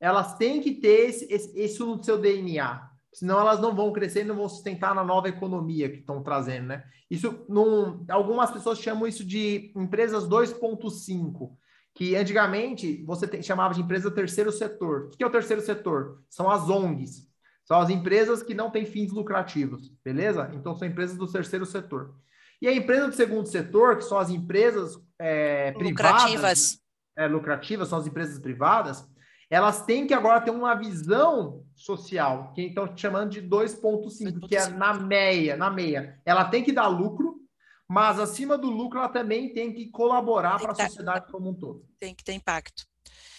elas 0.00 0.36
têm 0.36 0.60
que 0.60 0.74
ter 0.74 1.08
esse, 1.08 1.32
esse, 1.32 1.58
isso 1.58 1.86
no 1.86 2.02
seu 2.02 2.18
DNA, 2.18 2.90
senão 3.16 3.40
elas 3.40 3.58
não 3.58 3.74
vão 3.74 3.94
crescer 3.94 4.20
e 4.20 4.24
não 4.24 4.36
vão 4.36 4.46
sustentar 4.46 4.94
na 4.94 5.02
nova 5.02 5.26
economia 5.26 5.88
que 5.88 6.00
estão 6.00 6.22
trazendo, 6.22 6.66
né? 6.66 6.84
Isso, 7.10 7.46
algumas 8.10 8.50
pessoas 8.50 8.78
chamam 8.78 9.06
isso 9.06 9.24
de 9.24 9.72
empresas 9.74 10.28
2.5, 10.28 11.56
que 11.94 12.14
antigamente 12.14 13.02
você 13.06 13.26
tem, 13.26 13.42
chamava 13.42 13.72
de 13.72 13.80
empresa 13.80 14.10
terceiro 14.10 14.52
setor. 14.52 15.06
O 15.06 15.16
que 15.16 15.24
é 15.24 15.26
o 15.26 15.30
terceiro 15.30 15.62
setor? 15.62 16.22
São 16.28 16.50
as 16.50 16.68
ONGs. 16.68 17.26
São 17.64 17.80
as 17.80 17.88
empresas 17.88 18.42
que 18.42 18.52
não 18.52 18.70
têm 18.70 18.84
fins 18.84 19.10
lucrativos, 19.10 19.90
beleza? 20.04 20.50
Então, 20.52 20.76
são 20.76 20.86
empresas 20.86 21.16
do 21.16 21.26
terceiro 21.26 21.64
setor. 21.64 22.14
E 22.60 22.68
a 22.68 22.72
empresa 22.72 23.08
do 23.08 23.14
segundo 23.14 23.46
setor, 23.46 23.96
que 23.96 24.04
são 24.04 24.18
as 24.18 24.28
empresas 24.28 25.02
é, 25.18 25.72
lucrativas. 25.74 26.78
é, 27.16 27.26
lucrativas, 27.26 27.88
são 27.88 27.98
as 27.98 28.06
empresas 28.06 28.38
privadas, 28.38 29.08
elas 29.48 29.84
têm 29.84 30.06
que 30.06 30.14
agora 30.14 30.40
ter 30.40 30.50
uma 30.50 30.74
visão 30.74 31.64
social, 31.74 32.52
que 32.52 32.62
estão 32.62 32.96
chamando 32.96 33.30
de 33.30 33.42
2.5, 33.42 34.48
que 34.48 34.56
é 34.56 34.66
na 34.68 34.94
meia, 34.94 35.56
na 35.56 35.70
meia. 35.70 36.20
Ela 36.24 36.44
tem 36.46 36.64
que 36.64 36.72
dar 36.72 36.88
lucro, 36.88 37.40
mas 37.88 38.18
acima 38.18 38.58
do 38.58 38.68
lucro 38.68 38.98
ela 38.98 39.08
também 39.08 39.52
tem 39.52 39.72
que 39.72 39.88
colaborar 39.90 40.58
para 40.58 40.72
a 40.72 40.88
sociedade 40.88 41.30
como 41.30 41.50
um 41.50 41.54
todo. 41.54 41.86
Tem 41.98 42.14
que 42.14 42.24
ter 42.24 42.32
impacto. 42.32 42.84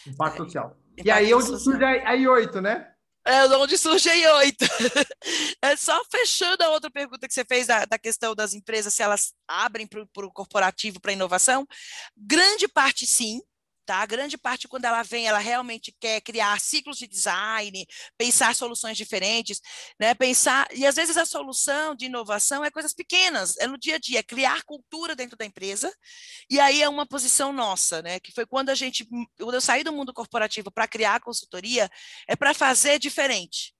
Impacto 0.05 0.43
social. 0.45 0.77
Impacto 0.93 1.05
e 1.05 1.11
aí 1.11 1.33
onde 1.33 1.59
surge 1.59 1.83
a 1.83 2.15
I8, 2.15 2.61
né? 2.61 2.93
É 3.27 3.45
onde 3.57 3.77
surge 3.77 4.09
a 4.09 4.35
oito. 4.37 4.65
É 5.61 5.75
só 5.75 6.01
fechando 6.05 6.63
a 6.63 6.69
outra 6.69 6.89
pergunta 6.89 7.27
que 7.27 7.33
você 7.33 7.43
fez 7.43 7.67
da, 7.67 7.83
da 7.83 7.97
questão 7.97 8.33
das 8.33 8.53
empresas, 8.53 8.93
se 8.93 9.01
elas 9.03 9.33
abrem 9.47 9.85
para 9.85 10.25
o 10.25 10.31
corporativo, 10.31 11.01
para 11.01 11.11
inovação. 11.11 11.67
Grande 12.15 12.67
parte 12.67 13.05
sim, 13.05 13.41
Tá? 13.87 13.99
A 13.99 14.05
grande 14.05 14.37
parte, 14.37 14.67
quando 14.67 14.83
ela 14.83 15.01
vem, 15.01 15.27
ela 15.27 15.39
realmente 15.39 15.95
quer 15.97 16.19
criar 16.19 16.59
ciclos 16.59 16.97
de 16.97 17.07
design, 17.07 17.87
pensar 18.17 18.53
soluções 18.53 18.97
diferentes, 18.97 19.61
né? 19.97 20.13
pensar. 20.13 20.67
E 20.75 20.85
às 20.85 20.95
vezes 20.95 21.15
a 21.15 21.25
solução 21.25 21.95
de 21.95 22.07
inovação 22.07 22.65
é 22.65 22.69
coisas 22.69 22.93
pequenas, 22.93 23.55
é 23.55 23.65
no 23.65 23.77
dia 23.77 23.95
a 23.95 23.97
dia, 23.97 24.19
é 24.19 24.23
criar 24.23 24.63
cultura 24.63 25.15
dentro 25.15 25.37
da 25.37 25.45
empresa. 25.45 25.89
E 26.49 26.59
aí 26.59 26.81
é 26.81 26.89
uma 26.89 27.07
posição 27.07 27.53
nossa, 27.53 28.01
né? 28.01 28.19
Que 28.19 28.33
foi 28.33 28.45
quando 28.45 28.71
a 28.71 28.75
gente, 28.75 29.07
quando 29.39 29.53
eu 29.53 29.61
saí 29.61 29.85
do 29.85 29.93
mundo 29.93 30.13
corporativo 30.13 30.69
para 30.69 30.85
criar 30.85 31.15
a 31.15 31.21
consultoria, 31.21 31.89
é 32.27 32.35
para 32.35 32.53
fazer 32.53 32.99
diferente. 32.99 33.76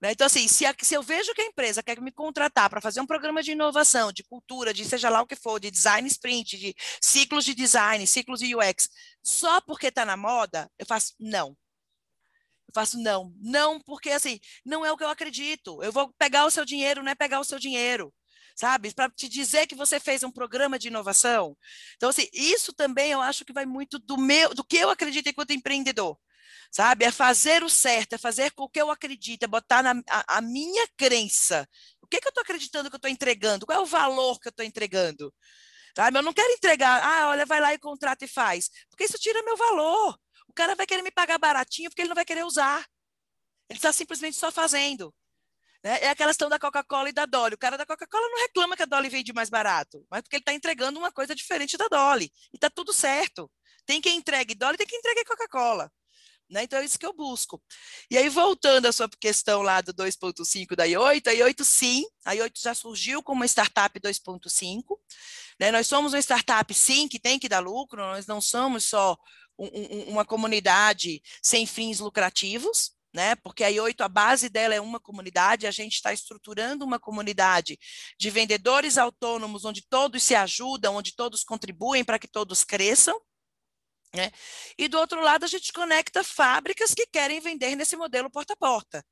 Né? 0.00 0.12
Então, 0.12 0.26
assim, 0.26 0.46
se, 0.46 0.64
a, 0.64 0.74
se, 0.80 0.94
eu 0.94 1.02
vejo 1.02 1.34
que 1.34 1.42
a 1.42 1.46
empresa 1.46 1.82
quer 1.82 2.00
me 2.00 2.12
contratar 2.12 2.70
para 2.70 2.80
fazer 2.80 3.00
um 3.00 3.06
programa 3.06 3.42
de 3.42 3.52
inovação, 3.52 4.12
de 4.12 4.22
cultura, 4.22 4.72
de 4.72 4.84
seja 4.84 5.08
lá 5.08 5.20
o 5.22 5.26
que 5.26 5.34
for, 5.34 5.58
de 5.58 5.70
design 5.70 6.06
sprint, 6.06 6.56
de 6.56 6.74
ciclos 7.00 7.44
de 7.44 7.54
design, 7.54 8.06
ciclos 8.06 8.38
de 8.38 8.54
UX, 8.54 8.88
só 9.22 9.60
porque 9.60 9.88
está 9.88 10.04
na 10.04 10.16
moda, 10.16 10.70
eu 10.78 10.86
faço 10.86 11.14
não. 11.18 11.56
Eu 12.68 12.74
faço 12.74 12.98
não. 12.98 13.34
Não, 13.40 13.80
porque 13.80 14.10
assim, 14.10 14.38
não 14.64 14.84
é 14.86 14.92
o 14.92 14.96
que 14.96 15.02
eu 15.02 15.08
acredito. 15.08 15.82
Eu 15.82 15.90
vou 15.90 16.12
pegar 16.18 16.44
o 16.44 16.50
seu 16.50 16.64
dinheiro, 16.64 17.02
não 17.02 17.10
é 17.10 17.14
pegar 17.14 17.40
o 17.40 17.44
seu 17.44 17.58
dinheiro 17.58 18.12
sabe? 18.54 18.92
Para 18.92 19.08
te 19.08 19.28
dizer 19.28 19.68
que 19.68 19.76
você 19.76 20.00
fez 20.00 20.24
um 20.24 20.32
programa 20.32 20.80
de 20.80 20.88
inovação. 20.88 21.56
Então, 21.94 22.08
assim, 22.08 22.26
isso 22.32 22.72
também 22.72 23.12
eu 23.12 23.22
acho 23.22 23.44
que 23.44 23.52
vai 23.52 23.64
muito 23.64 24.00
do 24.00 24.18
meu, 24.18 24.52
do 24.52 24.64
que 24.64 24.76
eu 24.78 24.90
acredito 24.90 25.28
enquanto 25.28 25.52
empreendedor 25.52 26.18
sabe? 26.70 27.04
É 27.04 27.10
fazer 27.10 27.62
o 27.62 27.68
certo, 27.68 28.14
é 28.14 28.18
fazer 28.18 28.52
com 28.52 28.64
o 28.64 28.68
que 28.68 28.80
eu 28.80 28.90
acredito, 28.90 29.42
é 29.44 29.46
botar 29.46 29.82
na, 29.82 29.94
a, 30.08 30.38
a 30.38 30.40
minha 30.40 30.86
crença. 30.96 31.68
O 32.02 32.06
que, 32.06 32.20
que 32.20 32.26
eu 32.26 32.30
estou 32.30 32.42
acreditando 32.42 32.88
que 32.88 32.96
eu 32.96 32.98
estou 32.98 33.10
entregando? 33.10 33.66
Qual 33.66 33.78
é 33.78 33.82
o 33.82 33.86
valor 33.86 34.38
que 34.40 34.48
eu 34.48 34.50
estou 34.50 34.64
entregando? 34.64 35.32
Sabe? 35.96 36.18
Eu 36.18 36.22
não 36.22 36.32
quero 36.32 36.52
entregar, 36.52 37.02
ah, 37.04 37.28
olha, 37.30 37.44
vai 37.44 37.60
lá 37.60 37.74
e 37.74 37.78
contrata 37.78 38.24
e 38.24 38.28
faz, 38.28 38.70
porque 38.88 39.04
isso 39.04 39.18
tira 39.18 39.42
meu 39.42 39.56
valor. 39.56 40.18
O 40.48 40.52
cara 40.54 40.74
vai 40.74 40.86
querer 40.86 41.02
me 41.02 41.10
pagar 41.10 41.38
baratinho 41.38 41.90
porque 41.90 42.02
ele 42.02 42.08
não 42.08 42.14
vai 42.14 42.24
querer 42.24 42.44
usar. 42.44 42.86
Ele 43.68 43.78
está 43.78 43.92
simplesmente 43.92 44.36
só 44.36 44.50
fazendo. 44.50 45.14
Né? 45.84 45.98
É 46.02 46.08
aquela 46.10 46.30
questão 46.30 46.48
da 46.48 46.58
Coca-Cola 46.58 47.08
e 47.08 47.12
da 47.12 47.26
Dolly. 47.26 47.54
O 47.54 47.58
cara 47.58 47.76
da 47.76 47.86
Coca-Cola 47.86 48.28
não 48.28 48.40
reclama 48.42 48.76
que 48.76 48.82
a 48.82 48.86
Dolly 48.86 49.08
vende 49.08 49.32
mais 49.32 49.50
barato, 49.50 50.04
mas 50.10 50.22
porque 50.22 50.36
ele 50.36 50.42
está 50.42 50.52
entregando 50.52 50.98
uma 50.98 51.12
coisa 51.12 51.34
diferente 51.34 51.76
da 51.76 51.88
Dolly. 51.88 52.32
E 52.52 52.56
está 52.56 52.68
tudo 52.70 52.92
certo. 52.92 53.50
Tem 53.86 54.00
quem 54.00 54.18
entregue 54.18 54.54
Dolly, 54.54 54.76
tem 54.76 54.86
quem 54.86 54.98
entregue 54.98 55.24
Coca-Cola. 55.24 55.90
Né? 56.50 56.62
Então, 56.62 56.78
é 56.78 56.84
isso 56.84 56.98
que 56.98 57.04
eu 57.04 57.12
busco. 57.12 57.62
E 58.10 58.16
aí, 58.16 58.28
voltando 58.28 58.86
à 58.86 58.92
sua 58.92 59.08
questão 59.20 59.62
lá 59.62 59.80
do 59.80 59.92
2.5 59.92 60.74
da 60.74 60.86
I8, 60.86 61.26
a 61.26 61.34
I8 61.34 61.64
sim, 61.64 62.04
a 62.24 62.34
I8 62.34 62.52
já 62.62 62.74
surgiu 62.74 63.22
como 63.22 63.40
uma 63.40 63.46
startup 63.46 63.98
2.5. 64.00 64.98
Né? 65.60 65.70
Nós 65.70 65.86
somos 65.86 66.14
uma 66.14 66.20
startup, 66.20 66.72
sim, 66.72 67.06
que 67.06 67.18
tem 67.18 67.38
que 67.38 67.48
dar 67.48 67.60
lucro, 67.60 68.00
nós 68.00 68.26
não 68.26 68.40
somos 68.40 68.84
só 68.84 69.16
um, 69.58 69.66
um, 69.66 70.02
uma 70.10 70.24
comunidade 70.24 71.20
sem 71.42 71.66
fins 71.66 71.98
lucrativos, 71.98 72.92
né? 73.12 73.34
Porque 73.36 73.64
a 73.64 73.70
I8, 73.70 74.00
a 74.02 74.08
base 74.08 74.48
dela 74.48 74.74
é 74.74 74.80
uma 74.80 75.00
comunidade, 75.00 75.66
a 75.66 75.70
gente 75.70 75.94
está 75.94 76.12
estruturando 76.12 76.84
uma 76.84 76.98
comunidade 76.98 77.78
de 78.18 78.30
vendedores 78.30 78.96
autônomos, 78.98 79.64
onde 79.64 79.82
todos 79.88 80.22
se 80.22 80.34
ajudam, 80.34 80.96
onde 80.96 81.14
todos 81.14 81.42
contribuem 81.42 82.04
para 82.04 82.18
que 82.18 82.28
todos 82.28 82.64
cresçam, 82.64 83.20
né? 84.18 84.32
E 84.76 84.88
do 84.88 84.98
outro 84.98 85.20
lado, 85.20 85.44
a 85.44 85.48
gente 85.48 85.72
conecta 85.72 86.24
fábricas 86.24 86.92
que 86.92 87.06
querem 87.06 87.40
vender 87.40 87.76
nesse 87.76 87.96
modelo 87.96 88.28
porta 88.28 88.54
a 88.54 88.56
porta. 88.56 89.04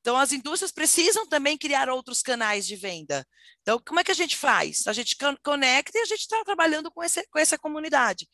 Então, 0.00 0.18
as 0.18 0.32
indústrias 0.32 0.70
precisam 0.70 1.26
também 1.26 1.56
criar 1.56 1.88
outros 1.88 2.20
canais 2.20 2.66
de 2.66 2.76
venda. 2.76 3.26
Então, 3.62 3.80
como 3.86 4.00
é 4.00 4.04
que 4.04 4.10
a 4.10 4.14
gente 4.14 4.36
faz? 4.36 4.86
A 4.86 4.92
gente 4.92 5.16
conecta 5.42 5.98
e 5.98 6.02
a 6.02 6.04
gente 6.04 6.20
está 6.20 6.44
trabalhando 6.44 6.90
com, 6.90 7.02
esse, 7.02 7.26
com 7.28 7.38
essa 7.38 7.56
comunidade. 7.56 8.28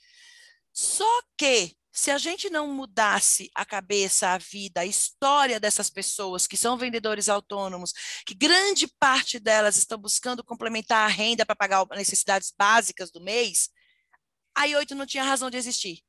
Só 0.73 1.23
que, 1.39 1.77
se 1.93 2.11
a 2.11 2.19
gente 2.19 2.51
não 2.51 2.67
mudasse 2.67 3.49
a 3.55 3.65
cabeça, 3.65 4.31
a 4.31 4.39
vida, 4.39 4.81
a 4.81 4.87
história 4.87 5.61
dessas 5.61 5.89
pessoas 5.89 6.45
que 6.45 6.57
são 6.57 6.77
vendedores 6.77 7.29
autônomos, 7.29 7.93
que 8.27 8.35
grande 8.35 8.89
parte 8.99 9.39
delas 9.39 9.77
estão 9.77 9.97
buscando 9.97 10.43
complementar 10.43 11.05
a 11.05 11.13
renda 11.13 11.47
para 11.47 11.55
pagar 11.55 11.87
as 11.89 11.99
necessidades 11.99 12.53
básicas 12.59 13.13
do 13.13 13.21
mês, 13.21 13.71
a 14.61 14.67
I8 14.67 14.91
não 14.93 15.07
tinha 15.07 15.25
razão 15.25 15.51
de 15.51 15.57
existir. 15.57 16.03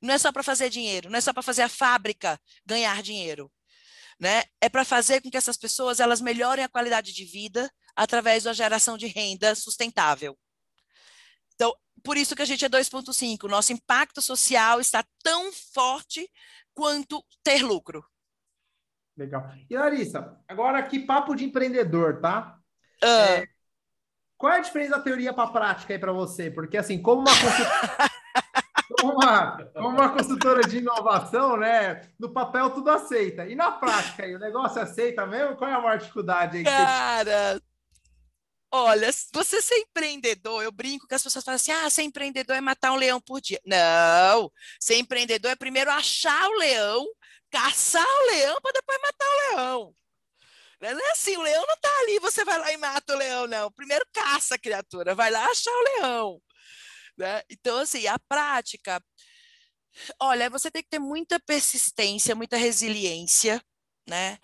Não 0.00 0.14
é 0.14 0.18
só 0.18 0.32
para 0.32 0.42
fazer 0.42 0.70
dinheiro, 0.70 1.10
não 1.10 1.18
é 1.18 1.20
só 1.20 1.32
para 1.32 1.42
fazer 1.42 1.62
a 1.62 1.68
fábrica 1.68 2.40
ganhar 2.64 3.02
dinheiro. 3.02 3.52
Né? 4.18 4.42
É 4.60 4.68
para 4.68 4.84
fazer 4.84 5.20
com 5.20 5.30
que 5.30 5.36
essas 5.36 5.56
pessoas 5.56 6.00
elas 6.00 6.20
melhorem 6.20 6.64
a 6.64 6.68
qualidade 6.68 7.12
de 7.12 7.24
vida 7.24 7.70
através 7.94 8.44
da 8.44 8.52
geração 8.52 8.96
de 8.96 9.06
renda 9.06 9.54
sustentável. 9.54 10.38
Então, 11.54 11.74
por 12.02 12.16
isso 12.16 12.34
que 12.34 12.42
a 12.42 12.46
gente 12.46 12.64
é 12.64 12.68
2.5. 12.68 13.48
Nosso 13.48 13.72
impacto 13.72 14.22
social 14.22 14.80
está 14.80 15.04
tão 15.22 15.52
forte 15.52 16.30
quanto 16.72 17.24
ter 17.42 17.62
lucro. 17.62 18.04
Legal. 19.16 19.52
E 19.68 19.76
Larissa, 19.76 20.38
agora 20.48 20.78
aqui 20.78 21.00
papo 21.00 21.34
de 21.34 21.44
empreendedor, 21.44 22.20
tá? 22.20 22.58
Uh. 23.02 23.06
É, 23.06 23.46
qual 24.40 24.54
é 24.54 24.56
a 24.56 24.60
diferença 24.60 24.92
da 24.92 25.00
teoria 25.00 25.34
para 25.34 25.44
a 25.44 25.52
prática 25.52 25.92
aí 25.92 25.98
para 25.98 26.12
você? 26.12 26.50
Porque 26.50 26.78
assim, 26.78 27.00
como 27.02 27.20
uma, 27.20 27.30
como 28.98 29.12
uma, 29.12 29.64
como 29.74 29.88
uma 29.88 30.08
consultora 30.08 30.62
de 30.62 30.78
inovação, 30.78 31.58
né? 31.58 32.00
No 32.18 32.32
papel 32.32 32.70
tudo 32.70 32.88
aceita. 32.88 33.44
E 33.44 33.54
na 33.54 33.70
prática 33.70 34.24
aí, 34.24 34.34
o 34.34 34.38
negócio 34.38 34.80
aceita 34.80 35.26
mesmo? 35.26 35.56
Qual 35.56 35.68
é 35.68 35.74
a 35.74 35.80
maior 35.80 35.98
dificuldade 35.98 36.56
aí? 36.56 36.64
Cara, 36.64 37.60
Olha, 38.72 39.10
você 39.34 39.60
ser 39.60 39.74
empreendedor, 39.74 40.62
eu 40.62 40.72
brinco 40.72 41.06
que 41.06 41.14
as 41.14 41.22
pessoas 41.22 41.44
falam 41.44 41.56
assim: 41.56 41.72
ah, 41.72 41.90
ser 41.90 42.02
empreendedor 42.02 42.56
é 42.56 42.62
matar 42.62 42.92
um 42.92 42.96
leão 42.96 43.20
por 43.20 43.42
dia. 43.42 43.60
Não, 43.66 44.50
ser 44.78 44.96
empreendedor 44.96 45.50
é 45.50 45.56
primeiro 45.56 45.90
achar 45.90 46.48
o 46.48 46.58
leão, 46.58 47.04
caçar 47.50 48.06
o 48.06 48.26
leão 48.30 48.58
para 48.62 48.72
depois 48.72 48.98
matar 49.02 49.26
o 49.26 49.56
leão. 49.56 49.94
Não 50.80 50.88
é 50.88 51.10
assim, 51.12 51.36
o 51.36 51.42
leão 51.42 51.66
não 51.66 51.74
está 51.74 51.88
ali, 52.00 52.18
você 52.20 52.44
vai 52.44 52.58
lá 52.58 52.72
e 52.72 52.76
mata 52.76 53.14
o 53.14 53.18
leão, 53.18 53.46
não. 53.46 53.70
Primeiro 53.72 54.04
caça 54.12 54.54
a 54.54 54.58
criatura, 54.58 55.14
vai 55.14 55.30
lá 55.30 55.44
achar 55.46 55.70
o 55.70 55.82
leão. 55.82 56.42
Né? 57.18 57.42
Então, 57.50 57.78
assim, 57.78 58.06
a 58.06 58.18
prática. 58.18 59.02
Olha, 60.20 60.48
você 60.48 60.70
tem 60.70 60.82
que 60.82 60.88
ter 60.88 60.98
muita 60.98 61.38
persistência, 61.40 62.34
muita 62.34 62.56
resiliência, 62.56 63.62
né? 64.08 64.38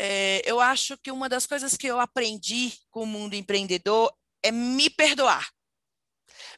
é, 0.00 0.40
eu 0.46 0.58
acho 0.58 0.96
que 0.96 1.12
uma 1.12 1.28
das 1.28 1.46
coisas 1.46 1.76
que 1.76 1.86
eu 1.86 2.00
aprendi 2.00 2.72
com 2.90 3.02
o 3.02 3.06
mundo 3.06 3.34
empreendedor 3.34 4.10
é 4.42 4.50
me 4.50 4.88
perdoar. 4.88 5.46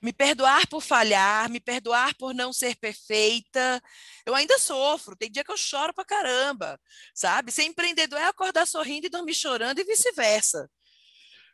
Me 0.03 0.13
perdoar 0.13 0.67
por 0.69 0.81
falhar, 0.83 1.49
me 1.49 1.61
perdoar 1.61 2.15
por 2.17 2.35
não 2.35 2.53
ser 2.53 2.77
perfeita. 2.77 3.81
Eu 4.27 4.35
ainda 4.35 4.59
sofro, 4.59 5.17
tem 5.17 5.31
dia 5.31 5.45
que 5.45 5.53
eu 5.53 5.57
choro 5.57 5.95
pra 5.95 6.05
caramba, 6.05 6.81
sabe? 7.15 7.53
Ser 7.53 7.65
empreendedor 7.65 8.19
é 8.19 8.25
acordar 8.25 8.67
sorrindo 8.67 9.07
e 9.07 9.11
dormir 9.11 9.35
chorando 9.35 9.79
e 9.79 9.85
vice-versa. 9.85 10.69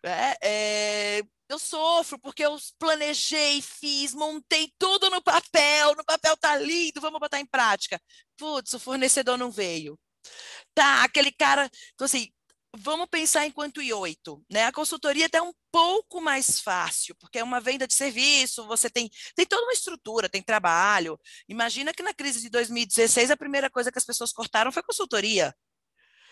É, 0.05 1.19
é, 1.19 1.23
eu 1.49 1.59
sofro 1.59 2.19
porque 2.19 2.45
eu 2.45 2.57
planejei, 2.79 3.61
fiz, 3.63 4.15
montei 4.15 4.73
tudo 4.79 5.11
no 5.11 5.23
papel, 5.23 5.95
no 5.97 6.05
papel 6.05 6.37
tá 6.37 6.57
lindo, 6.57 7.01
vamos 7.01 7.21
botar 7.21 7.41
em 7.41 7.47
prática. 7.47 8.01
Putz, 8.37 8.73
o 8.75 8.81
fornecedor 8.81 9.37
não 9.37 9.51
veio. 9.51 9.99
Tá, 10.75 11.05
aquele 11.05 11.33
cara. 11.33 11.71
Então, 11.95 12.05
assim, 12.05 12.29
vamos 12.79 13.09
pensar 13.11 13.47
enquanto 13.47 13.81
I8, 13.81 14.43
né? 14.51 14.65
A 14.67 14.73
consultoria 14.73 15.25
é 15.25 15.27
até 15.27 15.43
um 15.43 15.53
pouco 15.71 16.21
mais 16.21 16.61
fácil, 16.61 17.15
porque 17.17 17.39
é 17.39 17.45
uma 17.45 17.61
venda 17.61 17.87
de 17.87 17.95
serviço, 17.95 18.67
você 18.67 18.89
tem, 18.89 19.11
tem 19.35 19.47
toda 19.47 19.63
uma 19.63 19.73
estrutura, 19.73 20.29
tem 20.29 20.43
trabalho. 20.43 21.19
Imagina 21.49 21.93
que 21.93 22.03
na 22.03 22.15
crise 22.15 22.41
de 22.41 22.49
2016 22.51 23.31
a 23.31 23.37
primeira 23.37 23.71
coisa 23.71 23.93
que 23.93 23.99
as 23.99 24.05
pessoas 24.05 24.33
cortaram 24.33 24.73
foi 24.73 24.83
consultoria. 24.83 25.55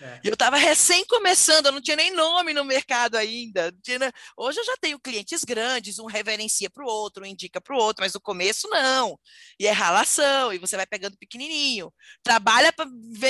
É. 0.00 0.20
E 0.22 0.28
eu 0.28 0.34
estava 0.34 0.56
recém 0.56 1.04
começando, 1.06 1.66
eu 1.66 1.72
não 1.72 1.80
tinha 1.80 1.96
nem 1.96 2.10
nome 2.10 2.52
no 2.52 2.64
mercado 2.64 3.16
ainda. 3.16 3.72
Tinha... 3.82 4.12
Hoje 4.36 4.60
eu 4.60 4.64
já 4.64 4.76
tenho 4.76 5.00
clientes 5.00 5.42
grandes, 5.42 5.98
um 5.98 6.06
reverencia 6.06 6.68
para 6.68 6.84
o 6.84 6.88
outro, 6.88 7.22
um 7.24 7.26
indica 7.26 7.60
para 7.60 7.74
o 7.74 7.78
outro, 7.78 8.02
mas 8.02 8.12
no 8.12 8.20
começo 8.20 8.68
não. 8.68 9.18
E 9.58 9.66
é 9.66 9.70
ralação, 9.70 10.52
e 10.52 10.58
você 10.58 10.76
vai 10.76 10.86
pegando 10.86 11.16
pequenininho. 11.16 11.92
Trabalha 12.22 12.72
para 12.72 12.86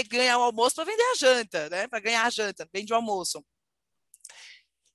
ganhar 0.08 0.38
o 0.38 0.42
almoço 0.42 0.74
para 0.74 0.84
vender 0.84 1.04
a 1.04 1.14
janta, 1.14 1.68
né? 1.70 1.88
Para 1.88 2.00
ganhar 2.00 2.24
a 2.24 2.30
janta, 2.30 2.68
vende 2.72 2.92
o 2.92 2.96
almoço. 2.96 3.44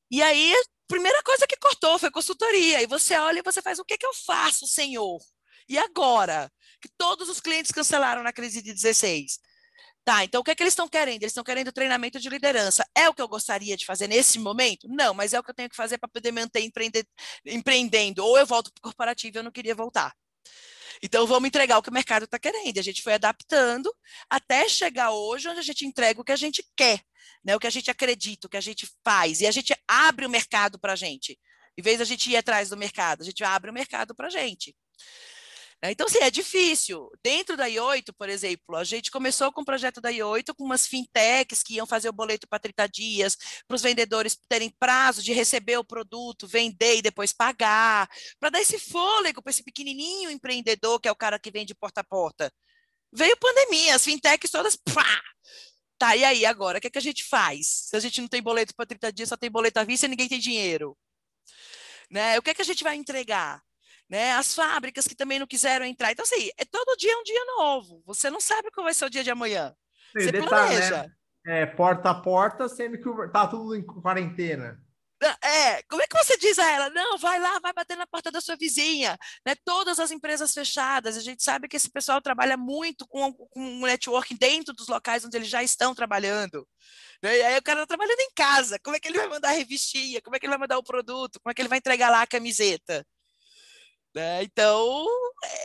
E 0.10 0.22
aí, 0.22 0.54
primeira 0.88 1.24
coisa 1.24 1.48
que 1.48 1.56
cortou 1.56 1.98
foi 1.98 2.12
consultoria. 2.12 2.82
E 2.82 2.86
você 2.86 3.16
olha 3.16 3.40
e 3.40 3.44
você 3.44 3.62
faz: 3.62 3.80
o 3.80 3.86
que, 3.86 3.98
que 3.98 4.06
eu 4.06 4.14
faço, 4.14 4.68
senhor? 4.68 5.20
E 5.70 5.78
agora? 5.78 6.52
Que 6.82 6.90
todos 6.98 7.30
os 7.30 7.40
clientes 7.40 7.72
cancelaram 7.72 8.24
na 8.24 8.34
crise 8.34 8.62
de 8.62 8.74
16 8.74 9.40
Tá, 10.04 10.24
então 10.24 10.42
o 10.42 10.44
que 10.44 10.52
é 10.52 10.56
que 10.56 10.64
eles 10.64 10.74
estão 10.74 10.88
querendo? 10.88 11.22
Eles 11.22 11.32
estão 11.32 11.44
querendo 11.44 11.72
treinamento 11.72 12.20
de 12.20 12.28
liderança. 12.28 12.84
É 12.96 13.08
o 13.08 13.14
que 13.14 13.22
eu 13.22 13.28
gostaria 13.28 13.78
de 13.78 13.86
fazer 13.86 14.08
nesse 14.08 14.40
momento? 14.40 14.88
Não, 14.90 15.14
mas 15.14 15.34
é 15.34 15.40
o 15.40 15.44
que 15.44 15.52
eu 15.52 15.54
tenho 15.54 15.70
que 15.70 15.76
fazer 15.76 15.98
para 16.00 16.10
poder 16.10 16.32
manter 16.32 16.62
empreende, 16.62 17.06
empreendendo. 17.46 18.26
Ou 18.26 18.38
eu 18.38 18.46
volto 18.46 18.72
para 18.74 18.80
o 18.80 18.84
corporativo 18.84 19.38
e 19.38 19.40
eu 19.40 19.44
não 19.44 19.52
queria 19.52 19.76
voltar. 19.76 20.12
Então, 21.04 21.26
vamos 21.28 21.48
entregar 21.48 21.78
o 21.78 21.84
que 21.84 21.90
o 21.90 21.94
mercado 21.94 22.26
está 22.26 22.40
querendo. 22.40 22.80
A 22.80 22.84
gente 22.84 23.02
foi 23.02 23.14
adaptando 23.14 23.92
até 24.30 24.68
chegar 24.70 25.12
hoje 25.12 25.48
onde 25.50 25.60
a 25.60 25.64
gente 25.64 25.86
entrega 25.86 26.22
o 26.22 26.24
que 26.24 26.32
a 26.32 26.36
gente 26.36 26.64
quer, 26.76 27.02
né? 27.44 27.56
o 27.56 27.60
que 27.60 27.68
a 27.68 27.72
gente 27.72 27.90
acredita, 27.90 28.48
o 28.48 28.50
que 28.50 28.58
a 28.58 28.62
gente 28.62 28.88
faz. 29.04 29.42
E 29.42 29.48
a 29.48 29.52
gente 29.52 29.74
abre 29.88 30.26
o 30.26 30.30
mercado 30.30 30.80
para 30.80 30.94
a 30.94 30.96
gente. 30.96 31.40
Em 31.78 31.82
vez 31.82 32.00
da 32.00 32.06
gente 32.06 32.30
ir 32.30 32.38
atrás 32.38 32.70
do 32.70 32.78
mercado, 32.78 33.22
a 33.22 33.26
gente 33.26 33.44
abre 33.44 33.72
o 33.72 33.74
mercado 33.74 34.14
para 34.14 34.28
a 34.28 34.30
gente. 34.30 34.76
Né? 35.84 35.92
Então, 35.92 36.06
assim, 36.06 36.20
é 36.20 36.30
difícil. 36.30 37.10
Dentro 37.24 37.58
da 37.58 37.68
I8, 37.68 38.14
por 38.18 38.30
exemplo, 38.30 38.76
a 38.76 38.84
gente 38.84 39.10
começou 39.10 39.52
com 39.52 39.62
o 39.62 39.66
projeto 39.66 40.00
da 40.00 40.12
I8 40.12 40.54
com 40.56 40.64
umas 40.64 40.86
fintechs 40.86 41.64
que 41.64 41.76
iam 41.76 41.88
fazer 41.88 42.10
o 42.10 42.14
boleto 42.14 42.48
para 42.48 42.60
30 42.60 42.88
dias, 42.88 43.38
para 43.68 43.76
os 43.76 43.82
vendedores 43.82 44.38
terem 44.48 44.70
prazo 44.80 45.24
de 45.24 45.34
receber 45.34 45.78
o 45.78 45.84
produto, 45.84 46.48
vender 46.48 46.98
e 46.98 47.02
depois 47.02 47.34
pagar, 47.34 48.08
para 48.40 48.50
dar 48.50 48.62
esse 48.62 48.78
fôlego 48.78 49.42
para 49.42 49.50
esse 49.50 49.64
pequenininho 49.64 50.30
empreendedor, 50.30 51.00
que 51.00 51.08
é 51.08 51.12
o 51.12 51.16
cara 51.16 51.40
que 51.40 51.52
vende 51.52 51.74
porta 51.74 52.02
a 52.02 52.04
porta. 52.04 52.52
Veio 53.14 53.36
pandemia, 53.38 53.96
as 53.96 54.04
fintechs 54.04 54.52
todas, 54.52 54.76
pá, 54.76 55.22
Tá, 56.02 56.16
e 56.16 56.24
aí 56.24 56.48
agora, 56.48 56.80
o 56.80 56.82
que, 56.82 56.88
é 56.88 56.90
que 56.90 56.98
a 56.98 57.02
gente 57.02 57.24
faz? 57.24 57.68
Se 57.90 57.96
a 57.96 58.00
gente 58.00 58.20
não 58.22 58.28
tem 58.28 58.42
boleto 58.42 58.74
para 58.74 58.88
30 58.88 59.14
dias, 59.14 59.30
só 59.30 59.38
tem 59.38 59.52
boleto 59.52 59.80
à 59.80 59.84
vista 59.84 60.08
e 60.08 60.10
ninguém 60.10 60.28
tem 60.28 60.40
dinheiro. 60.40 60.98
Né? 62.10 62.40
O 62.40 62.42
que, 62.42 62.50
é 62.50 62.54
que 62.56 62.62
a 62.64 62.66
gente 62.66 62.84
vai 62.84 62.96
entregar? 62.96 63.62
Né? 64.12 64.34
As 64.34 64.54
fábricas 64.54 65.08
que 65.08 65.16
também 65.16 65.40
não 65.40 65.48
quiseram 65.48 65.86
entrar. 65.86 66.12
Então, 66.12 66.24
assim, 66.24 66.50
é 66.58 66.66
todo 66.66 66.98
dia 66.98 67.18
um 67.18 67.24
dia 67.24 67.46
novo. 67.58 68.04
Você 68.06 68.30
não 68.30 68.42
sabe 68.42 68.70
qual 68.70 68.84
vai 68.84 68.94
ser 68.94 69.06
o 69.06 69.10
dia 69.10 69.24
de 69.24 69.32
amanhã. 69.32 69.74
Você 70.14 70.34
detalhe, 70.34 70.50
planeja. 70.50 71.04
Né? 71.46 71.62
É, 71.62 71.66
porta 71.66 72.10
a 72.10 72.14
porta, 72.14 72.68
sendo 72.68 72.98
que 72.98 73.32
tá 73.32 73.48
tudo 73.48 73.74
em 73.74 73.82
quarentena. 73.82 74.78
É, 75.42 75.84
como 75.84 76.02
é 76.02 76.08
que 76.08 76.18
você 76.18 76.36
diz 76.36 76.60
a 76.60 76.70
ela? 76.70 76.90
Não, 76.90 77.18
vai 77.18 77.40
lá, 77.40 77.60
vai 77.60 77.72
bater 77.72 77.96
na 77.96 78.06
porta 78.06 78.32
da 78.32 78.42
sua 78.42 78.58
vizinha. 78.58 79.18
Né? 79.46 79.56
Todas 79.64 79.98
as 79.98 80.12
empresas 80.12 80.54
fechadas, 80.54 81.16
a 81.16 81.22
gente 81.22 81.42
sabe 81.42 81.70
que 81.70 81.78
esse 81.78 81.90
pessoal 81.90 82.20
trabalha 82.20 82.58
muito 82.58 83.08
com, 83.08 83.32
com 83.32 83.82
o 83.82 83.86
networking 83.86 84.36
dentro 84.36 84.74
dos 84.74 84.88
locais 84.90 85.24
onde 85.24 85.38
eles 85.38 85.48
já 85.48 85.64
estão 85.64 85.96
trabalhando. 85.96 86.68
Né? 87.24 87.38
E 87.38 87.42
aí 87.44 87.58
o 87.58 87.64
cara 87.64 87.84
está 87.84 87.96
trabalhando 87.96 88.20
em 88.20 88.32
casa. 88.36 88.78
Como 88.84 88.96
é 88.96 89.00
que 89.00 89.08
ele 89.08 89.20
vai 89.20 89.30
mandar 89.30 89.50
a 89.50 89.54
revistinha? 89.54 90.22
Como 90.22 90.36
é 90.36 90.40
que 90.40 90.46
ele 90.46 90.52
vai 90.52 90.60
mandar 90.60 90.78
o 90.80 90.84
produto? 90.84 91.40
Como 91.40 91.52
é 91.52 91.54
que 91.54 91.62
ele 91.62 91.70
vai 91.70 91.78
entregar 91.78 92.10
lá 92.10 92.24
a 92.24 92.28
camiseta? 92.28 93.06
Né? 94.14 94.44
Então, 94.44 95.06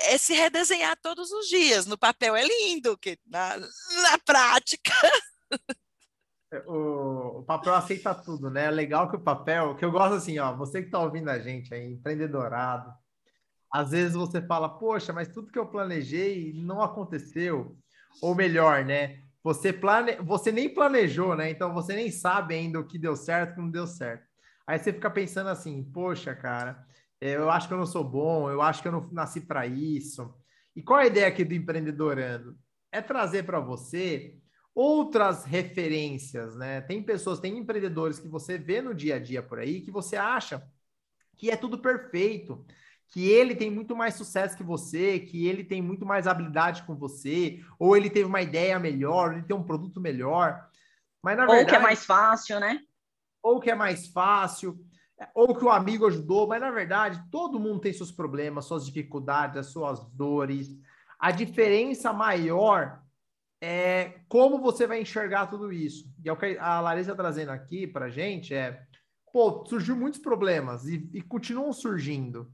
é 0.08 0.18
se 0.18 0.34
redesenhar 0.34 0.96
todos 1.00 1.30
os 1.32 1.48
dias. 1.48 1.86
No 1.86 1.98
papel 1.98 2.36
é 2.36 2.44
lindo, 2.44 2.96
que 2.96 3.18
na, 3.26 3.56
na 3.58 4.18
prática. 4.24 4.92
É, 6.52 6.58
o, 6.66 7.40
o, 7.40 7.42
papel 7.42 7.74
aceita 7.74 8.14
tudo, 8.14 8.48
né? 8.48 8.66
É 8.66 8.70
legal 8.70 9.10
que 9.10 9.16
o 9.16 9.20
papel, 9.20 9.74
que 9.74 9.84
eu 9.84 9.90
gosto 9.90 10.14
assim, 10.14 10.38
ó, 10.38 10.54
você 10.54 10.80
que 10.80 10.86
está 10.86 11.00
ouvindo 11.00 11.28
a 11.28 11.40
gente 11.40 11.74
aí, 11.74 11.92
empreendedorado, 11.92 12.92
às 13.72 13.90
vezes 13.90 14.14
você 14.14 14.40
fala, 14.40 14.68
poxa, 14.68 15.12
mas 15.12 15.28
tudo 15.28 15.50
que 15.50 15.58
eu 15.58 15.66
planejei 15.66 16.52
não 16.54 16.80
aconteceu. 16.80 17.76
Ou 18.22 18.34
melhor, 18.34 18.84
né? 18.84 19.20
Você, 19.42 19.72
plane... 19.72 20.16
você 20.22 20.50
nem 20.50 20.72
planejou, 20.72 21.36
né? 21.36 21.50
Então 21.50 21.74
você 21.74 21.94
nem 21.94 22.10
sabe 22.10 22.54
ainda 22.54 22.80
o 22.80 22.86
que 22.86 22.98
deu 22.98 23.14
certo 23.14 23.50
e 23.50 23.52
o 23.52 23.54
que 23.56 23.60
não 23.60 23.70
deu 23.70 23.86
certo. 23.86 24.24
Aí 24.66 24.78
você 24.78 24.92
fica 24.92 25.10
pensando 25.10 25.48
assim, 25.50 25.84
poxa, 25.92 26.34
cara, 26.34 26.84
é, 26.94 26.95
eu 27.20 27.50
acho 27.50 27.68
que 27.68 27.74
eu 27.74 27.78
não 27.78 27.86
sou 27.86 28.04
bom, 28.04 28.50
eu 28.50 28.60
acho 28.60 28.82
que 28.82 28.88
eu 28.88 28.92
não 28.92 29.08
nasci 29.10 29.40
para 29.40 29.66
isso. 29.66 30.34
E 30.74 30.82
qual 30.82 31.00
a 31.00 31.06
ideia 31.06 31.26
aqui 31.26 31.44
do 31.44 31.54
empreendedorando? 31.54 32.56
É 32.92 33.00
trazer 33.00 33.44
para 33.44 33.60
você 33.60 34.38
outras 34.74 35.44
referências, 35.44 36.54
né? 36.54 36.82
Tem 36.82 37.02
pessoas, 37.02 37.40
tem 37.40 37.56
empreendedores 37.56 38.18
que 38.18 38.28
você 38.28 38.58
vê 38.58 38.82
no 38.82 38.94
dia 38.94 39.16
a 39.16 39.18
dia 39.18 39.42
por 39.42 39.58
aí 39.58 39.80
que 39.80 39.90
você 39.90 40.16
acha 40.16 40.62
que 41.36 41.50
é 41.50 41.56
tudo 41.56 41.78
perfeito, 41.78 42.64
que 43.08 43.28
ele 43.28 43.54
tem 43.54 43.70
muito 43.70 43.94
mais 43.94 44.14
sucesso 44.14 44.56
que 44.56 44.62
você, 44.62 45.20
que 45.20 45.46
ele 45.46 45.62
tem 45.64 45.80
muito 45.80 46.04
mais 46.04 46.26
habilidade 46.26 46.82
com 46.82 46.94
você, 46.94 47.62
ou 47.78 47.96
ele 47.96 48.10
teve 48.10 48.24
uma 48.24 48.42
ideia 48.42 48.78
melhor, 48.78 49.32
ele 49.32 49.42
tem 49.42 49.56
um 49.56 49.62
produto 49.62 50.00
melhor. 50.00 50.68
Mas 51.22 51.36
na 51.36 51.44
ou 51.44 51.50
verdade, 51.50 51.66
ou 51.66 51.70
que 51.70 51.76
é 51.76 51.82
mais 51.82 52.04
fácil, 52.04 52.60
né? 52.60 52.80
Ou 53.42 53.60
que 53.60 53.70
é 53.70 53.74
mais 53.74 54.06
fácil 54.06 54.78
ou 55.34 55.54
que 55.54 55.64
o 55.64 55.70
amigo 55.70 56.06
ajudou, 56.06 56.46
mas 56.46 56.60
na 56.60 56.70
verdade 56.70 57.22
todo 57.30 57.60
mundo 57.60 57.80
tem 57.80 57.92
seus 57.92 58.12
problemas, 58.12 58.66
suas 58.66 58.84
dificuldades, 58.84 59.56
as 59.56 59.66
suas 59.66 60.04
dores. 60.12 60.68
A 61.18 61.30
diferença 61.30 62.12
maior 62.12 63.00
é 63.60 64.20
como 64.28 64.60
você 64.60 64.86
vai 64.86 65.00
enxergar 65.00 65.46
tudo 65.46 65.72
isso. 65.72 66.04
E 66.24 66.28
é 66.28 66.32
o 66.32 66.36
que 66.36 66.58
a 66.58 66.80
Larissa 66.80 67.12
está 67.12 67.22
trazendo 67.22 67.50
aqui 67.50 67.86
para 67.86 68.10
gente 68.10 68.54
é, 68.54 68.82
pô, 69.32 69.64
surgiu 69.66 69.96
muitos 69.96 70.20
problemas 70.20 70.86
e, 70.86 71.08
e 71.12 71.22
continuam 71.22 71.72
surgindo. 71.72 72.50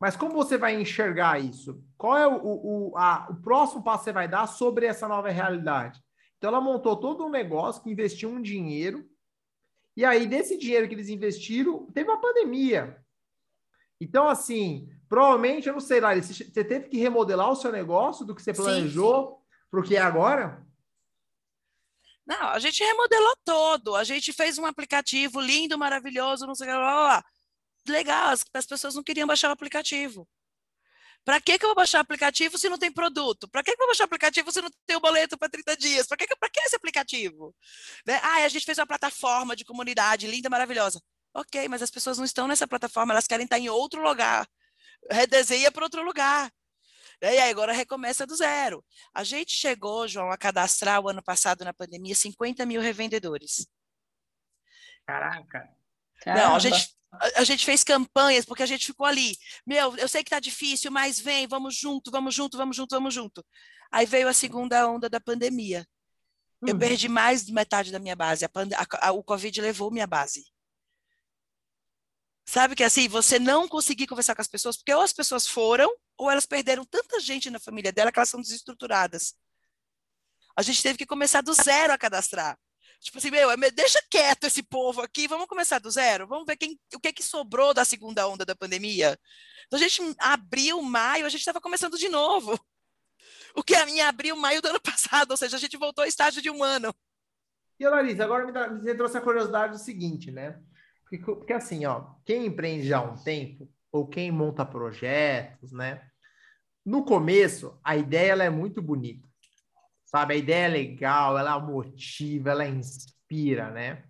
Mas 0.00 0.16
como 0.16 0.34
você 0.34 0.58
vai 0.58 0.80
enxergar 0.80 1.40
isso? 1.40 1.82
Qual 1.96 2.16
é 2.16 2.26
o, 2.26 2.40
o, 2.42 2.96
a, 2.96 3.26
o 3.30 3.36
próximo 3.36 3.82
passo 3.82 4.00
que 4.00 4.04
você 4.04 4.12
vai 4.12 4.28
dar 4.28 4.46
sobre 4.46 4.86
essa 4.86 5.08
nova 5.08 5.30
realidade? 5.30 6.00
Então, 6.36 6.48
ela 6.48 6.60
montou 6.60 6.96
todo 6.96 7.24
um 7.24 7.30
negócio 7.30 7.82
que 7.82 7.90
investiu 7.90 8.28
um 8.28 8.42
dinheiro, 8.42 9.02
e 9.96 10.04
aí, 10.04 10.26
desse 10.26 10.58
dinheiro 10.58 10.88
que 10.88 10.94
eles 10.94 11.08
investiram, 11.08 11.86
teve 11.92 12.10
uma 12.10 12.20
pandemia. 12.20 13.00
Então, 14.00 14.28
assim, 14.28 14.88
provavelmente, 15.08 15.68
eu 15.68 15.72
não 15.72 15.80
sei, 15.80 16.00
Lari, 16.00 16.22
você 16.22 16.64
teve 16.64 16.88
que 16.88 16.98
remodelar 16.98 17.50
o 17.50 17.56
seu 17.56 17.70
negócio 17.70 18.26
do 18.26 18.34
que 18.34 18.42
você 18.42 18.52
planejou 18.52 19.40
para 19.70 19.80
o 19.80 19.82
que 19.82 19.96
é 19.96 20.00
agora? 20.00 20.64
Não, 22.26 22.48
a 22.48 22.58
gente 22.58 22.82
remodelou 22.82 23.36
todo. 23.44 23.94
A 23.94 24.02
gente 24.02 24.32
fez 24.32 24.58
um 24.58 24.66
aplicativo 24.66 25.40
lindo, 25.40 25.78
maravilhoso, 25.78 26.46
não 26.46 26.54
sei 26.54 26.66
o 26.66 26.70
que, 26.70 26.76
lá, 26.76 27.02
lá. 27.02 27.24
Legal, 27.86 28.30
as, 28.30 28.44
as 28.52 28.66
pessoas 28.66 28.94
não 28.94 29.02
queriam 29.02 29.26
baixar 29.26 29.50
o 29.50 29.52
aplicativo. 29.52 30.26
Para 31.24 31.40
que, 31.40 31.58
que 31.58 31.64
eu 31.64 31.68
vou 31.68 31.76
baixar 31.76 32.00
aplicativo 32.00 32.58
se 32.58 32.68
não 32.68 32.78
tem 32.78 32.92
produto? 32.92 33.48
Para 33.48 33.62
que, 33.62 33.70
que 33.74 33.80
eu 33.80 33.86
vou 33.86 33.88
baixar 33.88 34.04
aplicativo 34.04 34.52
se 34.52 34.60
não 34.60 34.68
tem 34.86 34.96
o 34.96 35.00
boleto 35.00 35.38
para 35.38 35.48
30 35.48 35.76
dias? 35.76 36.06
Para 36.06 36.18
que, 36.18 36.26
que, 36.26 36.36
que 36.36 36.60
esse 36.60 36.76
aplicativo? 36.76 37.54
Né? 38.06 38.20
Ah, 38.22 38.44
a 38.44 38.48
gente 38.48 38.66
fez 38.66 38.78
uma 38.78 38.86
plataforma 38.86 39.56
de 39.56 39.64
comunidade 39.64 40.26
linda, 40.26 40.50
maravilhosa. 40.50 41.00
Ok, 41.32 41.66
mas 41.68 41.82
as 41.82 41.90
pessoas 41.90 42.18
não 42.18 42.24
estão 42.24 42.46
nessa 42.46 42.68
plataforma, 42.68 43.12
elas 43.12 43.26
querem 43.26 43.44
estar 43.44 43.58
em 43.58 43.68
outro 43.68 44.02
lugar. 44.02 44.46
Redesenha 45.10 45.72
para 45.72 45.84
outro 45.84 46.02
lugar. 46.02 46.52
E 47.20 47.26
aí 47.26 47.50
agora 47.50 47.72
recomeça 47.72 48.26
do 48.26 48.36
zero. 48.36 48.84
A 49.12 49.24
gente 49.24 49.56
chegou, 49.56 50.06
João, 50.06 50.30
a 50.30 50.36
cadastrar 50.36 51.00
o 51.00 51.08
ano 51.08 51.22
passado 51.22 51.64
na 51.64 51.72
pandemia 51.72 52.14
50 52.14 52.66
mil 52.66 52.80
revendedores. 52.80 53.66
Caraca. 55.06 55.68
Não, 56.26 56.56
a 56.56 56.58
gente, 56.58 56.94
a, 57.20 57.40
a, 57.40 57.44
gente 57.44 57.64
fez 57.64 57.84
campanhas 57.84 58.44
porque 58.44 58.62
a 58.62 58.66
gente 58.66 58.86
ficou 58.86 59.06
ali. 59.06 59.36
Meu, 59.66 59.96
eu 59.96 60.08
sei 60.08 60.22
que 60.22 60.30
tá 60.30 60.40
difícil, 60.40 60.90
mas 60.90 61.18
vem, 61.18 61.46
vamos 61.46 61.76
junto, 61.76 62.10
vamos 62.10 62.34
junto, 62.34 62.56
vamos 62.56 62.76
junto, 62.76 62.94
vamos 62.94 63.14
junto. 63.14 63.44
Aí 63.90 64.06
veio 64.06 64.28
a 64.28 64.32
segunda 64.34 64.88
onda 64.88 65.08
da 65.08 65.20
pandemia. 65.20 65.86
Hum. 66.62 66.68
Eu 66.68 66.78
perdi 66.78 67.08
mais 67.08 67.44
de 67.44 67.52
metade 67.52 67.92
da 67.92 67.98
minha 67.98 68.16
base. 68.16 68.44
A, 68.44 68.50
a, 69.00 69.12
o 69.12 69.22
Covid 69.22 69.60
levou 69.60 69.90
minha 69.90 70.06
base. 70.06 70.44
Sabe 72.46 72.76
que 72.76 72.84
assim, 72.84 73.08
você 73.08 73.38
não 73.38 73.66
conseguir 73.66 74.06
conversar 74.06 74.34
com 74.34 74.42
as 74.42 74.48
pessoas, 74.48 74.76
porque 74.76 74.92
ou 74.92 75.00
as 75.00 75.12
pessoas 75.12 75.46
foram, 75.46 75.90
ou 76.16 76.30
elas 76.30 76.44
perderam 76.44 76.84
tanta 76.84 77.18
gente 77.18 77.48
na 77.50 77.58
família 77.58 77.90
dela 77.90 78.12
que 78.12 78.18
elas 78.18 78.28
são 78.28 78.40
desestruturadas. 78.40 79.34
A 80.56 80.62
gente 80.62 80.82
teve 80.82 80.98
que 80.98 81.06
começar 81.06 81.40
do 81.40 81.52
zero 81.54 81.92
a 81.92 81.98
cadastrar. 81.98 82.58
Tipo 83.04 83.18
assim, 83.18 83.30
meu, 83.30 83.50
deixa 83.74 84.00
quieto 84.10 84.44
esse 84.44 84.62
povo 84.62 85.02
aqui, 85.02 85.28
vamos 85.28 85.46
começar 85.46 85.78
do 85.78 85.90
zero, 85.90 86.26
vamos 86.26 86.46
ver 86.46 86.56
quem, 86.56 86.80
o 86.94 86.98
que, 86.98 87.08
é 87.08 87.12
que 87.12 87.22
sobrou 87.22 87.74
da 87.74 87.84
segunda 87.84 88.26
onda 88.26 88.46
da 88.46 88.56
pandemia. 88.56 89.18
Então 89.66 89.78
a 89.78 89.82
gente 89.82 90.00
abriu 90.18 90.80
maio, 90.80 91.26
a 91.26 91.28
gente 91.28 91.40
estava 91.40 91.60
começando 91.60 91.98
de 91.98 92.08
novo. 92.08 92.58
O 93.54 93.62
que 93.62 93.74
a 93.74 93.84
minha 93.84 94.08
abriu 94.08 94.34
maio 94.36 94.62
do 94.62 94.68
ano 94.68 94.80
passado, 94.80 95.32
ou 95.32 95.36
seja, 95.36 95.56
a 95.56 95.60
gente 95.60 95.76
voltou 95.76 96.02
ao 96.02 96.08
estágio 96.08 96.40
de 96.40 96.48
um 96.48 96.64
ano. 96.64 96.94
E 97.78 97.86
Larissa, 97.86 98.24
agora 98.24 98.46
me, 98.46 98.52
dá, 98.52 98.68
me 98.68 98.94
trouxe 98.94 99.18
a 99.18 99.20
curiosidade 99.20 99.74
do 99.74 99.78
seguinte, 99.78 100.32
né? 100.32 100.58
Porque, 101.02 101.18
porque 101.18 101.52
assim, 101.52 101.84
ó, 101.84 102.14
quem 102.24 102.46
empreende 102.46 102.88
já 102.88 102.98
há 102.98 103.02
um 103.02 103.22
tempo, 103.22 103.70
ou 103.92 104.08
quem 104.08 104.32
monta 104.32 104.64
projetos, 104.64 105.72
né? 105.72 106.08
No 106.84 107.04
começo, 107.04 107.78
a 107.84 107.96
ideia 107.96 108.32
ela 108.32 108.44
é 108.44 108.50
muito 108.50 108.80
bonita, 108.80 109.28
sabe? 110.14 110.34
A 110.34 110.36
ideia 110.36 110.66
é 110.66 110.68
legal, 110.68 111.36
ela 111.36 111.58
motiva, 111.58 112.50
ela 112.50 112.64
inspira, 112.64 113.72
né? 113.72 114.04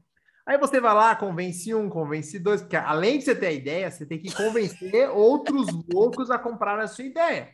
Aí 0.46 0.58
você 0.58 0.78
vai 0.78 0.92
lá, 0.92 1.16
convence 1.16 1.74
um, 1.74 1.88
convence 1.88 2.38
dois, 2.38 2.60
porque 2.60 2.76
além 2.76 3.18
de 3.18 3.24
você 3.24 3.34
ter 3.34 3.46
a 3.46 3.52
ideia, 3.52 3.90
você 3.90 4.04
tem 4.04 4.20
que 4.20 4.30
convencer 4.34 5.08
outros 5.16 5.66
loucos 5.90 6.30
a 6.30 6.38
comprar 6.38 6.78
a 6.78 6.86
sua 6.86 7.04
ideia. 7.04 7.50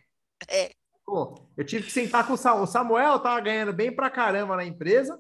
É. 0.49 0.73
Pô, 1.07 1.47
eu 1.57 1.65
tive 1.65 1.85
que 1.85 1.93
sentar 1.93 2.27
com 2.27 2.33
o 2.33 2.37
Samuel, 2.37 2.65
o 2.65 2.67
Samuel 2.67 3.19
tava 3.21 3.41
ganhando 3.41 3.73
bem 3.73 3.95
pra 3.95 4.11
caramba 4.11 4.57
na 4.57 4.65
empresa, 4.65 5.17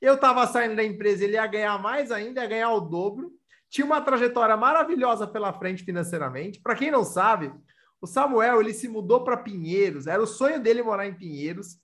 eu 0.00 0.18
tava 0.18 0.46
saindo 0.46 0.76
da 0.76 0.82
empresa, 0.82 1.24
ele 1.24 1.34
ia 1.34 1.46
ganhar 1.46 1.78
mais 1.78 2.10
ainda, 2.10 2.40
ia 2.40 2.48
ganhar 2.48 2.70
o 2.70 2.80
dobro 2.80 3.30
tinha 3.72 3.86
uma 3.86 4.02
trajetória 4.02 4.54
maravilhosa 4.54 5.26
pela 5.26 5.50
frente 5.54 5.82
financeiramente. 5.82 6.60
Para 6.60 6.74
quem 6.74 6.90
não 6.90 7.02
sabe, 7.02 7.50
o 8.02 8.06
Samuel 8.06 8.60
ele 8.60 8.74
se 8.74 8.86
mudou 8.86 9.24
para 9.24 9.38
Pinheiros, 9.38 10.06
era 10.06 10.22
o 10.22 10.26
sonho 10.26 10.62
dele 10.62 10.82
morar 10.82 11.06
em 11.06 11.14
Pinheiros. 11.14 11.78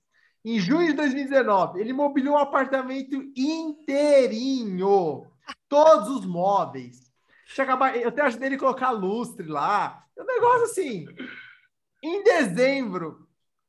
Em 0.44 0.58
junho 0.58 0.86
de 0.88 0.92
2019, 0.94 1.80
ele 1.80 1.92
mobiliou 1.92 2.36
um 2.36 2.38
apartamento 2.38 3.16
inteirinho, 3.36 5.26
todos 5.68 6.08
os 6.08 6.24
móveis. 6.24 7.12
Eu 7.56 8.08
até 8.08 8.22
ajudei 8.22 8.48
ele 8.48 8.56
a 8.56 8.60
colocar 8.60 8.90
lustre 8.90 9.46
lá. 9.46 10.04
Um 10.16 10.24
negócio 10.24 10.64
assim. 10.64 11.06
Em 12.02 12.22
dezembro, 12.22 13.26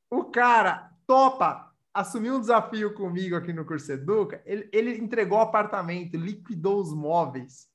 o 0.09 0.26
cara 0.26 0.91
topa 1.07 1.74
assumir 1.93 2.32
um 2.32 2.39
desafio 2.39 2.93
comigo 2.93 3.36
aqui 3.36 3.51
no 3.51 3.65
Curso 3.65 3.91
Educa. 3.91 4.41
Ele, 4.45 4.70
ele 4.72 4.97
entregou 4.97 5.39
o 5.39 5.41
apartamento, 5.41 6.15
liquidou 6.17 6.80
os 6.80 6.93
móveis 6.93 7.70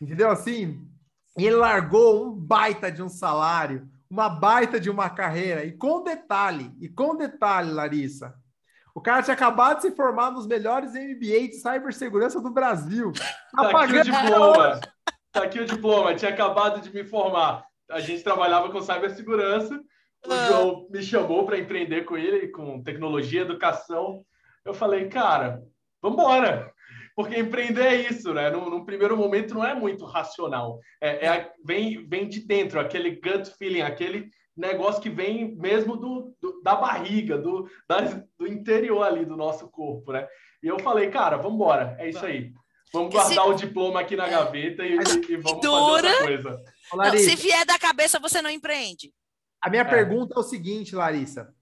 Entendeu 0.00 0.30
assim? 0.30 0.86
E 1.38 1.44
ele 1.44 1.56
largou 1.56 2.26
um 2.26 2.34
baita 2.34 2.90
de 2.90 3.02
um 3.02 3.08
salário, 3.08 3.88
uma 4.10 4.28
baita 4.28 4.78
de 4.78 4.90
uma 4.90 5.10
carreira. 5.10 5.64
E 5.64 5.72
com 5.72 6.02
detalhe, 6.02 6.72
e 6.80 6.88
com 6.88 7.16
detalhe, 7.16 7.70
Larissa, 7.70 8.34
o 8.94 9.00
cara 9.00 9.22
tinha 9.22 9.34
acabado 9.34 9.76
de 9.76 9.82
se 9.82 9.90
formar 9.94 10.30
nos 10.30 10.46
melhores 10.46 10.92
MBA 10.94 11.48
de 11.48 11.56
cibersegurança 11.60 12.40
do 12.40 12.50
Brasil. 12.50 13.12
Tá 13.54 13.82
aqui 13.82 13.98
o 13.98 14.02
diploma. 14.02 14.80
Tá 15.32 15.42
aqui 15.42 15.60
o 15.60 15.66
diploma. 15.66 16.14
Tinha 16.14 16.30
acabado 16.30 16.80
de 16.80 16.90
me 16.92 17.04
formar. 17.04 17.62
A 17.90 18.00
gente 18.00 18.22
trabalhava 18.22 18.70
com 18.70 18.80
cibersegurança. 18.80 19.74
O 20.26 20.32
ah. 20.32 20.46
João 20.48 20.88
me 20.90 21.02
chamou 21.02 21.44
para 21.44 21.58
empreender 21.58 22.04
com 22.04 22.16
ele, 22.16 22.48
com 22.48 22.82
tecnologia, 22.82 23.42
educação. 23.42 24.24
Eu 24.64 24.72
falei, 24.72 25.08
cara, 25.08 25.62
vamos 26.00 26.18
embora. 26.18 26.72
Porque 27.16 27.38
empreender 27.38 27.86
é 27.86 28.08
isso, 28.10 28.34
né? 28.34 28.50
Num, 28.50 28.68
num 28.68 28.84
primeiro 28.84 29.16
momento 29.16 29.54
não 29.54 29.64
é 29.64 29.74
muito 29.74 30.04
racional. 30.04 30.78
É, 31.00 31.26
é, 31.26 31.52
vem, 31.64 32.06
vem 32.06 32.28
de 32.28 32.40
dentro, 32.40 32.78
aquele 32.78 33.12
gut 33.12 33.50
feeling, 33.56 33.80
aquele 33.80 34.28
negócio 34.54 35.00
que 35.00 35.08
vem 35.08 35.56
mesmo 35.56 35.96
do, 35.96 36.36
do 36.40 36.60
da 36.62 36.76
barriga, 36.76 37.38
do, 37.38 37.66
da, 37.88 38.00
do 38.38 38.46
interior 38.46 39.02
ali 39.02 39.24
do 39.24 39.34
nosso 39.34 39.66
corpo, 39.70 40.12
né? 40.12 40.28
E 40.62 40.66
eu 40.66 40.78
falei, 40.78 41.08
cara, 41.10 41.38
vamos 41.38 41.54
embora, 41.54 41.96
é 41.98 42.10
isso 42.10 42.24
aí. 42.24 42.52
Vamos 42.92 43.12
guardar 43.12 43.32
Esse... 43.32 43.48
o 43.48 43.54
diploma 43.54 44.00
aqui 44.00 44.14
na 44.14 44.28
gaveta 44.28 44.84
e, 44.84 44.92
e 45.28 45.36
vamos 45.36 45.60
Dura. 45.60 46.08
fazer 46.08 46.12
outra 46.12 46.18
coisa. 46.18 46.64
Não, 46.94 47.18
se 47.18 47.34
vier 47.36 47.64
da 47.64 47.78
cabeça, 47.78 48.18
você 48.18 48.42
não 48.42 48.50
empreende. 48.50 49.12
A 49.60 49.70
minha 49.70 49.82
é. 49.82 49.88
pergunta 49.88 50.34
é 50.36 50.38
o 50.38 50.42
seguinte, 50.42 50.94
Larissa, 50.94 51.52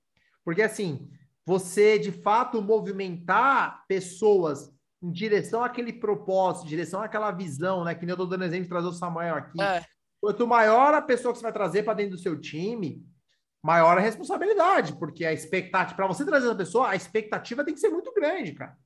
porque 0.44 0.62
assim, 0.62 1.08
você 1.46 1.96
de 1.98 2.10
fato 2.10 2.60
movimentar 2.60 3.84
pessoas 3.86 4.73
em 5.04 5.12
direção 5.12 5.62
àquele 5.62 5.92
propósito, 5.92 6.64
em 6.64 6.68
direção 6.68 7.02
àquela 7.02 7.30
visão, 7.30 7.84
né? 7.84 7.94
Que 7.94 8.06
nem 8.06 8.12
eu 8.12 8.16
tô 8.16 8.24
dando 8.24 8.44
exemplo 8.44 8.64
de 8.64 8.70
trazer 8.70 8.88
o 8.88 8.92
Samuel 8.92 9.34
aqui. 9.36 9.60
É. 9.60 9.84
Quanto 10.18 10.46
maior 10.46 10.94
a 10.94 11.02
pessoa 11.02 11.32
que 11.32 11.38
você 11.38 11.42
vai 11.42 11.52
trazer 11.52 11.82
para 11.82 11.92
dentro 11.92 12.16
do 12.16 12.22
seu 12.22 12.40
time, 12.40 13.04
maior 13.62 13.98
a 13.98 14.00
responsabilidade, 14.00 14.94
porque 14.94 15.26
a 15.26 15.32
expectativa, 15.32 15.94
para 15.94 16.06
você 16.06 16.24
trazer 16.24 16.46
essa 16.46 16.56
pessoa, 16.56 16.88
a 16.88 16.96
expectativa 16.96 17.62
tem 17.62 17.74
que 17.74 17.80
ser 17.80 17.90
muito 17.90 18.12
grande, 18.14 18.52
cara. 18.52 18.76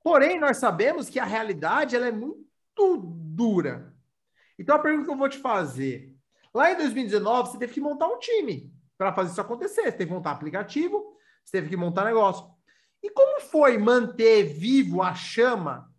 Porém, 0.00 0.38
nós 0.38 0.58
sabemos 0.58 1.08
que 1.08 1.18
a 1.18 1.24
realidade 1.24 1.96
ela 1.96 2.06
é 2.06 2.12
muito 2.12 2.96
dura. 2.96 3.92
Então, 4.56 4.76
a 4.76 4.78
pergunta 4.78 5.06
que 5.06 5.10
eu 5.10 5.16
vou 5.16 5.28
te 5.28 5.38
fazer: 5.38 6.14
lá 6.54 6.70
em 6.70 6.76
2019, 6.76 7.50
você 7.50 7.58
teve 7.58 7.74
que 7.74 7.80
montar 7.80 8.06
um 8.06 8.20
time 8.20 8.72
para 8.96 9.12
fazer 9.12 9.32
isso 9.32 9.40
acontecer. 9.40 9.82
Você 9.82 9.92
teve 9.92 10.06
que 10.06 10.14
montar 10.14 10.30
aplicativo, 10.30 11.16
você 11.44 11.58
teve 11.58 11.68
que 11.68 11.76
montar 11.76 12.04
negócio. 12.04 12.46
E 13.02 13.10
como 13.10 13.40
foi 13.40 13.78
manter 13.78 14.44
vivo 14.44 15.02
a 15.02 15.14
chama 15.14 15.92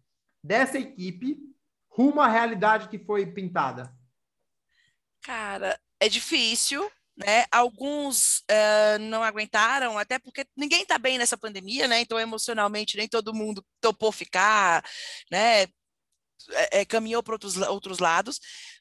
dessa 0.44 0.78
equipe 0.78 1.38
rumo 1.90 2.22
à 2.22 2.28
realidade 2.28 2.90
que 2.90 2.98
foi 2.98 3.26
pintada? 3.26 3.94
Cara, 5.22 5.80
é 6.00 6.08
difícil, 6.08 6.90
né? 7.18 7.46
Alguns 7.52 8.40
uh, 8.40 9.00
não 9.02 9.22
aguentaram, 9.22 9.98
até 9.98 10.18
porque 10.18 10.46
ninguém 10.56 10.84
está 10.84 10.98
bem 10.98 11.18
nessa 11.18 11.38
pandemia, 11.38 11.88
né? 11.88 12.00
Então, 12.00 12.20
emocionalmente, 12.20 12.96
nem 12.96 13.08
todo 13.08 13.34
mundo 13.34 13.66
topou 13.82 14.12
ficar, 14.12 14.84
né? 15.30 15.64
É, 16.52 16.80
é, 16.80 16.86
caminhou 16.86 17.22
para 17.22 17.34
outros, 17.34 17.58
outros 17.58 18.00
lados. 18.00 18.40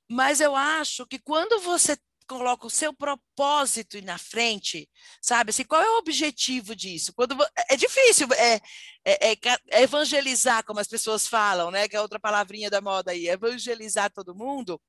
Mas 0.09 0.41
eu 0.41 0.55
acho 0.55 1.07
que 1.07 1.19
quando 1.19 1.61
você 1.61 1.99
coloca 2.29 2.67
o 2.67 2.71
seu 2.71 2.93
propósito 2.93 4.01
na 4.03 4.19
frente, 4.19 4.89
sabe? 5.21 5.51
Assim, 5.51 5.65
qual 5.65 5.83
é 5.83 5.91
o 5.91 5.99
objetivo 5.99 6.77
disso? 6.77 7.13
Quando 7.15 7.35
é, 7.71 7.77
difícil 7.77 8.29
é, 8.35 8.61
é, 9.05 9.33
é, 9.33 9.39
é, 9.73 9.83
evangelizar, 9.83 10.63
como 10.65 10.79
as 10.79 10.87
pessoas 10.87 11.27
falam, 11.27 11.71
né? 11.71 11.89
Que 11.89 11.97
é 11.97 12.01
outra 12.01 12.21
palavrinha 12.21 12.71
da 12.71 12.81
moda 12.81 13.13
aí, 13.13 13.29
evangelizar 13.29 14.13
todo 14.13 14.35
mundo, 14.35 14.81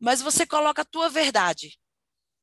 mas 0.00 0.22
você 0.22 0.46
coloca 0.46 0.82
a 0.82 0.84
tua 0.84 1.10
verdade, 1.10 1.76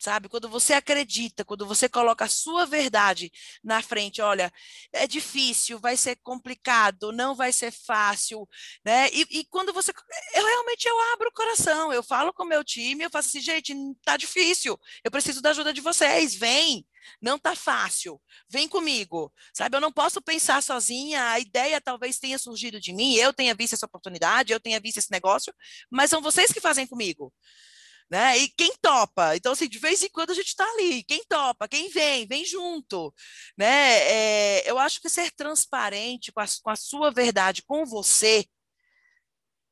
sabe? 0.04 0.28
Quando 0.28 0.50
você 0.50 0.74
acredita, 0.74 1.46
quando 1.46 1.66
você 1.66 1.88
coloca 1.88 2.26
a 2.26 2.30
sua 2.30 2.66
verdade 2.66 3.32
na 3.64 3.82
frente, 3.82 4.22
olha, 4.22 4.52
é 4.92 5.08
difícil, 5.08 5.80
vai 5.80 5.96
ser 5.96 6.18
complicado, 6.18 7.12
não 7.14 7.34
vai 7.34 7.54
ser 7.54 7.72
fácil, 7.72 8.48
né? 8.86 9.10
E, 9.14 9.26
e 9.32 9.46
quando 9.46 9.72
você, 9.72 9.92
eu 10.36 10.46
realmente 10.46 10.88
eu 10.88 11.14
abro 11.14 11.30
o 11.30 11.34
coração, 11.34 11.94
eu 11.94 12.04
falo 12.04 12.34
com 12.34 12.44
o 12.44 12.48
meu 12.48 12.64
time, 12.64 13.04
eu 13.04 13.10
faço 13.10 13.30
assim, 13.30 13.40
gente, 13.40 13.74
tá 14.04 14.18
difícil, 14.18 14.78
eu 15.04 15.12
preciso 15.12 15.42
da 15.42 15.52
ajuda 15.52 15.74
de 15.74 15.82
vocês, 15.82 16.36
vem, 16.36 16.86
não 17.22 17.38
tá 17.38 17.56
fácil. 17.56 18.20
Vem 18.50 18.68
comigo. 18.68 19.32
Sabe, 19.54 19.76
eu 19.76 19.82
não 19.82 19.92
posso 19.92 20.22
pensar 20.22 20.64
sozinha. 20.64 21.32
A 21.32 21.40
ideia 21.40 21.82
talvez 21.82 22.18
tenha 22.18 22.38
surgido 22.38 22.80
de 22.80 22.94
mim, 22.94 23.16
eu 23.16 23.34
tenha 23.34 23.54
visto 23.54 23.74
essa 23.74 23.86
oportunidade, 23.86 24.54
eu 24.54 24.60
tenha 24.60 24.80
visto 24.80 24.98
esse 24.98 25.12
negócio, 25.12 25.54
mas 25.92 26.10
são 26.10 26.22
vocês 26.22 26.52
que 26.52 26.62
fazem 26.62 26.88
comigo. 26.88 27.34
Né? 28.14 28.38
E 28.38 28.50
quem 28.50 28.72
topa? 28.80 29.36
Então, 29.36 29.54
assim, 29.54 29.68
de 29.68 29.80
vez 29.80 30.04
em 30.04 30.10
quando 30.10 30.30
a 30.30 30.34
gente 30.36 30.50
está 30.50 30.64
ali. 30.64 31.04
Quem 31.04 31.24
topa? 31.28 31.68
Quem 31.68 31.90
vem? 31.90 32.28
Vem 32.28 32.46
junto. 32.46 33.12
Né? 33.58 33.66
É, 33.66 34.70
eu 34.70 34.78
acho 34.78 35.02
que 35.02 35.10
ser 35.10 35.32
transparente 35.32 36.32
com 36.32 36.40
a, 36.40 36.46
com 36.62 36.70
a 36.70 36.76
sua 36.76 37.10
verdade 37.10 37.64
com 37.64 37.84
você 37.88 38.46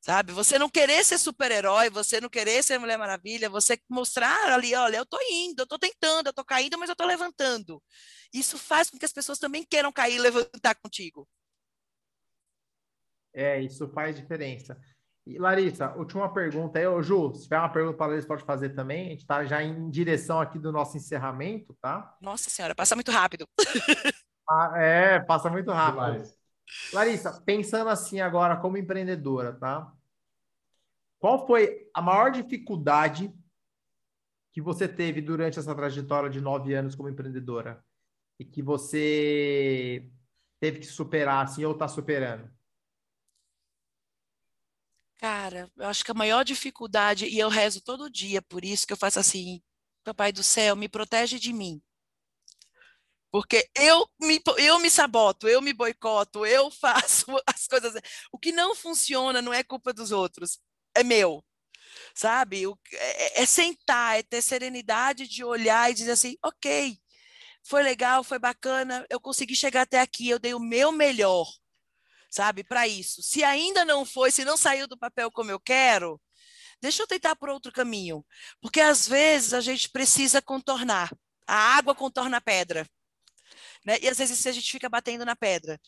sabe? 0.00 0.32
Você 0.32 0.58
não 0.58 0.68
querer 0.68 1.04
ser 1.04 1.16
super-herói, 1.16 1.88
você 1.88 2.20
não 2.20 2.28
querer 2.28 2.60
ser 2.64 2.76
Mulher 2.76 2.98
Maravilha, 2.98 3.48
você 3.48 3.78
mostrar 3.88 4.52
ali, 4.52 4.74
olha, 4.74 4.96
eu 4.96 5.06
tô 5.06 5.16
indo, 5.30 5.60
eu 5.62 5.66
tô 5.68 5.78
tentando, 5.78 6.26
eu 6.26 6.32
tô 6.32 6.44
caindo, 6.44 6.76
mas 6.76 6.88
eu 6.90 6.96
tô 6.96 7.06
levantando. 7.06 7.80
Isso 8.34 8.58
faz 8.58 8.90
com 8.90 8.98
que 8.98 9.04
as 9.04 9.12
pessoas 9.12 9.38
também 9.38 9.64
queiram 9.64 9.92
cair 9.92 10.16
e 10.16 10.18
levantar 10.18 10.74
contigo. 10.74 11.28
É, 13.32 13.60
isso 13.60 13.88
faz 13.92 14.16
diferença. 14.16 14.76
E 15.24 15.38
Larissa, 15.38 15.94
última 15.94 16.32
pergunta 16.32 16.78
aí, 16.78 16.86
ô 16.86 17.00
Ju, 17.00 17.32
se 17.34 17.44
tiver 17.44 17.58
uma 17.58 17.68
pergunta 17.68 17.96
para 17.96 18.06
a 18.06 18.08
Larissa, 18.08 18.26
pode 18.26 18.44
fazer 18.44 18.70
também. 18.70 19.06
A 19.06 19.10
gente 19.10 19.20
está 19.20 19.44
já 19.44 19.62
em 19.62 19.88
direção 19.88 20.40
aqui 20.40 20.58
do 20.58 20.72
nosso 20.72 20.96
encerramento, 20.96 21.76
tá? 21.80 22.16
Nossa 22.20 22.50
senhora, 22.50 22.74
passa 22.74 22.96
muito 22.96 23.12
rápido. 23.12 23.46
ah, 24.50 24.72
é, 24.76 25.20
passa 25.20 25.48
muito 25.48 25.70
rápido. 25.70 26.12
Demais. 26.12 26.38
Larissa, 26.92 27.40
pensando 27.44 27.88
assim 27.88 28.20
agora 28.20 28.56
como 28.56 28.76
empreendedora, 28.76 29.52
tá? 29.52 29.92
Qual 31.20 31.46
foi 31.46 31.88
a 31.94 32.02
maior 32.02 32.32
dificuldade 32.32 33.32
que 34.52 34.60
você 34.60 34.88
teve 34.88 35.20
durante 35.20 35.58
essa 35.58 35.74
trajetória 35.74 36.28
de 36.28 36.40
nove 36.40 36.74
anos 36.74 36.96
como 36.96 37.08
empreendedora 37.08 37.84
e 38.40 38.44
que 38.44 38.60
você 38.60 40.10
teve 40.58 40.80
que 40.80 40.86
superar, 40.86 41.44
assim, 41.44 41.64
ou 41.64 41.72
está 41.72 41.86
superando? 41.86 42.50
Cara, 45.22 45.70
eu 45.76 45.86
acho 45.86 46.04
que 46.04 46.10
a 46.10 46.14
maior 46.14 46.44
dificuldade, 46.44 47.26
e 47.26 47.38
eu 47.38 47.48
rezo 47.48 47.80
todo 47.80 48.10
dia 48.10 48.42
por 48.42 48.64
isso, 48.64 48.84
que 48.84 48.92
eu 48.92 48.96
faço 48.96 49.20
assim, 49.20 49.62
Papai 50.02 50.32
do 50.32 50.42
céu, 50.42 50.74
me 50.74 50.88
protege 50.88 51.38
de 51.38 51.52
mim. 51.52 51.80
Porque 53.30 53.70
eu 53.76 54.04
me, 54.20 54.40
eu 54.58 54.80
me 54.80 54.90
saboto, 54.90 55.48
eu 55.48 55.62
me 55.62 55.72
boicoto, 55.72 56.44
eu 56.44 56.68
faço 56.74 57.26
as 57.46 57.68
coisas. 57.68 57.94
O 58.32 58.38
que 58.38 58.50
não 58.50 58.74
funciona 58.74 59.40
não 59.40 59.52
é 59.54 59.62
culpa 59.62 59.92
dos 59.92 60.10
outros, 60.10 60.58
é 60.94 61.04
meu. 61.04 61.44
Sabe? 62.14 62.66
O, 62.66 62.78
é, 62.92 63.40
é, 63.40 63.42
é 63.42 63.46
sentar, 63.46 64.18
é 64.18 64.22
ter 64.24 64.42
serenidade 64.42 65.28
de 65.28 65.44
olhar 65.44 65.90
e 65.90 65.94
dizer 65.94 66.12
assim: 66.12 66.36
ok, 66.44 66.98
foi 67.64 67.82
legal, 67.82 68.24
foi 68.24 68.38
bacana, 68.38 69.06
eu 69.10 69.20
consegui 69.20 69.56
chegar 69.56 69.82
até 69.82 70.00
aqui, 70.00 70.28
eu 70.28 70.38
dei 70.40 70.54
o 70.54 70.60
meu 70.60 70.92
melhor, 70.92 71.46
sabe, 72.32 72.64
para 72.64 72.88
isso. 72.88 73.22
Se 73.22 73.44
ainda 73.44 73.84
não 73.84 74.04
foi, 74.04 74.30
se 74.30 74.44
não 74.44 74.56
saiu 74.56 74.88
do 74.88 74.98
papel 74.98 75.30
como 75.30 75.50
eu 75.50 75.60
quero, 75.60 76.20
deixa 76.80 77.02
eu 77.02 77.06
tentar 77.06 77.36
por 77.36 77.48
outro 77.48 77.70
caminho. 77.72 78.24
Porque 78.60 78.80
às 78.80 79.06
vezes 79.06 79.52
a 79.54 79.60
gente 79.60 79.90
precisa 79.90 80.42
contornar. 80.42 81.10
A 81.46 81.76
água 81.76 81.94
contorna 81.94 82.38
a 82.38 82.40
pedra 82.40 82.86
né? 83.84 83.98
E 84.00 84.08
às 84.08 84.18
vezes 84.18 84.46
a 84.46 84.52
gente 84.52 84.70
fica 84.70 84.88
batendo 84.88 85.24
na 85.24 85.36
pedra. 85.36 85.80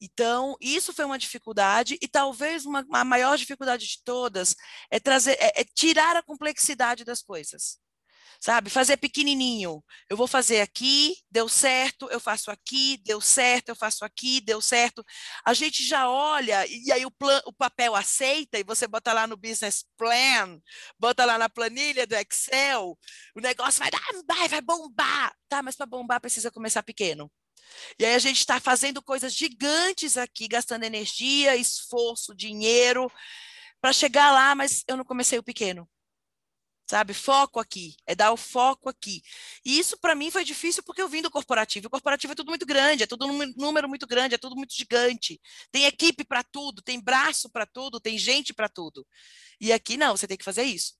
Então, 0.00 0.56
isso 0.60 0.92
foi 0.92 1.04
uma 1.04 1.18
dificuldade, 1.18 1.96
e 2.02 2.08
talvez 2.08 2.66
uma, 2.66 2.84
a 2.92 3.04
maior 3.04 3.38
dificuldade 3.38 3.86
de 3.86 4.02
todas 4.02 4.56
é 4.90 4.98
trazer, 4.98 5.36
é, 5.40 5.60
é 5.60 5.64
tirar 5.64 6.16
a 6.16 6.22
complexidade 6.22 7.04
das 7.04 7.22
coisas 7.22 7.78
sabe? 8.42 8.70
Fazer 8.70 8.96
pequenininho. 8.96 9.84
Eu 10.10 10.16
vou 10.16 10.26
fazer 10.26 10.60
aqui, 10.62 11.14
deu 11.30 11.48
certo, 11.48 12.08
eu 12.10 12.18
faço 12.18 12.50
aqui, 12.50 13.00
deu 13.04 13.20
certo, 13.20 13.68
eu 13.68 13.76
faço 13.76 14.04
aqui, 14.04 14.40
deu 14.40 14.60
certo. 14.60 15.04
A 15.46 15.54
gente 15.54 15.84
já 15.84 16.10
olha 16.10 16.66
e 16.66 16.90
aí 16.90 17.06
o, 17.06 17.10
plan, 17.10 17.40
o 17.46 17.52
papel 17.52 17.94
aceita 17.94 18.58
e 18.58 18.64
você 18.64 18.88
bota 18.88 19.12
lá 19.12 19.28
no 19.28 19.36
business 19.36 19.84
plan, 19.96 20.60
bota 20.98 21.24
lá 21.24 21.38
na 21.38 21.48
planilha 21.48 22.04
do 22.04 22.16
Excel, 22.16 22.98
o 23.36 23.40
negócio 23.40 23.78
vai 23.78 23.90
dar, 23.92 24.00
vai, 24.26 24.48
vai 24.48 24.60
bombar. 24.60 25.32
Tá, 25.48 25.62
mas 25.62 25.76
para 25.76 25.86
bombar 25.86 26.20
precisa 26.20 26.50
começar 26.50 26.82
pequeno. 26.82 27.30
E 27.96 28.04
aí 28.04 28.14
a 28.14 28.18
gente 28.18 28.38
está 28.38 28.58
fazendo 28.58 29.00
coisas 29.00 29.32
gigantes 29.34 30.16
aqui, 30.16 30.48
gastando 30.48 30.82
energia, 30.82 31.54
esforço, 31.54 32.34
dinheiro, 32.34 33.10
para 33.80 33.92
chegar 33.92 34.32
lá, 34.32 34.54
mas 34.56 34.82
eu 34.88 34.96
não 34.96 35.04
comecei 35.04 35.38
o 35.38 35.44
pequeno 35.44 35.88
sabe? 36.92 37.14
Foco 37.14 37.58
aqui, 37.58 37.96
é 38.06 38.14
dar 38.14 38.32
o 38.32 38.36
foco 38.36 38.86
aqui. 38.90 39.22
E 39.64 39.78
isso 39.78 39.96
para 39.98 40.14
mim 40.14 40.30
foi 40.30 40.44
difícil 40.44 40.82
porque 40.82 41.00
eu 41.00 41.08
vim 41.08 41.22
do 41.22 41.30
corporativo. 41.30 41.86
O 41.86 41.90
corporativo 41.90 42.34
é 42.34 42.36
tudo 42.36 42.50
muito 42.50 42.66
grande, 42.66 43.02
é 43.02 43.06
tudo 43.06 43.26
um 43.26 43.50
número 43.56 43.88
muito 43.88 44.06
grande, 44.06 44.34
é 44.34 44.38
tudo 44.38 44.54
muito 44.54 44.74
gigante. 44.74 45.40
Tem 45.70 45.86
equipe 45.86 46.22
para 46.22 46.42
tudo, 46.42 46.82
tem 46.82 47.00
braço 47.00 47.48
para 47.48 47.64
tudo, 47.64 47.98
tem 47.98 48.18
gente 48.18 48.52
para 48.52 48.68
tudo. 48.68 49.06
E 49.58 49.72
aqui 49.72 49.96
não, 49.96 50.14
você 50.14 50.26
tem 50.26 50.36
que 50.36 50.44
fazer 50.44 50.64
isso. 50.64 50.92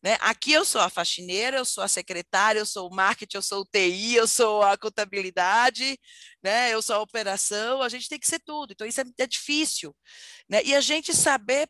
Né? 0.00 0.16
Aqui 0.20 0.52
eu 0.52 0.64
sou 0.64 0.80
a 0.80 0.88
faxineira, 0.88 1.56
eu 1.56 1.64
sou 1.64 1.82
a 1.82 1.88
secretária, 1.88 2.60
eu 2.60 2.66
sou 2.66 2.88
o 2.88 2.94
marketing, 2.94 3.36
eu 3.36 3.42
sou 3.42 3.62
o 3.62 3.66
TI, 3.66 4.14
eu 4.14 4.28
sou 4.28 4.62
a 4.62 4.78
contabilidade, 4.78 5.98
né? 6.40 6.72
eu 6.72 6.80
sou 6.80 6.94
a 6.94 7.00
operação, 7.00 7.82
a 7.82 7.88
gente 7.88 8.08
tem 8.08 8.20
que 8.20 8.28
ser 8.28 8.38
tudo. 8.38 8.72
Então, 8.72 8.86
isso 8.86 9.00
é, 9.00 9.04
é 9.18 9.26
difícil. 9.26 9.94
Né? 10.48 10.62
E 10.64 10.76
a 10.76 10.80
gente 10.80 11.12
saber 11.12 11.68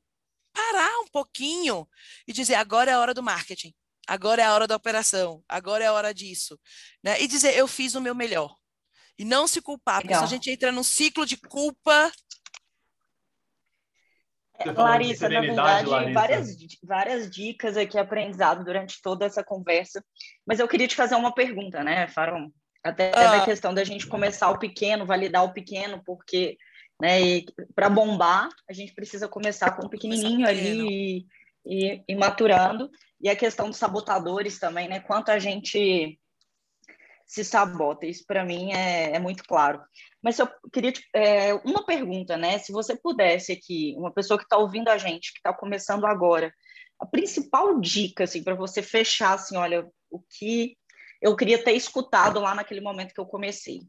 parar 0.53 1.01
um 1.01 1.07
pouquinho 1.13 1.89
e 2.27 2.33
dizer: 2.33 2.55
agora 2.55 2.91
é 2.91 2.95
a 2.95 3.01
hora 3.01 3.15
do 3.15 3.23
marketing, 3.23 3.75
agora 4.07 4.43
é 4.43 4.45
a 4.45 4.55
hora 4.55 4.67
da 4.67 4.77
operação, 4.77 5.43
agora 5.49 5.85
é 5.85 5.87
a 5.89 5.93
hora 5.93 6.15
disso. 6.15 6.59
Né? 7.03 7.21
E 7.21 7.27
dizer: 7.27 7.57
eu 7.57 7.67
fiz 7.67 7.95
o 7.95 8.01
meu 8.01 8.15
melhor. 8.15 8.55
E 9.19 9.25
não 9.25 9.47
se 9.47 9.61
culpar, 9.61 9.99
Legal. 9.99 10.09
porque 10.09 10.19
se 10.19 10.25
a 10.25 10.37
gente 10.37 10.51
entra 10.51 10.73
num 10.73 10.83
ciclo 10.83 11.27
de 11.27 11.37
culpa. 11.37 12.11
Larissa, 14.75 15.29
na 15.29 15.41
verdade, 15.41 15.89
Larissa. 15.89 16.13
Várias, 16.13 16.57
várias 16.83 17.31
dicas 17.31 17.77
aqui, 17.77 17.99
aprendizado 17.99 18.65
durante 18.65 19.01
toda 19.03 19.27
essa 19.27 19.45
conversa. 19.45 20.03
Mas 20.47 20.59
eu 20.59 20.69
queria 20.69 20.89
te 20.89 20.97
fazer 20.97 21.17
uma 21.17 21.35
pergunta, 21.35 21.85
né, 21.85 22.09
Farão? 22.09 22.51
Até 22.83 23.13
ah. 23.15 23.39
da 23.39 23.45
questão 23.45 23.75
da 23.75 23.85
gente 23.85 24.07
começar 24.07 24.51
o 24.51 24.59
pequeno, 24.59 25.05
validar 25.05 25.45
o 25.45 25.53
pequeno, 25.53 26.03
porque 26.05 26.57
né? 27.01 27.21
E 27.21 27.47
para 27.75 27.89
bombar, 27.89 28.49
a 28.69 28.73
gente 28.73 28.95
precisa 28.95 29.29
começar 29.29 29.73
com 29.73 29.87
um 29.87 29.89
pequenininho 29.89 30.47
ali 30.47 30.81
e, 30.81 31.27
e, 31.67 32.05
e, 32.09 32.15
maturando. 32.15 32.91
E 33.21 33.29
a 33.29 33.37
questão 33.37 33.69
dos 33.69 33.79
sabotadores 33.79 34.59
também, 34.59 34.89
né? 34.89 35.01
Quanto 35.01 35.31
a 35.31 35.39
gente 35.39 36.19
se 37.27 37.45
sabota, 37.45 38.07
isso 38.07 38.25
para 38.27 38.45
mim 38.45 38.73
é, 38.73 39.15
é, 39.15 39.19
muito 39.21 39.45
claro. 39.45 39.81
Mas 40.21 40.39
eu 40.39 40.49
queria 40.73 40.91
te, 40.91 41.03
é, 41.15 41.55
uma 41.65 41.87
pergunta, 41.87 42.37
né? 42.37 42.59
Se 42.59 42.73
você 42.73 42.97
pudesse 42.97 43.53
aqui, 43.53 43.95
uma 43.97 44.13
pessoa 44.13 44.37
que 44.37 44.45
está 44.45 44.57
ouvindo 44.57 44.89
a 44.89 44.99
gente, 44.99 45.33
que 45.33 45.39
está 45.39 45.53
começando 45.53 46.07
agora, 46.07 46.53
a 46.99 47.07
principal 47.07 47.81
dica, 47.81 48.25
assim, 48.25 48.43
para 48.43 48.55
você 48.55 48.83
fechar, 48.83 49.35
assim, 49.35 49.57
olha, 49.57 49.89
o 50.11 50.21
que 50.21 50.77
eu 51.23 51.37
queria 51.37 51.63
ter 51.63 51.73
escutado 51.73 52.41
lá 52.41 52.55
naquele 52.55 52.81
momento 52.81 53.15
que 53.15 53.21
eu 53.21 53.27
comecei. 53.27 53.81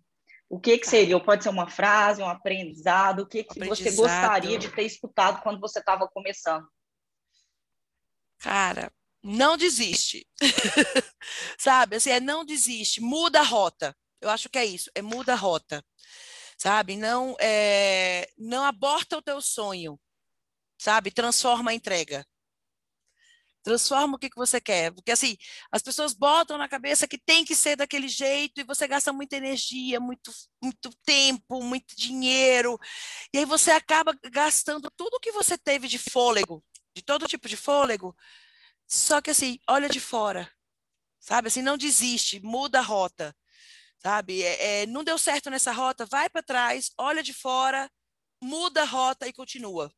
O 0.52 0.60
que, 0.60 0.78
que 0.78 0.86
seria? 0.86 1.18
Pode 1.18 1.44
ser 1.44 1.50
uma 1.50 1.70
frase, 1.70 2.22
um 2.22 2.28
aprendizado? 2.28 3.22
O 3.22 3.26
que, 3.26 3.42
que 3.42 3.52
aprendizado. 3.52 3.90
você 3.90 3.96
gostaria 3.96 4.60
de 4.60 4.68
ter 4.68 4.84
escutado 4.84 5.42
quando 5.42 5.62
você 5.62 5.80
estava 5.80 6.10
começando? 6.10 6.68
Cara, 8.38 8.92
não 9.24 9.56
desiste. 9.56 10.28
Sabe? 11.58 11.96
Assim, 11.96 12.10
é 12.10 12.20
não 12.20 12.44
desiste, 12.44 13.00
muda 13.00 13.40
a 13.40 13.44
rota. 13.44 13.96
Eu 14.20 14.30
acho 14.30 14.50
que 14.50 14.58
é 14.58 14.66
isso, 14.66 14.92
é 14.94 15.02
muda 15.02 15.32
a 15.32 15.38
rota. 15.38 15.82
Sabe? 16.58 16.98
Não 16.98 17.34
é, 17.40 18.30
não 18.38 18.66
aborta 18.66 19.18
o 19.18 19.22
teu 19.22 19.40
sonho. 19.40 19.98
Sabe? 20.78 21.12
Transforma 21.12 21.72
a 21.72 21.74
entrega. 21.74 22.28
Transforma 23.64 24.16
o 24.16 24.20
que, 24.20 24.30
que 24.30 24.36
você 24.36 24.60
quer. 24.60 24.92
Porque, 24.92 25.12
assim, 25.12 25.38
as 25.72 25.82
pessoas 25.82 26.14
botam 26.14 26.58
na 26.58 26.68
cabeça 26.68 27.08
que 27.08 27.18
tem 27.18 27.46
que 27.46 27.56
ser 27.56 27.76
daquele 27.76 28.08
jeito 28.08 28.60
e 28.60 28.64
você 28.64 28.88
gasta 28.88 29.14
muita 29.14 29.38
energia, 29.38 30.00
muito, 30.00 30.32
muito 30.62 30.90
tempo, 31.06 31.62
muito 31.64 31.96
dinheiro. 31.96 32.80
E 33.34 33.40
aí 33.40 33.46
você 33.46 33.72
acaba 33.72 34.14
gastando 34.32 34.90
tudo 34.96 35.20
que 35.20 35.32
você 35.32 35.58
teve 35.58 35.88
de 35.88 36.00
fôlego, 36.00 36.64
de 36.96 37.04
todo 37.04 37.28
tipo 37.28 37.48
de 37.48 37.58
fôlego. 37.58 38.16
Só 38.88 39.22
que, 39.22 39.30
assim, 39.32 39.60
olha 39.70 39.90
de 39.90 40.00
fora. 40.00 40.52
Sabe? 41.20 41.48
Assim, 41.50 41.62
não 41.62 41.78
desiste, 41.78 42.40
muda 42.42 42.80
a 42.80 42.82
rota. 42.84 43.36
Sabe? 44.00 44.42
É, 44.44 44.84
é, 44.84 44.86
não 44.88 45.04
deu 45.04 45.18
certo 45.18 45.50
nessa 45.50 45.72
rota, 45.72 46.06
vai 46.06 46.30
para 46.30 46.42
trás, 46.42 46.92
olha 46.98 47.22
de 47.22 47.34
fora, 47.34 47.90
muda 48.42 48.82
a 48.82 48.86
rota 48.86 49.28
e 49.28 49.34
continua. 49.34 49.92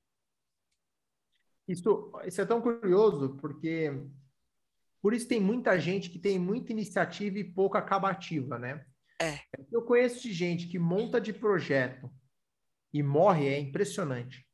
Isso, 1.68 2.12
isso 2.26 2.42
é 2.42 2.46
tão 2.46 2.62
curioso, 2.62 3.38
porque 3.40 3.92
Por 5.04 5.14
isso 5.14 5.28
tem 5.28 5.42
muita 5.42 5.78
gente 5.78 6.10
que 6.10 6.18
tem 6.18 6.40
muita 6.40 6.72
iniciativa 6.72 7.38
e 7.38 7.44
pouca 7.44 7.78
acabativa, 7.80 8.58
né? 8.58 8.86
É. 9.22 9.38
Eu 9.70 9.82
conheço 9.82 10.24
de 10.24 10.32
gente 10.32 10.68
que 10.68 10.80
monta 10.80 11.20
de 11.20 11.34
projeto 11.34 12.10
e 12.94 13.04
morre, 13.04 13.48
é 13.48 13.60
impressionante. 13.60 14.48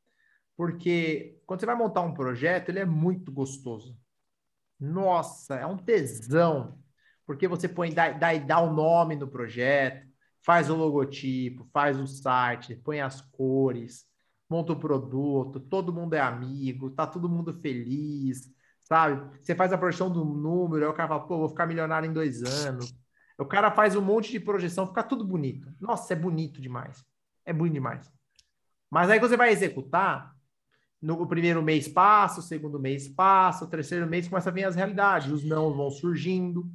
Porque 0.58 1.40
quando 1.46 1.60
você 1.60 1.68
vai 1.68 1.76
montar 1.76 2.02
um 2.02 2.16
projeto, 2.16 2.70
ele 2.70 2.80
é 2.80 2.86
muito 2.86 3.32
gostoso. 3.32 3.96
Nossa, 4.80 5.56
é 5.56 5.66
um 5.68 5.78
tesão. 5.78 6.82
Porque 7.28 7.48
você 7.48 7.68
põe, 7.70 7.94
dá, 7.94 8.12
dá, 8.12 8.36
dá 8.36 8.60
o 8.60 8.74
nome 8.74 9.16
no 9.16 9.28
projeto, 9.28 10.08
faz 10.44 10.68
o 10.68 10.76
logotipo, 10.76 11.70
faz 11.72 12.00
o 12.00 12.08
site, 12.08 12.76
põe 12.76 13.02
as 13.02 13.22
cores, 13.22 14.09
monta 14.50 14.74
o 14.74 14.80
produto, 14.80 15.60
todo 15.60 15.94
mundo 15.94 16.16
é 16.16 16.20
amigo, 16.20 16.90
tá 16.90 17.06
todo 17.06 17.30
mundo 17.30 17.54
feliz, 17.54 18.52
sabe? 18.80 19.38
Você 19.40 19.54
faz 19.54 19.72
a 19.72 19.78
projeção 19.78 20.10
do 20.10 20.26
número, 20.26 20.86
aí 20.86 20.92
o 20.92 20.94
cara 20.94 21.08
fala, 21.08 21.28
pô, 21.28 21.38
vou 21.38 21.50
ficar 21.50 21.68
milionário 21.68 22.10
em 22.10 22.14
dois 22.14 22.42
anos. 22.44 22.94
O 23.38 23.46
cara 23.46 23.72
faz 23.72 23.96
um 23.96 24.02
monte 24.02 24.32
de 24.32 24.40
projeção, 24.40 24.88
fica 24.88 25.04
tudo 25.04 25.24
bonito. 25.24 25.72
Nossa, 25.80 26.14
é 26.14 26.16
bonito 26.16 26.60
demais. 26.60 27.06
É 27.46 27.54
bonito 27.54 27.76
demais. 27.76 28.12
Mas 28.90 29.10
aí 29.10 29.20
você 29.20 29.38
vai 29.38 29.52
executar, 29.52 30.36
no 31.02 31.26
primeiro 31.28 31.62
mês 31.62 31.88
passa, 31.88 32.40
o 32.40 32.44
segundo 32.44 32.80
mês 32.80 33.08
passa, 33.08 33.64
o 33.64 33.70
terceiro 33.70 34.08
mês 34.08 34.28
começa 34.28 34.50
a 34.50 34.54
vir 34.54 34.66
as 34.66 34.76
realidades, 34.76 35.32
os 35.32 35.44
não 35.44 35.74
vão 35.74 35.90
surgindo, 35.90 36.70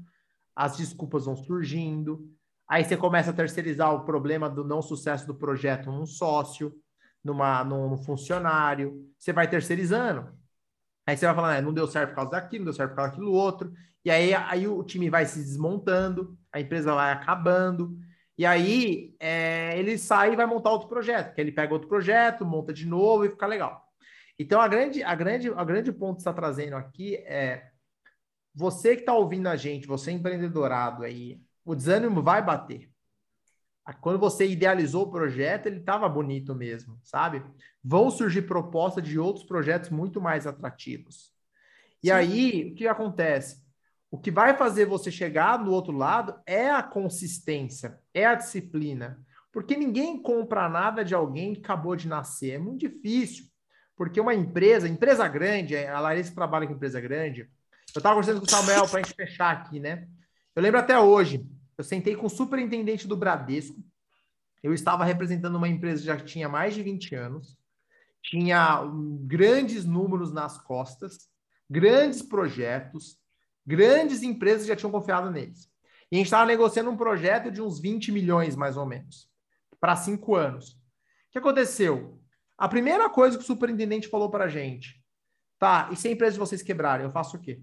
as 0.55 0.77
desculpas 0.77 1.27
vão 1.27 1.37
surgindo, 1.37 2.31
aí 2.66 2.85
você 2.85 2.97
começa 2.97 3.31
a 3.31 3.35
terceirizar 3.35 3.93
o 3.93 4.05
problema 4.05 4.49
do 4.49 4.64
não 4.64 4.81
sucesso 4.81 5.27
do 5.27 5.35
projeto 5.35 5.91
num 5.91 6.07
sócio, 6.07 6.72
numa, 7.25 7.64
num 7.64 7.97
funcionário, 7.97 9.11
você 9.18 9.33
vai 9.33 9.49
terceirizando. 9.49 10.33
Aí 11.07 11.16
você 11.16 11.27
vai 11.27 11.35
falando, 11.35 11.59
ah, 11.59 11.62
não 11.62 11.72
deu 11.72 11.87
certo 11.87 12.11
por 12.11 12.16
causa 12.16 12.31
daquilo, 12.33 12.64
não 12.64 12.70
deu 12.70 12.75
certo 12.75 12.91
por 12.91 12.97
causa 12.97 13.11
daquilo 13.11 13.33
outro, 13.33 13.72
e 14.05 14.11
aí, 14.11 14.35
aí 14.35 14.68
o 14.68 14.83
time 14.85 15.09
vai 15.09 15.25
se 15.27 15.39
desmontando, 15.39 16.39
a 16.53 16.61
empresa 16.61 16.95
vai 16.95 17.12
acabando, 17.12 17.97
e 18.37 18.45
aí 18.45 19.14
é, 19.20 19.79
ele 19.79 19.97
sai 19.97 20.33
e 20.33 20.37
vai 20.37 20.47
montar 20.47 20.70
outro 20.70 20.89
projeto, 20.89 21.35
que 21.35 21.41
ele 21.41 21.53
pega 21.53 21.72
outro 21.72 21.89
projeto, 21.89 22.45
monta 22.45 22.72
de 22.72 22.87
novo 22.87 23.25
e 23.25 23.31
fica 23.31 23.47
legal. 23.47 23.83
Então 24.39 24.61
a 24.61 24.68
grande, 24.68 25.03
a 25.03 25.14
grande, 25.14 25.49
a 25.51 25.64
grande 25.64 25.93
ponto 25.93 26.16
que 26.16 26.20
está 26.22 26.33
trazendo 26.33 26.77
aqui 26.77 27.16
é 27.16 27.70
você 28.55 28.95
que 28.95 29.03
está 29.03 29.14
ouvindo 29.14 29.49
a 29.49 29.57
gente, 29.57 29.87
você 29.87 30.11
empreendedorado 30.11 31.03
aí, 31.03 31.41
o 31.64 31.75
desânimo 31.75 32.22
vai 32.22 32.43
bater. 32.43 32.91
Quando 34.01 34.18
você 34.18 34.47
idealizou 34.47 35.03
o 35.03 35.11
projeto, 35.11 35.66
ele 35.66 35.80
estava 35.80 36.09
bonito 36.09 36.55
mesmo, 36.55 36.99
sabe? 37.03 37.43
Vão 37.82 38.11
surgir 38.11 38.43
propostas 38.43 39.05
de 39.05 39.18
outros 39.18 39.45
projetos 39.45 39.91
muito 39.91 40.20
mais 40.20 40.47
atrativos. 40.47 41.32
E 42.03 42.09
Sim. 42.09 42.12
aí, 42.12 42.70
o 42.72 42.74
que 42.74 42.89
acontece? 42.89 43.62
O 44.11 44.18
que 44.18 44.30
vai 44.30 44.57
fazer 44.57 44.87
você 44.87 45.11
chegar 45.11 45.59
no 45.59 45.72
outro 45.72 45.93
lado 45.93 46.41
é 46.47 46.70
a 46.70 46.82
consistência, 46.82 47.99
é 48.14 48.24
a 48.24 48.35
disciplina. 48.35 49.18
Porque 49.53 49.76
ninguém 49.76 50.20
compra 50.20 50.68
nada 50.68 51.05
de 51.05 51.14
alguém 51.14 51.55
que 51.55 51.61
acabou 51.61 51.95
de 51.95 52.09
nascer. 52.09 52.53
É 52.53 52.59
muito 52.59 52.89
difícil. 52.89 53.45
Porque 53.97 54.20
uma 54.20 54.35
empresa, 54.35 54.89
empresa 54.89 55.28
grande, 55.28 55.76
a 55.76 56.01
Larissa 56.01 56.35
trabalha 56.35 56.66
com 56.66 56.72
empresa 56.72 57.01
grande. 57.01 57.43
Eu 57.95 57.99
estava 57.99 58.14
conversando 58.16 58.41
com 58.41 58.47
o 58.47 58.51
Samuel 58.51 58.89
para 58.89 59.01
a 59.01 59.03
gente 59.03 59.14
fechar 59.14 59.53
aqui, 59.53 59.78
né? 59.78 60.09
Eu 60.57 60.62
lembro 60.62 60.80
até 60.80 60.99
hoje, 60.99 61.45
eu 61.77 61.85
sentei 61.85 62.16
com 62.16 62.27
o 62.27 62.31
superintendente 62.31 63.07
do 63.07 63.16
Bradesco. 63.16 63.83
Eu 64.62 64.72
estava 64.72 65.05
representando 65.05 65.57
uma 65.57 65.68
empresa 65.68 66.01
que 66.01 66.07
já 66.07 66.16
tinha 66.16 66.49
mais 66.49 66.75
de 66.75 66.83
20 66.83 67.14
anos, 67.14 67.57
tinha 68.22 68.83
grandes 69.27 69.85
números 69.85 70.33
nas 70.33 70.59
costas, 70.59 71.29
grandes 71.68 72.22
projetos, 72.22 73.18
Grandes 73.66 74.22
empresas 74.22 74.66
já 74.66 74.77
tinham 74.77 74.91
confiado 74.91 75.31
neles. 75.31 75.70
E 76.11 76.16
a 76.16 76.18
gente 76.18 76.27
estava 76.27 76.45
negociando 76.45 76.91
um 76.91 76.97
projeto 76.97 77.51
de 77.51 77.62
uns 77.62 77.81
20 77.81 78.12
milhões, 78.12 78.55
mais 78.55 78.77
ou 78.77 78.85
menos, 78.85 79.29
para 79.81 79.97
cinco 79.97 80.35
anos. 80.35 80.72
O 80.72 80.79
que 81.33 81.39
aconteceu? 81.39 82.20
A 82.59 82.68
primeira 82.68 83.09
coisa 83.09 83.37
que 83.37 83.43
o 83.43 83.47
superintendente 83.47 84.09
falou 84.09 84.31
para 84.31 84.45
a 84.45 84.49
gente, 84.49 85.03
tá, 85.59 85.89
e 85.91 85.97
se 85.97 86.09
a 86.09 86.11
empresa 86.11 86.35
de 86.35 86.39
vocês 86.39 86.62
quebrarem, 86.62 87.07
eu 87.07 87.11
faço 87.11 87.37
o 87.37 87.41
quê? 87.41 87.61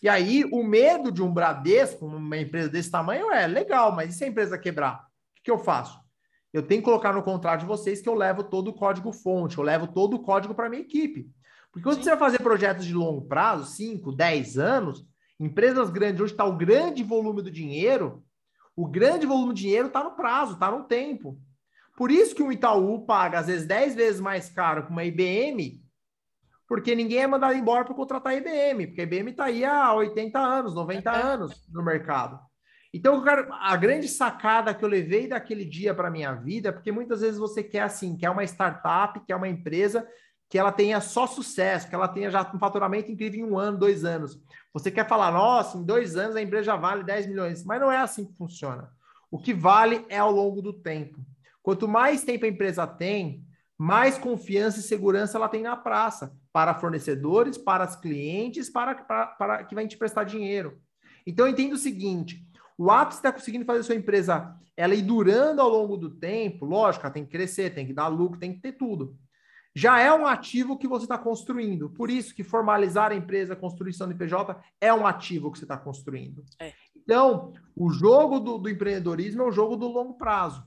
E 0.00 0.08
aí, 0.08 0.44
o 0.52 0.62
medo 0.62 1.10
de 1.10 1.22
um 1.22 1.32
Bradesco, 1.32 2.06
uma 2.06 2.36
empresa 2.36 2.68
desse 2.68 2.90
tamanho, 2.90 3.32
é 3.32 3.46
legal, 3.46 3.94
mas 3.94 4.14
e 4.14 4.18
se 4.18 4.24
a 4.24 4.28
empresa 4.28 4.56
quebrar? 4.56 4.94
O 4.94 5.34
que, 5.36 5.42
que 5.44 5.50
eu 5.50 5.58
faço? 5.58 5.98
Eu 6.52 6.62
tenho 6.62 6.80
que 6.80 6.84
colocar 6.84 7.12
no 7.12 7.22
contrato 7.22 7.60
de 7.60 7.66
vocês 7.66 8.00
que 8.00 8.08
eu 8.08 8.14
levo 8.14 8.44
todo 8.44 8.68
o 8.68 8.74
código 8.74 9.12
fonte, 9.12 9.58
eu 9.58 9.64
levo 9.64 9.88
todo 9.88 10.14
o 10.14 10.22
código 10.22 10.54
para 10.54 10.68
minha 10.68 10.82
equipe. 10.82 11.28
Porque 11.70 11.82
quando 11.82 12.02
você 12.02 12.10
vai 12.10 12.18
fazer 12.18 12.38
projetos 12.38 12.86
de 12.86 12.94
longo 12.94 13.22
prazo, 13.22 13.70
5, 13.72 14.12
10 14.12 14.58
anos, 14.58 15.06
empresas 15.38 15.90
grandes, 15.90 16.20
onde 16.20 16.30
está 16.30 16.44
o 16.44 16.56
grande 16.56 17.02
volume 17.02 17.42
do 17.42 17.50
dinheiro, 17.50 18.24
o 18.74 18.86
grande 18.86 19.26
volume 19.26 19.52
de 19.52 19.62
dinheiro 19.62 19.88
está 19.88 20.02
no 20.02 20.12
prazo, 20.12 20.54
está 20.54 20.70
no 20.70 20.84
tempo. 20.84 21.38
Por 21.96 22.10
isso 22.10 22.34
que 22.34 22.42
o 22.42 22.52
Itaú 22.52 23.04
paga, 23.04 23.40
às 23.40 23.48
vezes, 23.48 23.66
10 23.66 23.96
vezes 23.96 24.20
mais 24.20 24.48
caro 24.48 24.86
que 24.86 24.90
uma 24.90 25.04
IBM, 25.04 25.82
porque 26.68 26.94
ninguém 26.94 27.20
é 27.20 27.26
mandado 27.26 27.54
embora 27.54 27.84
para 27.84 27.94
contratar 27.94 28.34
a 28.34 28.36
IBM, 28.36 28.88
porque 28.88 29.00
a 29.00 29.04
IBM 29.04 29.30
está 29.30 29.44
aí 29.46 29.64
há 29.64 29.92
80 29.94 30.38
anos, 30.38 30.74
90 30.74 31.10
é. 31.10 31.22
anos 31.22 31.66
no 31.72 31.82
mercado. 31.82 32.38
Então, 32.92 33.22
cara, 33.22 33.48
a 33.60 33.74
grande 33.76 34.06
sacada 34.06 34.74
que 34.74 34.84
eu 34.84 34.88
levei 34.88 35.26
daquele 35.26 35.64
dia 35.64 35.94
para 35.94 36.10
minha 36.10 36.32
vida, 36.34 36.72
porque 36.72 36.92
muitas 36.92 37.22
vezes 37.22 37.38
você 37.38 37.62
quer 37.62 37.80
assim, 37.80 38.16
quer 38.16 38.30
uma 38.30 38.44
startup, 38.44 39.18
quer 39.26 39.36
uma 39.36 39.48
empresa 39.48 40.06
que 40.48 40.58
ela 40.58 40.72
tenha 40.72 41.00
só 41.00 41.26
sucesso, 41.26 41.88
que 41.88 41.94
ela 41.94 42.08
tenha 42.08 42.30
já 42.30 42.50
um 42.54 42.58
faturamento 42.58 43.10
incrível 43.10 43.40
em 43.40 43.50
um 43.50 43.58
ano, 43.58 43.78
dois 43.78 44.04
anos. 44.04 44.40
Você 44.72 44.90
quer 44.90 45.06
falar, 45.06 45.30
nossa, 45.30 45.76
em 45.76 45.84
dois 45.84 46.16
anos 46.16 46.36
a 46.36 46.42
empresa 46.42 46.64
já 46.64 46.76
vale 46.76 47.02
10 47.02 47.26
milhões, 47.26 47.64
mas 47.64 47.80
não 47.80 47.92
é 47.92 47.98
assim 47.98 48.24
que 48.24 48.36
funciona. 48.36 48.90
O 49.30 49.38
que 49.38 49.52
vale 49.52 50.06
é 50.08 50.18
ao 50.18 50.32
longo 50.32 50.62
do 50.62 50.72
tempo. 50.72 51.18
Quanto 51.62 51.86
mais 51.86 52.24
tempo 52.24 52.46
a 52.46 52.48
empresa 52.48 52.86
tem, 52.86 53.44
mais 53.78 54.18
confiança 54.18 54.80
e 54.80 54.82
segurança 54.82 55.38
ela 55.38 55.48
tem 55.48 55.62
na 55.62 55.76
praça, 55.76 56.36
para 56.52 56.74
fornecedores, 56.74 57.56
para 57.56 57.88
os 57.88 57.96
clientes, 57.96 58.68
para, 58.68 58.94
para, 58.96 59.26
para 59.26 59.64
que 59.64 59.74
vai 59.74 59.86
te 59.86 59.96
prestar 59.96 60.24
dinheiro. 60.24 60.80
Então, 61.26 61.46
eu 61.46 61.52
entendo 61.52 61.74
o 61.74 61.78
seguinte: 61.78 62.44
o 62.76 62.90
ato 62.90 63.14
estar 63.14 63.32
conseguindo 63.32 63.64
fazer 63.64 63.82
sua 63.84 63.94
empresa 63.94 64.56
ela 64.76 64.94
ir 64.94 65.02
durando 65.02 65.60
ao 65.60 65.68
longo 65.68 65.96
do 65.96 66.10
tempo, 66.10 66.64
lógico, 66.64 67.04
ela 67.04 67.12
tem 67.12 67.24
que 67.24 67.32
crescer, 67.32 67.74
tem 67.74 67.86
que 67.86 67.92
dar 67.92 68.08
lucro, 68.08 68.38
tem 68.38 68.52
que 68.52 68.60
ter 68.60 68.72
tudo 68.72 69.16
já 69.78 70.00
é 70.00 70.12
um 70.12 70.26
ativo 70.26 70.76
que 70.76 70.88
você 70.88 71.04
está 71.04 71.16
construindo. 71.16 71.88
Por 71.90 72.10
isso 72.10 72.34
que 72.34 72.42
formalizar 72.42 73.12
a 73.12 73.14
empresa, 73.14 73.54
construção 73.54 74.08
de 74.08 74.14
PJ, 74.14 74.60
é 74.80 74.92
um 74.92 75.06
ativo 75.06 75.52
que 75.52 75.58
você 75.58 75.64
está 75.64 75.76
construindo. 75.76 76.44
É. 76.60 76.72
Então, 76.96 77.52
o 77.76 77.88
jogo 77.88 78.40
do, 78.40 78.58
do, 78.58 78.68
empreendedorismo 78.68 79.42
é 79.42 79.46
o 79.46 79.52
jogo 79.52 79.76
do 79.76 79.86
longo 79.86 80.14
prazo. 80.14 80.64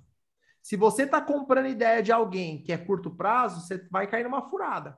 Se 0.62 0.76
você 0.76 1.04
está 1.04 1.20
comprando 1.22 1.68
ideia 1.68 2.02
de 2.04 2.12
alguém 2.12 2.62
que 2.62 2.72
é 2.72 2.78
curto 2.78 3.10
prazo, 3.10 3.62
você 3.62 3.86
vai 3.90 4.08
cair 4.08 4.24
numa 4.24 4.50
furada. 4.50 4.98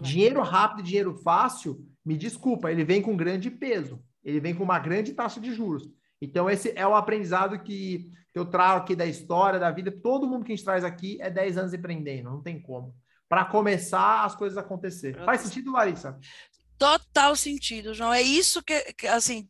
Dinheiro 0.00 0.42
rápido 0.42 0.80
e 0.80 0.84
dinheiro 0.84 1.14
fácil, 1.22 1.86
me 2.04 2.16
desculpa, 2.16 2.70
ele 2.70 2.84
vem 2.84 3.00
com 3.00 3.16
grande 3.16 3.50
peso. 3.50 4.02
Ele 4.24 4.40
vem 4.40 4.54
com 4.54 4.64
uma 4.64 4.78
grande 4.78 5.12
taxa 5.12 5.40
de 5.40 5.52
juros. 5.52 5.88
Então, 6.20 6.48
esse 6.48 6.72
é 6.74 6.86
o 6.86 6.94
aprendizado 6.94 7.62
que 7.62 8.10
eu 8.34 8.46
trago 8.46 8.80
aqui 8.80 8.96
da 8.96 9.06
história, 9.06 9.60
da 9.60 9.70
vida. 9.70 9.92
Todo 9.92 10.26
mundo 10.26 10.44
que 10.44 10.52
a 10.52 10.56
gente 10.56 10.64
traz 10.64 10.82
aqui 10.82 11.18
é 11.20 11.30
10 11.30 11.58
anos 11.58 11.74
empreendendo, 11.74 12.30
não 12.30 12.42
tem 12.42 12.60
como 12.60 12.94
para 13.28 13.44
começar 13.44 14.24
as 14.24 14.34
coisas 14.34 14.56
acontecer. 14.56 15.16
Faz 15.24 15.40
sentido, 15.40 15.72
Larissa? 15.72 16.18
Total 16.78 17.34
sentido, 17.34 17.94
João. 17.94 18.12
É 18.12 18.22
isso 18.22 18.62
que, 18.62 18.92
que 18.92 19.06
assim, 19.06 19.48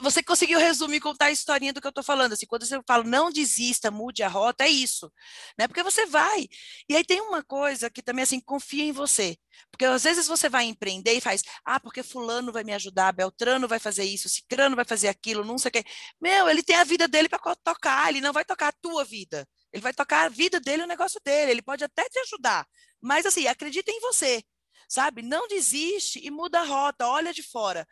você 0.00 0.22
conseguiu 0.22 0.58
resumir, 0.58 1.00
contar 1.00 1.26
a 1.26 1.30
historinha 1.30 1.72
do 1.72 1.80
que 1.80 1.86
eu 1.86 1.90
estou 1.90 2.04
falando. 2.04 2.32
Assim, 2.32 2.46
quando 2.46 2.64
você 2.64 2.80
fala 2.86 3.04
não 3.04 3.30
desista, 3.30 3.90
mude 3.90 4.22
a 4.22 4.28
rota, 4.28 4.64
é 4.64 4.68
isso, 4.68 5.10
né? 5.58 5.66
Porque 5.66 5.82
você 5.82 6.06
vai. 6.06 6.48
E 6.88 6.96
aí 6.96 7.04
tem 7.04 7.20
uma 7.20 7.42
coisa 7.42 7.90
que 7.90 8.02
também 8.02 8.22
assim 8.22 8.40
confia 8.40 8.84
em 8.84 8.92
você, 8.92 9.36
porque 9.70 9.84
às 9.84 10.02
vezes 10.04 10.26
você 10.26 10.48
vai 10.48 10.64
empreender 10.64 11.12
e 11.12 11.20
faz, 11.20 11.42
ah, 11.64 11.80
porque 11.80 12.02
fulano 12.02 12.52
vai 12.52 12.64
me 12.64 12.72
ajudar, 12.74 13.12
Beltrano 13.12 13.68
vai 13.68 13.78
fazer 13.78 14.04
isso, 14.04 14.28
Cicrano 14.28 14.76
vai 14.76 14.84
fazer 14.84 15.08
aquilo, 15.08 15.44
não 15.44 15.58
sei 15.58 15.68
o 15.68 15.72
quê. 15.72 15.84
Meu, 16.20 16.48
ele 16.48 16.62
tem 16.62 16.76
a 16.76 16.84
vida 16.84 17.08
dele 17.08 17.28
para 17.28 17.38
tocar, 17.56 18.08
ele 18.10 18.20
não 18.20 18.32
vai 18.32 18.44
tocar 18.44 18.68
a 18.68 18.72
tua 18.72 19.04
vida. 19.04 19.46
Ele 19.72 19.82
vai 19.82 19.92
tocar 19.92 20.26
a 20.26 20.28
vida 20.28 20.60
dele, 20.60 20.82
o 20.82 20.86
negócio 20.86 21.20
dele. 21.24 21.52
Ele 21.52 21.62
pode 21.62 21.84
até 21.84 22.04
te 22.08 22.18
ajudar, 22.20 22.66
mas 23.00 23.24
assim, 23.26 23.46
acredita 23.46 23.90
em 23.90 24.00
você, 24.00 24.42
sabe? 24.88 25.22
Não 25.22 25.46
desiste 25.48 26.20
e 26.24 26.30
muda 26.30 26.60
a 26.60 26.64
rota, 26.64 27.06
olha 27.06 27.32
de 27.32 27.42
fora. 27.42 27.86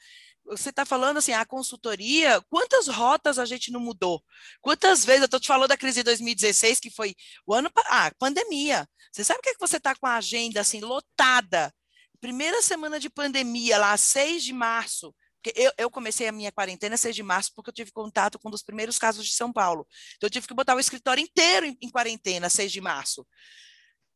Você 0.49 0.71
está 0.71 0.85
falando 0.85 1.19
assim, 1.19 1.33
a 1.33 1.45
consultoria, 1.45 2.41
quantas 2.49 2.89
rotas 2.89 3.39
a 3.39 3.45
gente 3.45 3.71
não 3.71 3.81
mudou? 3.81 4.23
Quantas 4.61 5.05
vezes, 5.05 5.23
eu 5.23 5.27
estou 5.27 5.41
te 5.41 5.47
falando 5.47 5.69
da 5.69 5.77
crise 5.77 6.01
de 6.01 6.05
2016, 6.05 6.81
que 6.81 6.91
foi 6.91 7.15
o 7.47 7.55
ano, 7.55 7.71
ah, 7.77 8.11
pandemia. 8.19 8.89
Você 9.13 9.25
sabe 9.25 9.41
o 9.41 9.43
que, 9.43 9.51
é 9.51 9.55
que 9.55 9.61
você 9.61 9.77
está 9.77 9.95
com 9.95 10.07
a 10.07 10.17
agenda 10.17 10.61
assim, 10.61 10.81
lotada? 10.81 11.73
Primeira 12.21 12.63
semana 12.63 12.99
de 12.99 13.11
pandemia, 13.11 13.79
lá, 13.79 13.97
6 13.97 14.43
de 14.43 14.53
março, 14.53 15.15
porque 15.43 15.61
eu, 15.61 15.73
eu, 15.79 15.91
comecei 15.91 16.27
a 16.27 16.33
minha 16.33 16.51
quarentena 16.51 16.97
6 16.97 17.15
de 17.15 17.23
março 17.23 17.53
porque 17.55 17.71
eu 17.71 17.75
tive 17.75 17.93
contato 17.93 18.39
com 18.39 18.49
um 18.49 18.51
dos 18.51 18.63
primeiros 18.63 18.99
casos 18.99 19.25
de 19.25 19.35
São 19.35 19.53
Paulo. 19.53 19.87
Então, 20.17 20.27
eu 20.27 20.31
tive 20.31 20.49
que 20.49 20.55
botar 20.55 20.75
o 20.75 20.81
escritório 20.81 21.23
inteiro 21.23 21.67
em, 21.67 21.77
em 21.81 21.91
quarentena 21.91 22.49
6 22.49 22.73
de 22.73 22.81
março. 22.81 23.27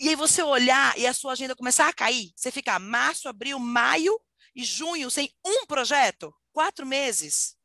E 0.01 0.09
aí 0.09 0.17
você 0.17 0.43
olhar 0.43 0.99
e 0.99 1.07
a 1.07 1.13
sua 1.13 1.33
agenda 1.33 1.55
começar 1.55 1.87
a 1.89 1.93
cair, 1.93 2.33
você 2.35 2.51
ficar 2.51 2.81
março, 2.81 3.29
abril, 3.29 3.59
maio, 3.59 4.19
e 4.55 4.65
junho 4.65 5.11
sem 5.11 5.33
um 5.45 5.67
projeto, 5.67 6.35
quatro 6.53 6.87
meses. 6.87 7.57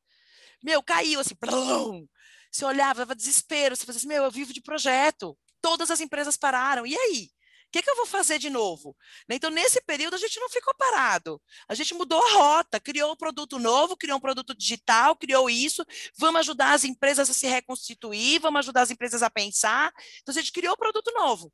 Meu, 0.63 0.81
caiu 0.81 1.19
assim, 1.19 1.35
blum. 1.39 2.07
você 2.51 2.65
olhava, 2.65 2.99
dava 2.99 3.15
desespero, 3.15 3.75
você 3.75 3.85
fazia 3.85 3.99
assim, 3.99 4.07
meu, 4.07 4.23
eu 4.23 4.31
vivo 4.31 4.53
de 4.53 4.61
projeto, 4.61 5.37
todas 5.61 5.91
as 5.91 5.99
empresas 5.99 6.37
pararam, 6.37 6.85
e 6.85 6.97
aí? 6.97 7.29
O 7.67 7.69
que, 7.69 7.81
que, 7.81 7.89
eu 7.89 7.97
vou 7.97 8.05
fazer 8.05 8.39
de 8.39 8.49
novo? 8.49 8.95
Né, 9.27 9.35
então, 9.35 9.49
nesse 9.49 9.81
período, 9.81 10.13
a 10.13 10.17
gente 10.17 10.39
não 10.39 10.49
ficou 10.49 10.73
parado. 10.75 11.41
A 11.67 11.75
gente 11.75 11.93
mudou 11.93 12.23
a 12.25 12.31
rota, 12.31 12.79
criou 12.79 13.11
um 13.11 13.15
produto 13.15 13.59
novo, 13.59 13.97
criou 13.97 14.17
um 14.17 14.21
produto 14.21 14.55
digital, 14.55 15.17
criou 15.17 15.49
isso. 15.49 15.85
Vamos 16.17 16.39
ajudar 16.39 16.71
as 16.71 16.85
empresas 16.85 17.29
a 17.29 17.33
se 17.33 17.45
reconstituir, 17.45 18.39
vamos 18.39 18.59
ajudar 18.59 18.83
as 18.83 18.91
empresas 18.91 19.21
a 19.21 19.29
pensar. 19.29 19.91
Então, 20.21 20.31
a 20.31 20.37
gente 20.37 20.53
criou 20.53 20.75
um 20.75 20.77
produto 20.77 21.11
novo. 21.11 21.51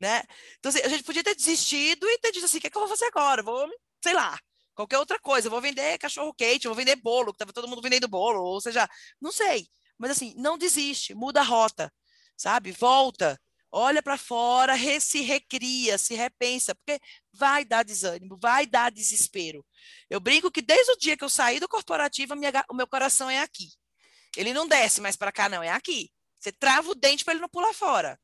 Né? 0.00 0.24
Então, 0.58 0.70
assim, 0.70 0.80
a 0.80 0.88
gente 0.88 1.04
podia 1.04 1.22
ter 1.22 1.36
desistido 1.36 2.04
e 2.08 2.18
ter 2.18 2.32
dito 2.32 2.46
assim: 2.46 2.58
o 2.58 2.60
que, 2.60 2.68
que 2.68 2.76
eu 2.76 2.80
vou 2.80 2.88
fazer 2.88 3.06
agora? 3.06 3.40
Vou, 3.40 3.68
sei 4.02 4.12
lá, 4.12 4.36
qualquer 4.74 4.98
outra 4.98 5.18
coisa. 5.18 5.46
Eu 5.46 5.50
vou 5.50 5.60
vender 5.60 5.98
cachorro 5.98 6.34
quente, 6.34 6.66
vou 6.66 6.76
vender 6.76 6.96
bolo, 6.96 7.32
que 7.32 7.36
estava 7.36 7.52
todo 7.52 7.68
mundo 7.68 7.82
vendendo 7.82 8.08
bolo, 8.08 8.42
ou 8.42 8.60
seja, 8.60 8.88
não 9.20 9.32
sei. 9.32 9.68
Mas 9.98 10.12
assim, 10.12 10.34
não 10.36 10.58
desiste, 10.58 11.14
muda 11.14 11.40
a 11.40 11.44
rota, 11.44 11.92
sabe? 12.36 12.72
Volta, 12.72 13.40
olha 13.70 14.02
para 14.02 14.16
fora, 14.16 14.74
re, 14.74 15.00
se 15.00 15.20
recria, 15.20 15.98
se 15.98 16.14
repensa, 16.14 16.74
porque 16.74 17.00
vai 17.32 17.64
dar 17.64 17.84
desânimo, 17.84 18.38
vai 18.40 18.66
dar 18.66 18.90
desespero. 18.90 19.64
Eu 20.10 20.20
brinco 20.20 20.50
que 20.50 20.62
desde 20.62 20.92
o 20.92 20.98
dia 20.98 21.16
que 21.16 21.24
eu 21.24 21.28
saí 21.28 21.60
do 21.60 21.68
corporativo, 21.68 22.36
minha, 22.36 22.52
o 22.70 22.74
meu 22.74 22.86
coração 22.86 23.30
é 23.30 23.40
aqui. 23.40 23.68
Ele 24.36 24.52
não 24.52 24.66
desce 24.66 25.00
mais 25.00 25.16
para 25.16 25.32
cá, 25.32 25.48
não, 25.48 25.62
é 25.62 25.70
aqui. 25.70 26.10
Você 26.40 26.52
trava 26.52 26.90
o 26.90 26.94
dente 26.94 27.24
para 27.24 27.34
ele 27.34 27.40
não 27.40 27.48
pular 27.48 27.72
fora. 27.72 28.18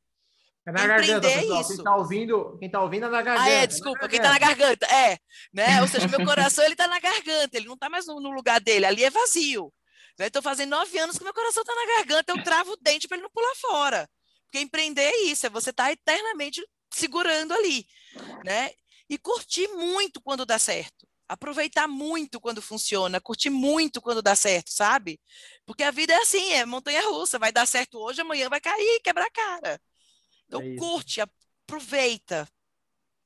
É 0.66 0.72
na 0.72 0.86
garganta, 0.86 1.28
pessoal. 1.28 1.60
Isso. 1.60 1.74
Quem 1.74 1.84
tá 1.84 1.96
ouvindo, 1.96 2.58
quem 2.58 2.70
tá 2.70 2.82
ouvindo 2.82 3.06
é 3.06 3.08
na 3.08 3.22
garganta. 3.22 3.48
Ah, 3.48 3.50
é, 3.50 3.66
desculpa, 3.66 4.04
é 4.04 4.08
quem 4.08 4.20
tá 4.20 4.30
na 4.30 4.38
garganta. 4.38 4.86
É, 4.86 5.18
né? 5.52 5.80
Ou 5.80 5.88
seja, 5.88 6.06
meu 6.06 6.24
coração 6.24 6.64
ele 6.64 6.76
tá 6.76 6.86
na 6.86 7.00
garganta, 7.00 7.56
ele 7.56 7.66
não 7.66 7.76
tá 7.76 7.88
mais 7.88 8.06
no, 8.06 8.20
no 8.20 8.30
lugar 8.30 8.60
dele, 8.60 8.84
ali 8.84 9.04
é 9.04 9.10
vazio. 9.10 9.72
Né? 10.18 10.26
Estou 10.26 10.42
fazendo 10.42 10.70
nove 10.70 10.98
anos 10.98 11.16
que 11.16 11.24
meu 11.24 11.32
coração 11.32 11.64
tá 11.64 11.74
na 11.74 11.96
garganta, 11.96 12.32
eu 12.32 12.42
travo 12.42 12.72
o 12.72 12.76
dente 12.76 13.08
para 13.08 13.16
ele 13.16 13.22
não 13.22 13.30
pular 13.30 13.54
fora. 13.56 14.08
Porque 14.44 14.60
empreender 14.60 15.02
é 15.02 15.22
isso, 15.24 15.46
é 15.46 15.50
você 15.50 15.70
estar 15.70 15.84
tá 15.84 15.92
eternamente 15.92 16.62
segurando 16.92 17.54
ali, 17.54 17.86
né? 18.44 18.70
E 19.08 19.16
curtir 19.16 19.68
muito 19.68 20.20
quando 20.20 20.44
dá 20.44 20.58
certo. 20.58 21.08
Aproveitar 21.28 21.86
muito 21.86 22.40
quando 22.40 22.60
funciona, 22.60 23.20
curtir 23.20 23.50
muito 23.50 24.02
quando 24.02 24.20
dá 24.20 24.34
certo, 24.34 24.72
sabe? 24.72 25.20
Porque 25.64 25.84
a 25.84 25.92
vida 25.92 26.12
é 26.12 26.16
assim, 26.16 26.52
é 26.52 26.66
montanha 26.66 27.08
russa, 27.08 27.38
vai 27.38 27.52
dar 27.52 27.66
certo 27.66 27.98
hoje, 27.98 28.20
amanhã 28.20 28.48
vai 28.48 28.60
cair, 28.60 29.00
quebrar 29.02 29.26
a 29.26 29.30
cara. 29.30 29.80
Então 30.50 30.60
é 30.60 30.74
curte, 30.74 31.20
aproveita. 31.20 32.48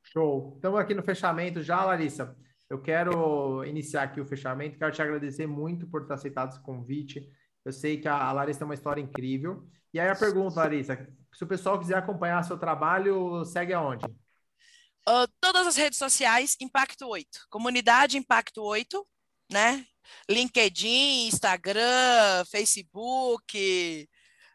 Show. 0.02 0.52
Estamos 0.56 0.78
aqui 0.78 0.92
no 0.92 1.02
fechamento 1.02 1.62
já, 1.62 1.82
Larissa. 1.82 2.36
Eu 2.68 2.82
quero 2.82 3.64
iniciar 3.64 4.02
aqui 4.02 4.20
o 4.20 4.26
fechamento. 4.26 4.78
Quero 4.78 4.92
te 4.92 5.00
agradecer 5.00 5.46
muito 5.46 5.86
por 5.86 6.06
ter 6.06 6.12
aceitado 6.12 6.50
esse 6.50 6.60
convite. 6.60 7.26
Eu 7.64 7.72
sei 7.72 7.98
que 7.98 8.06
a 8.06 8.30
Larissa 8.30 8.58
tem 8.58 8.68
uma 8.68 8.74
história 8.74 9.00
incrível. 9.00 9.66
E 9.92 9.98
aí 9.98 10.08
a 10.08 10.14
pergunta, 10.14 10.60
Larissa, 10.60 11.08
se 11.32 11.42
o 11.42 11.46
pessoal 11.46 11.78
quiser 11.78 11.96
acompanhar 11.96 12.44
seu 12.44 12.58
trabalho, 12.58 13.42
segue 13.46 13.72
aonde? 13.72 14.04
Uh, 14.04 15.26
todas 15.40 15.66
as 15.66 15.76
redes 15.76 15.98
sociais, 15.98 16.56
Impacto 16.60 17.08
8. 17.08 17.46
Comunidade 17.48 18.18
Impacto 18.18 18.62
8, 18.62 19.06
né? 19.50 19.86
LinkedIn, 20.28 21.28
Instagram, 21.28 22.44
Facebook, 22.50 24.08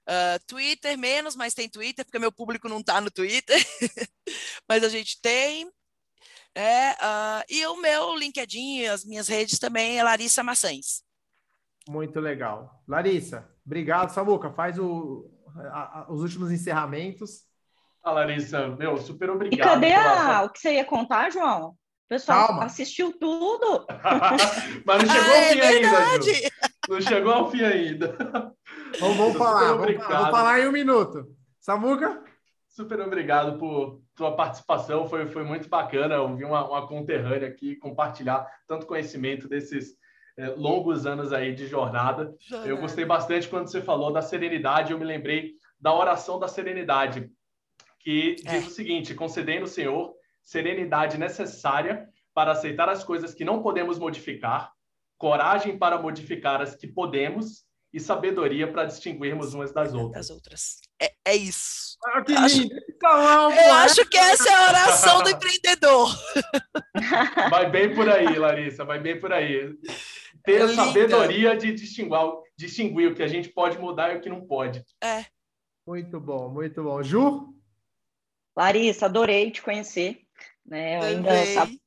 Uh, 0.10 0.44
Twitter 0.48 0.98
menos, 0.98 1.36
mas 1.36 1.54
tem 1.54 1.70
Twitter, 1.70 2.04
porque 2.04 2.18
meu 2.18 2.32
público 2.32 2.68
não 2.68 2.80
está 2.80 3.00
no 3.00 3.12
Twitter. 3.12 3.56
mas 4.68 4.84
a 4.84 4.90
gente 4.90 5.22
tem. 5.22 5.70
É, 6.56 6.94
uh, 6.94 7.44
e 7.48 7.64
o 7.68 7.80
meu 7.80 8.16
LinkedIn, 8.16 8.86
as 8.86 9.06
minhas 9.06 9.28
redes 9.28 9.60
também 9.60 10.00
é 10.00 10.04
Larissa 10.04 10.42
Maçães. 10.42 11.04
Muito 11.88 12.20
legal. 12.20 12.82
Larissa, 12.88 13.48
obrigado. 13.64 14.10
Samuca, 14.10 14.52
faz 14.52 14.80
o, 14.80 15.30
a, 15.56 16.00
a, 16.00 16.12
os 16.12 16.22
últimos 16.22 16.52
encerramentos. 16.52 17.44
Ah, 18.04 18.12
Larissa, 18.12 18.68
meu, 18.68 18.98
super 18.98 19.30
obrigado. 19.30 19.60
E 19.60 19.62
cadê 19.62 19.94
a, 19.94 20.44
o 20.44 20.50
que 20.50 20.60
você 20.60 20.74
ia 20.74 20.86
contar, 20.86 21.32
João? 21.32 21.70
O 21.70 21.76
pessoal 22.10 22.48
Calma. 22.48 22.66
assistiu 22.66 23.14
tudo. 23.20 23.86
Mas 24.86 25.04
não 25.04 25.14
chegou 25.14 25.32
ah, 25.32 25.38
ao 25.38 25.52
fim 25.52 25.60
é 25.60 25.68
ainda, 25.68 26.22
Ju. 26.22 26.50
Não 26.90 27.02
chegou 27.02 27.32
ao 27.32 27.52
fim 27.52 27.62
ainda. 27.62 28.56
Vamos, 28.98 29.18
vamos 29.18 29.38
falar, 29.38 29.74
vamos, 29.74 29.96
vamos, 29.98 30.30
falar 30.30 30.60
em 30.60 30.68
um 30.68 30.72
minuto. 30.72 31.28
Samuca? 31.60 32.24
Super 32.68 33.02
obrigado 33.02 33.58
por 33.58 34.02
tua 34.16 34.36
participação, 34.36 35.08
foi, 35.08 35.28
foi 35.28 35.44
muito 35.44 35.68
bacana 35.68 36.22
ouvir 36.22 36.46
uma, 36.46 36.68
uma 36.68 36.88
conterrânea 36.88 37.48
aqui, 37.48 37.76
compartilhar 37.76 38.48
tanto 38.68 38.86
conhecimento 38.86 39.48
desses 39.48 39.96
é, 40.38 40.50
longos 40.50 41.06
anos 41.06 41.34
aí 41.34 41.54
de 41.54 41.68
jornada. 41.68 42.34
Eu 42.66 42.78
gostei 42.78 43.06
bastante 43.06 43.48
quando 43.48 43.68
você 43.68 43.82
falou 43.82 44.14
da 44.14 44.22
serenidade, 44.22 44.92
eu 44.92 45.00
me 45.00 45.06
lembrei 45.06 45.54
da 45.80 45.94
oração 45.94 46.40
da 46.40 46.48
serenidade, 46.48 47.30
que 48.00 48.36
diz 48.36 48.66
é. 48.66 48.68
o 48.68 48.70
seguinte, 48.70 49.14
concedendo 49.14 49.66
o 49.66 49.70
Senhor 49.70 50.14
serenidade 50.42 51.18
necessária 51.18 52.08
para 52.34 52.54
aceitar 52.54 52.88
as 52.88 53.04
coisas 53.04 53.34
que 53.34 53.44
não 53.44 53.62
podemos 53.62 54.00
modificar, 54.00 54.72
coragem 55.18 55.78
para 55.78 56.02
modificar 56.02 56.62
as 56.62 56.76
que 56.76 56.88
podemos 56.88 57.69
e 57.94 58.00
sabedoria 58.00 58.72
para 58.72 58.86
distinguirmos 58.86 59.54
umas 59.54 59.72
das 59.74 59.94
outras. 59.94 60.28
Das 60.28 60.30
outras. 60.30 60.82
É, 61.02 61.12
é 61.26 61.36
isso. 61.36 61.98
Ah, 62.06 62.22
que 62.22 62.34
acho, 62.34 62.62
lindo. 62.62 62.76
Então, 62.90 63.52
eu 63.52 63.74
acho 63.74 64.06
que 64.08 64.18
essa 64.18 64.50
é 64.50 64.54
a 64.54 64.70
oração 64.70 65.24
do 65.24 65.30
empreendedor. 65.32 66.10
Vai 67.50 67.70
bem 67.70 67.94
por 67.94 68.08
aí, 68.08 68.38
Larissa, 68.38 68.86
vai 68.86 69.00
bem 69.00 69.20
por 69.20 69.34
aí. 69.34 69.74
Ter 70.44 70.62
a 70.62 70.70
sabedoria 70.70 71.58
de 71.58 71.74
distinguir, 71.74 72.20
distinguir 72.58 73.12
o 73.12 73.16
que 73.16 73.24
a 73.24 73.28
gente 73.28 73.50
pode 73.50 73.78
mudar 73.78 74.14
e 74.14 74.18
o 74.18 74.22
que 74.22 74.30
não 74.30 74.46
pode. 74.46 74.84
É. 75.04 75.26
Muito 75.86 76.20
bom, 76.20 76.50
muito 76.50 76.84
bom. 76.84 77.02
Ju? 77.02 77.54
Larissa, 78.56 79.08
adorei 79.08 79.50
te 79.50 79.62
conhecer. 79.62 80.22
Né? 80.66 80.98
Eu 80.98 81.04
ainda 81.04 81.32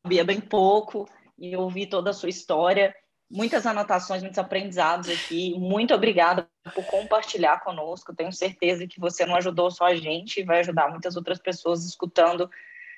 sabia 0.03 0.25
bem 0.25 0.41
pouco 0.41 1.09
e 1.39 1.57
ouvi 1.57 1.87
toda 1.87 2.11
a 2.11 2.13
sua 2.13 2.29
história 2.29 2.95
muitas 3.33 3.67
anotações, 3.67 4.23
muitos 4.23 4.39
aprendizados 4.39 5.09
aqui. 5.09 5.59
Muito 5.59 5.95
obrigada 5.95 6.49
por 6.75 6.85
compartilhar 6.85 7.61
conosco. 7.61 8.15
Tenho 8.15 8.33
certeza 8.33 8.87
que 8.87 9.01
você 9.01 9.25
não 9.25 9.35
ajudou 9.37 9.71
só 9.71 9.87
a 9.87 9.95
gente, 9.95 10.45
vai 10.45 10.61
ajudar 10.61 10.91
muitas 10.91 11.17
outras 11.17 11.39
pessoas 11.39 11.85
escutando 11.85 12.51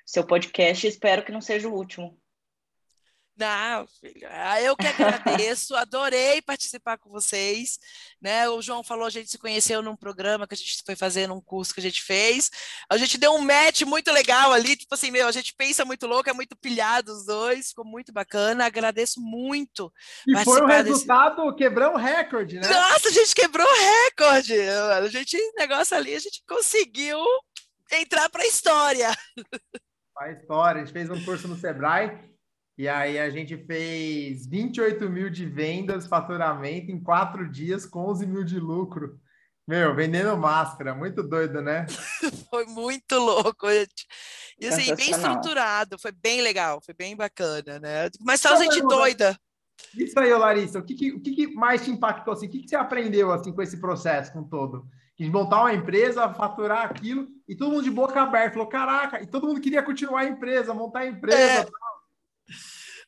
seu 0.05 0.27
podcast. 0.27 0.87
Espero 0.87 1.23
que 1.23 1.33
não 1.33 1.41
seja 1.41 1.69
o 1.69 1.75
último. 1.75 2.19
Não, 3.37 3.85
filha, 4.01 4.29
ah, 4.31 4.63
eu 4.63 4.77
que 4.77 4.87
agradeço, 4.87 5.75
adorei 5.75 6.41
participar 6.41 6.97
com 6.97 7.11
vocês, 7.11 7.81
né? 8.23 8.49
O 8.49 8.63
João 8.63 8.85
falou, 8.85 9.07
a 9.07 9.11
gente 9.11 9.29
se 9.29 9.39
conheceu 9.39 9.83
num 9.83 9.97
programa 9.97 10.47
que 10.47 10.55
a 10.55 10.57
gente 10.57 10.83
foi 10.87 10.95
fazer, 10.95 11.27
num 11.27 11.41
curso 11.41 11.75
que 11.75 11.81
a 11.81 11.83
gente 11.83 12.01
fez. 12.01 12.49
A 12.89 12.97
gente 12.97 13.19
deu 13.19 13.33
um 13.35 13.41
match 13.41 13.83
muito 13.83 14.13
legal 14.13 14.53
ali, 14.53 14.77
tipo 14.77 14.95
assim, 14.95 15.11
meu, 15.11 15.27
a 15.27 15.33
gente 15.33 15.53
pensa 15.57 15.85
muito 15.85 16.07
louco, 16.07 16.31
é 16.31 16.33
muito 16.33 16.55
pilhado 16.55 17.13
os 17.13 17.27
dois, 17.27 17.71
ficou 17.71 17.85
muito 17.85 18.13
bacana. 18.13 18.67
Agradeço 18.67 19.21
muito. 19.21 19.93
E 20.29 20.45
foi 20.45 20.63
um 20.63 20.67
resultado, 20.67 21.45
desse... 21.45 21.57
quebrou 21.57 21.95
um 21.95 21.97
recorde, 21.97 22.61
né? 22.61 22.69
Nossa, 22.69 23.09
a 23.09 23.13
gente 23.13 23.35
quebrou 23.35 23.67
o 23.67 24.07
recorde. 24.07 24.61
A 24.61 25.09
gente, 25.09 25.37
negócio 25.57 25.97
ali, 25.97 26.15
a 26.15 26.21
gente 26.21 26.41
conseguiu 26.47 27.19
entrar 27.91 28.31
para 28.31 28.45
a 28.45 28.47
história. 28.47 29.11
A 30.17 30.31
história, 30.31 30.83
a 30.83 30.85
gente 30.85 30.93
fez 30.93 31.11
um 31.11 31.25
curso 31.25 31.49
no 31.49 31.57
Sebrae 31.57 32.33
e 32.77 32.89
aí 32.89 33.19
a 33.19 33.31
gente 33.31 33.57
fez 33.57 34.47
28 34.47 35.09
mil 35.09 35.31
de 35.31 35.47
vendas, 35.47 36.07
faturamento 36.07 36.91
em 36.91 37.01
quatro 37.01 37.49
dias 37.49 37.87
com 37.87 38.11
11 38.11 38.27
mil 38.27 38.45
de 38.45 38.59
lucro. 38.59 39.19
Meu, 39.67 39.95
vendendo 39.95 40.37
máscara, 40.37 40.95
muito 40.95 41.23
doido, 41.23 41.63
né? 41.63 41.87
foi 42.51 42.67
muito 42.67 43.17
louco. 43.17 43.67
E 44.61 44.67
assim, 44.67 44.95
bem 44.95 45.11
estruturado, 45.11 45.99
foi 45.99 46.13
bem 46.13 46.43
legal, 46.43 46.83
foi 46.85 46.95
bem 46.95 47.17
bacana, 47.17 47.79
né? 47.79 48.11
Mas 48.21 48.41
só 48.41 48.57
gente 48.57 48.83
doida. 48.83 49.39
Isso 49.97 50.19
aí, 50.19 50.33
Larissa, 50.35 50.79
o 50.81 50.83
que, 50.83 50.95
que, 50.95 51.13
o 51.13 51.21
que, 51.21 51.47
mais 51.55 51.85
te 51.85 51.91
impactou? 51.91 52.35
Assim? 52.35 52.47
O 52.47 52.51
que, 52.51 52.61
que 52.61 52.69
você 52.69 52.77
aprendeu 52.77 53.33
assim, 53.33 53.53
com 53.53 53.63
esse 53.63 53.81
processo 53.81 54.33
com 54.33 54.43
todo? 54.43 54.87
De 55.19 55.31
montar 55.31 55.61
uma 55.61 55.75
empresa, 55.75 56.33
faturar 56.35 56.85
aquilo, 56.87 57.29
e 57.49 57.57
todo 57.57 57.71
mundo 57.71 57.85
de 57.85 57.91
boca 57.91 58.21
aberta, 58.21 58.55
falou: 58.55 58.69
caraca, 58.69 59.23
e 59.23 59.27
todo 59.27 59.47
mundo 59.47 59.61
queria 59.61 59.83
continuar 59.83 60.21
a 60.21 60.29
empresa, 60.29 60.75
montar 60.75 61.01
a 61.01 61.07
empresa. 61.07 61.39
É. 61.39 61.67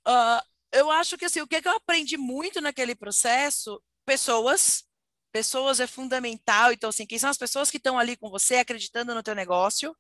Uh, 0.07 0.41
eu 0.73 0.91
acho 0.91 1.17
que 1.17 1.25
assim, 1.25 1.41
o 1.41 1.47
que, 1.47 1.57
eu 1.65 1.73
aprendi 1.77 2.17
muito 2.17 2.61
naquele 2.61 2.95
processo, 2.95 3.83
pessoas, 4.05 4.85
pessoas 5.33 5.81
é 5.81 5.87
fundamental. 5.87 6.73
Então, 6.73 6.91
assim, 6.91 7.07
quem 7.07 7.19
são 7.19 7.31
as 7.31 7.39
pessoas 7.39 7.71
que 7.71 7.77
estão 7.79 7.99
ali 7.99 8.17
com 8.17 8.31
você, 8.31 8.57
acreditando 8.57 9.15
no 9.15 9.23
teu 9.23 9.35
negócio, 9.35 9.97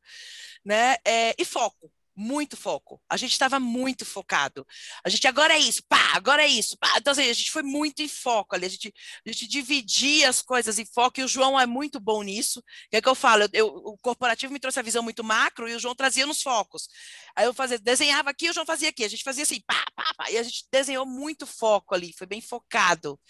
né? 0.64 0.97
É, 1.05 1.34
e 1.39 1.45
foco. 1.45 1.91
Muito 2.16 2.56
foco. 2.56 3.00
A 3.08 3.16
gente 3.16 3.32
estava 3.32 3.60
muito 3.60 4.04
focado. 4.04 4.66
A 5.04 5.08
gente 5.08 5.26
agora 5.26 5.54
é 5.54 5.58
isso, 5.58 5.82
pá, 5.88 6.12
agora 6.14 6.42
é 6.42 6.46
isso, 6.46 6.76
pá. 6.78 6.94
Então, 6.96 7.12
assim, 7.12 7.28
a 7.28 7.32
gente 7.32 7.50
foi 7.50 7.62
muito 7.62 8.02
em 8.02 8.08
foco 8.08 8.54
ali. 8.54 8.66
A 8.66 8.68
gente, 8.68 8.92
a 9.26 9.30
gente 9.30 9.46
dividia 9.46 10.28
as 10.28 10.40
coisas 10.40 10.78
em 10.78 10.86
foco 10.86 11.20
e 11.20 11.24
o 11.24 11.28
João 11.28 11.58
é 11.60 11.66
muito 11.66 12.00
bom 12.00 12.22
nisso. 12.22 12.62
Que 12.90 12.96
é 12.96 13.02
que 13.02 13.08
eu 13.08 13.14
falo, 13.14 13.42
eu, 13.44 13.48
eu, 13.52 13.66
o 13.66 13.98
corporativo 13.98 14.52
me 14.52 14.58
trouxe 14.58 14.80
a 14.80 14.82
visão 14.82 15.02
muito 15.02 15.22
macro 15.22 15.68
e 15.68 15.74
o 15.74 15.78
João 15.78 15.94
trazia 15.94 16.26
nos 16.26 16.42
focos. 16.42 16.88
Aí 17.36 17.44
eu 17.44 17.52
fazia, 17.54 17.78
desenhava 17.78 18.30
aqui, 18.30 18.48
o 18.48 18.52
João 18.52 18.66
fazia 18.66 18.88
aqui. 18.88 19.04
A 19.04 19.08
gente 19.08 19.22
fazia 19.22 19.42
assim, 19.42 19.60
pá, 19.66 19.84
pá, 19.94 20.14
pá. 20.16 20.30
E 20.30 20.38
a 20.38 20.42
gente 20.42 20.64
desenhou 20.72 21.04
muito 21.04 21.46
foco 21.46 21.94
ali, 21.94 22.12
foi 22.12 22.26
bem 22.26 22.40
focado. 22.40 23.20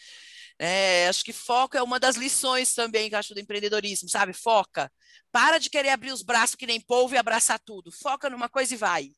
É, 0.58 1.06
acho 1.08 1.24
que 1.24 1.32
foco 1.32 1.76
é 1.76 1.82
uma 1.82 2.00
das 2.00 2.16
lições 2.16 2.74
também 2.74 3.10
que 3.10 3.14
acho 3.14 3.34
do 3.34 3.40
empreendedorismo, 3.40 4.08
sabe? 4.08 4.32
Foca. 4.32 4.90
Para 5.30 5.58
de 5.58 5.68
querer 5.68 5.90
abrir 5.90 6.12
os 6.12 6.22
braços 6.22 6.56
que 6.56 6.66
nem 6.66 6.80
polvo 6.80 7.14
e 7.14 7.18
abraçar 7.18 7.58
tudo. 7.58 7.92
Foca 7.92 8.30
numa 8.30 8.48
coisa 8.48 8.72
e 8.74 8.76
vai. 8.76 9.10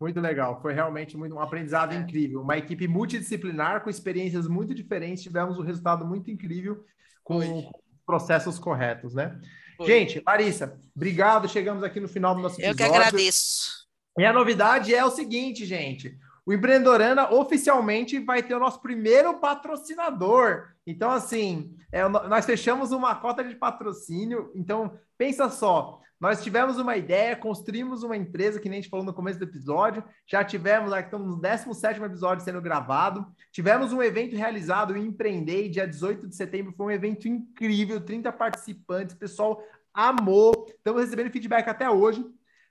Muito 0.00 0.20
legal. 0.20 0.62
Foi 0.62 0.72
realmente 0.72 1.16
muito, 1.16 1.34
um 1.34 1.40
aprendizado 1.40 1.94
incrível. 1.94 2.40
Uma 2.40 2.56
equipe 2.56 2.88
multidisciplinar 2.88 3.82
com 3.82 3.90
experiências 3.90 4.46
muito 4.46 4.74
diferentes. 4.74 5.22
Tivemos 5.22 5.58
um 5.58 5.62
resultado 5.62 6.06
muito 6.06 6.30
incrível 6.30 6.84
com 7.22 7.38
Oi. 7.38 7.68
processos 8.06 8.58
corretos, 8.58 9.12
né? 9.12 9.38
Oi. 9.78 9.86
Gente, 9.86 10.22
Larissa, 10.24 10.78
obrigado. 10.94 11.48
Chegamos 11.48 11.82
aqui 11.82 12.00
no 12.00 12.08
final 12.08 12.34
do 12.34 12.40
nosso 12.40 12.54
episódio. 12.54 12.72
Eu 12.72 12.76
que 12.76 12.96
agradeço. 12.96 13.86
E 14.16 14.24
a 14.24 14.32
novidade 14.32 14.94
é 14.94 15.04
o 15.04 15.10
seguinte, 15.10 15.66
gente. 15.66 16.16
O 16.50 16.52
Empreendorana 16.52 17.32
oficialmente 17.32 18.18
vai 18.18 18.42
ter 18.42 18.56
o 18.56 18.58
nosso 18.58 18.82
primeiro 18.82 19.38
patrocinador. 19.38 20.70
Então, 20.84 21.08
assim, 21.08 21.76
é, 21.92 22.08
nós 22.08 22.44
fechamos 22.44 22.90
uma 22.90 23.14
cota 23.14 23.44
de 23.44 23.54
patrocínio. 23.54 24.50
Então, 24.56 24.98
pensa 25.16 25.48
só, 25.48 26.00
nós 26.18 26.42
tivemos 26.42 26.76
uma 26.76 26.96
ideia, 26.96 27.36
construímos 27.36 28.02
uma 28.02 28.16
empresa, 28.16 28.58
que 28.58 28.68
nem 28.68 28.80
a 28.80 28.82
gente 28.82 28.90
falou 28.90 29.06
no 29.06 29.14
começo 29.14 29.38
do 29.38 29.44
episódio, 29.44 30.02
já 30.26 30.42
tivemos, 30.42 30.92
aqui 30.92 31.06
estamos 31.06 31.36
no 31.36 31.40
17 31.40 32.02
episódio 32.02 32.44
sendo 32.44 32.60
gravado, 32.60 33.24
tivemos 33.52 33.92
um 33.92 34.02
evento 34.02 34.34
realizado 34.34 34.96
em 34.96 35.06
Empreender, 35.06 35.68
dia 35.68 35.86
18 35.86 36.26
de 36.26 36.34
setembro, 36.34 36.74
foi 36.76 36.86
um 36.86 36.90
evento 36.90 37.28
incrível, 37.28 38.00
30 38.00 38.32
participantes, 38.32 39.14
pessoal 39.14 39.62
amou, 39.94 40.66
estamos 40.68 41.00
recebendo 41.00 41.30
feedback 41.30 41.68
até 41.68 41.88
hoje. 41.88 42.24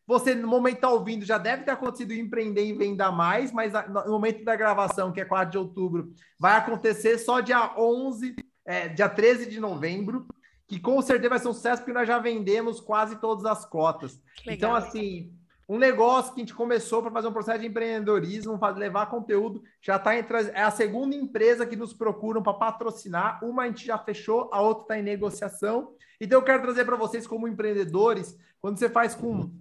Você, 0.10 0.34
no 0.34 0.48
momento 0.48 0.78
está 0.78 0.90
ouvindo, 0.90 1.24
já 1.24 1.38
deve 1.38 1.64
ter 1.64 1.70
acontecido 1.70 2.16
empreender 2.16 2.66
e 2.66 2.74
vender 2.74 3.12
mais, 3.12 3.52
mas 3.52 3.72
no 3.88 4.10
momento 4.10 4.44
da 4.44 4.56
gravação, 4.56 5.12
que 5.12 5.22
é 5.22 5.26
4 5.26 5.52
de 5.52 5.58
outubro, 5.60 6.12
vai 6.40 6.58
acontecer 6.58 7.20
só 7.20 7.42
dia 7.42 7.76
11, 7.78 8.36
é, 8.66 8.88
dia 8.88 9.08
13 9.08 9.48
de 9.48 9.60
novembro, 9.60 10.26
que 10.68 10.80
com 10.80 11.00
certeza 11.00 11.30
vai 11.30 11.38
ser 11.38 11.48
um 11.50 11.54
sucesso, 11.54 11.84
porque 11.84 11.94
nós 11.94 12.08
já 12.08 12.18
vendemos 12.18 12.82
quase 12.82 13.18
todas 13.18 13.46
as 13.46 13.68
cotas. 13.68 14.20
Então, 14.48 14.74
assim, 14.74 15.32
um 15.70 15.78
negócio 15.78 16.34
que 16.34 16.42
a 16.42 16.44
gente 16.44 16.56
começou 16.56 17.04
para 17.04 17.12
fazer 17.12 17.28
um 17.28 17.34
processo 17.34 17.60
de 17.60 17.68
empreendedorismo, 17.68 18.58
fazer, 18.58 18.80
levar 18.80 19.12
conteúdo, 19.12 19.62
já 19.80 19.98
está 19.98 20.18
entre 20.18 20.38
as, 20.38 20.48
é 20.48 20.64
a 20.64 20.72
segunda 20.72 21.16
empresa 21.16 21.68
que 21.68 21.76
nos 21.76 21.94
procuram 21.94 22.42
para 22.42 22.56
patrocinar. 22.56 23.46
Uma 23.46 23.62
a 23.62 23.68
gente 23.68 23.86
já 23.86 24.00
fechou, 24.00 24.50
a 24.52 24.60
outra 24.60 24.86
está 24.86 24.98
em 24.98 25.04
negociação. 25.04 25.94
Então 26.20 26.40
eu 26.40 26.44
quero 26.44 26.64
trazer 26.64 26.84
para 26.84 26.96
vocês 26.96 27.28
como 27.28 27.48
empreendedores, 27.48 28.36
quando 28.60 28.80
você 28.80 28.90
faz 28.90 29.14
com 29.14 29.52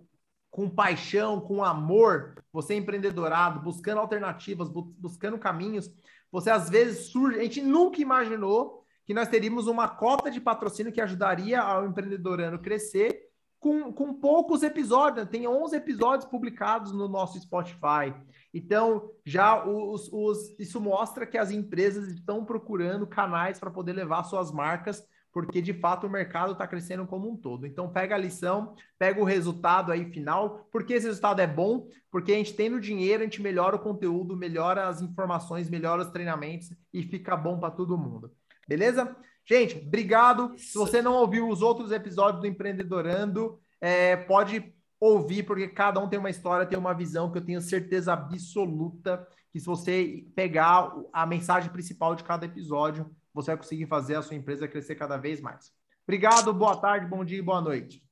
com 0.51 0.69
paixão, 0.69 1.41
com 1.41 1.63
amor, 1.63 2.43
você 2.53 2.75
é 2.75 2.77
empreendedorado, 2.77 3.61
buscando 3.61 4.01
alternativas, 4.01 4.69
buscando 4.69 5.39
caminhos, 5.39 5.91
você 6.31 6.51
às 6.51 6.69
vezes 6.69 7.07
surge, 7.07 7.39
a 7.39 7.43
gente 7.43 7.63
nunca 7.63 8.01
imaginou 8.01 8.85
que 9.05 9.15
nós 9.15 9.29
teríamos 9.29 9.67
uma 9.67 9.89
cota 9.89 10.31
de 10.31 10.41
patrocínio 10.41 10.93
que 10.93 11.01
ajudaria 11.01 11.61
ao 11.61 11.87
empreendedorano 11.87 12.59
crescer 12.59 13.29
com, 13.61 13.93
com 13.93 14.15
poucos 14.15 14.63
episódios, 14.63 15.29
tem 15.29 15.47
11 15.47 15.77
episódios 15.77 16.31
publicados 16.31 16.93
no 16.93 17.09
nosso 17.09 17.41
Spotify. 17.41 18.15
Então, 18.55 19.11
já 19.25 19.65
os, 19.67 20.09
os, 20.13 20.59
isso 20.59 20.81
mostra 20.81 21.27
que 21.27 21.37
as 21.37 21.51
empresas 21.51 22.09
estão 22.09 22.45
procurando 22.45 23.07
canais 23.07 23.59
para 23.59 23.71
poder 23.71 23.95
levar 23.95 24.23
suas 24.25 24.53
marcas 24.53 25.05
porque 25.33 25.61
de 25.61 25.73
fato 25.73 26.07
o 26.07 26.11
mercado 26.11 26.53
está 26.53 26.67
crescendo 26.67 27.07
como 27.07 27.31
um 27.31 27.37
todo. 27.37 27.67
Então 27.67 27.93
pega 27.93 28.15
a 28.15 28.19
lição, 28.19 28.75
pega 28.99 29.21
o 29.21 29.25
resultado 29.25 29.93
aí 29.93 30.11
final, 30.13 30.67
porque 30.73 30.95
esse 30.95 31.07
resultado 31.07 31.41
é 31.41 31.47
bom, 31.47 31.89
porque 32.11 32.33
a 32.33 32.37
gente 32.37 32.55
tem 32.55 32.69
no 32.69 32.81
dinheiro, 32.81 33.23
a 33.23 33.25
gente 33.25 33.43
melhora 33.43 33.77
o 33.77 33.81
conteúdo, 33.81 34.37
melhora 34.37 34.89
as 34.89 35.03
informações, 35.03 35.71
melhora 35.71 36.03
os 36.03 36.11
treinamentos 36.11 36.73
e 36.93 37.03
fica 37.03 37.37
bom 37.37 37.59
para 37.59 37.71
todo 37.71 37.99
mundo. 37.99 38.33
Beleza? 38.67 39.17
Gente, 39.47 39.79
obrigado. 39.79 40.53
Se 40.59 40.77
você 40.77 41.01
não 41.01 41.15
ouviu 41.15 41.49
os 41.49 41.63
outros 41.63 41.91
episódios 41.91 42.41
do 42.41 42.47
Empreendedorando, 42.47 43.59
é, 43.81 44.17
pode 44.17 44.75
ouvir, 45.01 45.45
porque 45.45 45.69
cada 45.69 46.01
um 46.01 46.09
tem 46.09 46.19
uma 46.19 46.31
história, 46.31 46.67
tem 46.67 46.79
uma 46.79 46.93
visão 46.93 47.31
que 47.31 47.39
eu 47.39 47.45
tenho 47.45 47.61
certeza 47.61 48.13
absoluta 48.13 49.27
que 49.51 49.59
se 49.61 49.67
você 49.67 50.25
pegar 50.35 50.93
a 51.13 51.27
mensagem 51.27 51.71
principal 51.71 52.15
de 52.15 52.25
cada 52.25 52.47
episódio, 52.47 53.11
você 53.43 53.53
vai 53.53 53.59
conseguir 53.59 53.87
fazer 53.87 54.17
a 54.17 54.23
sua 54.23 54.37
empresa 54.37 54.67
crescer 54.67 54.95
cada 54.95 55.17
vez 55.17 55.41
mais. 55.41 55.73
Obrigado, 56.05 56.53
boa 56.53 56.77
tarde, 56.77 57.07
bom 57.07 57.25
dia 57.25 57.39
e 57.39 57.43
boa 57.43 57.61
noite. 57.61 58.03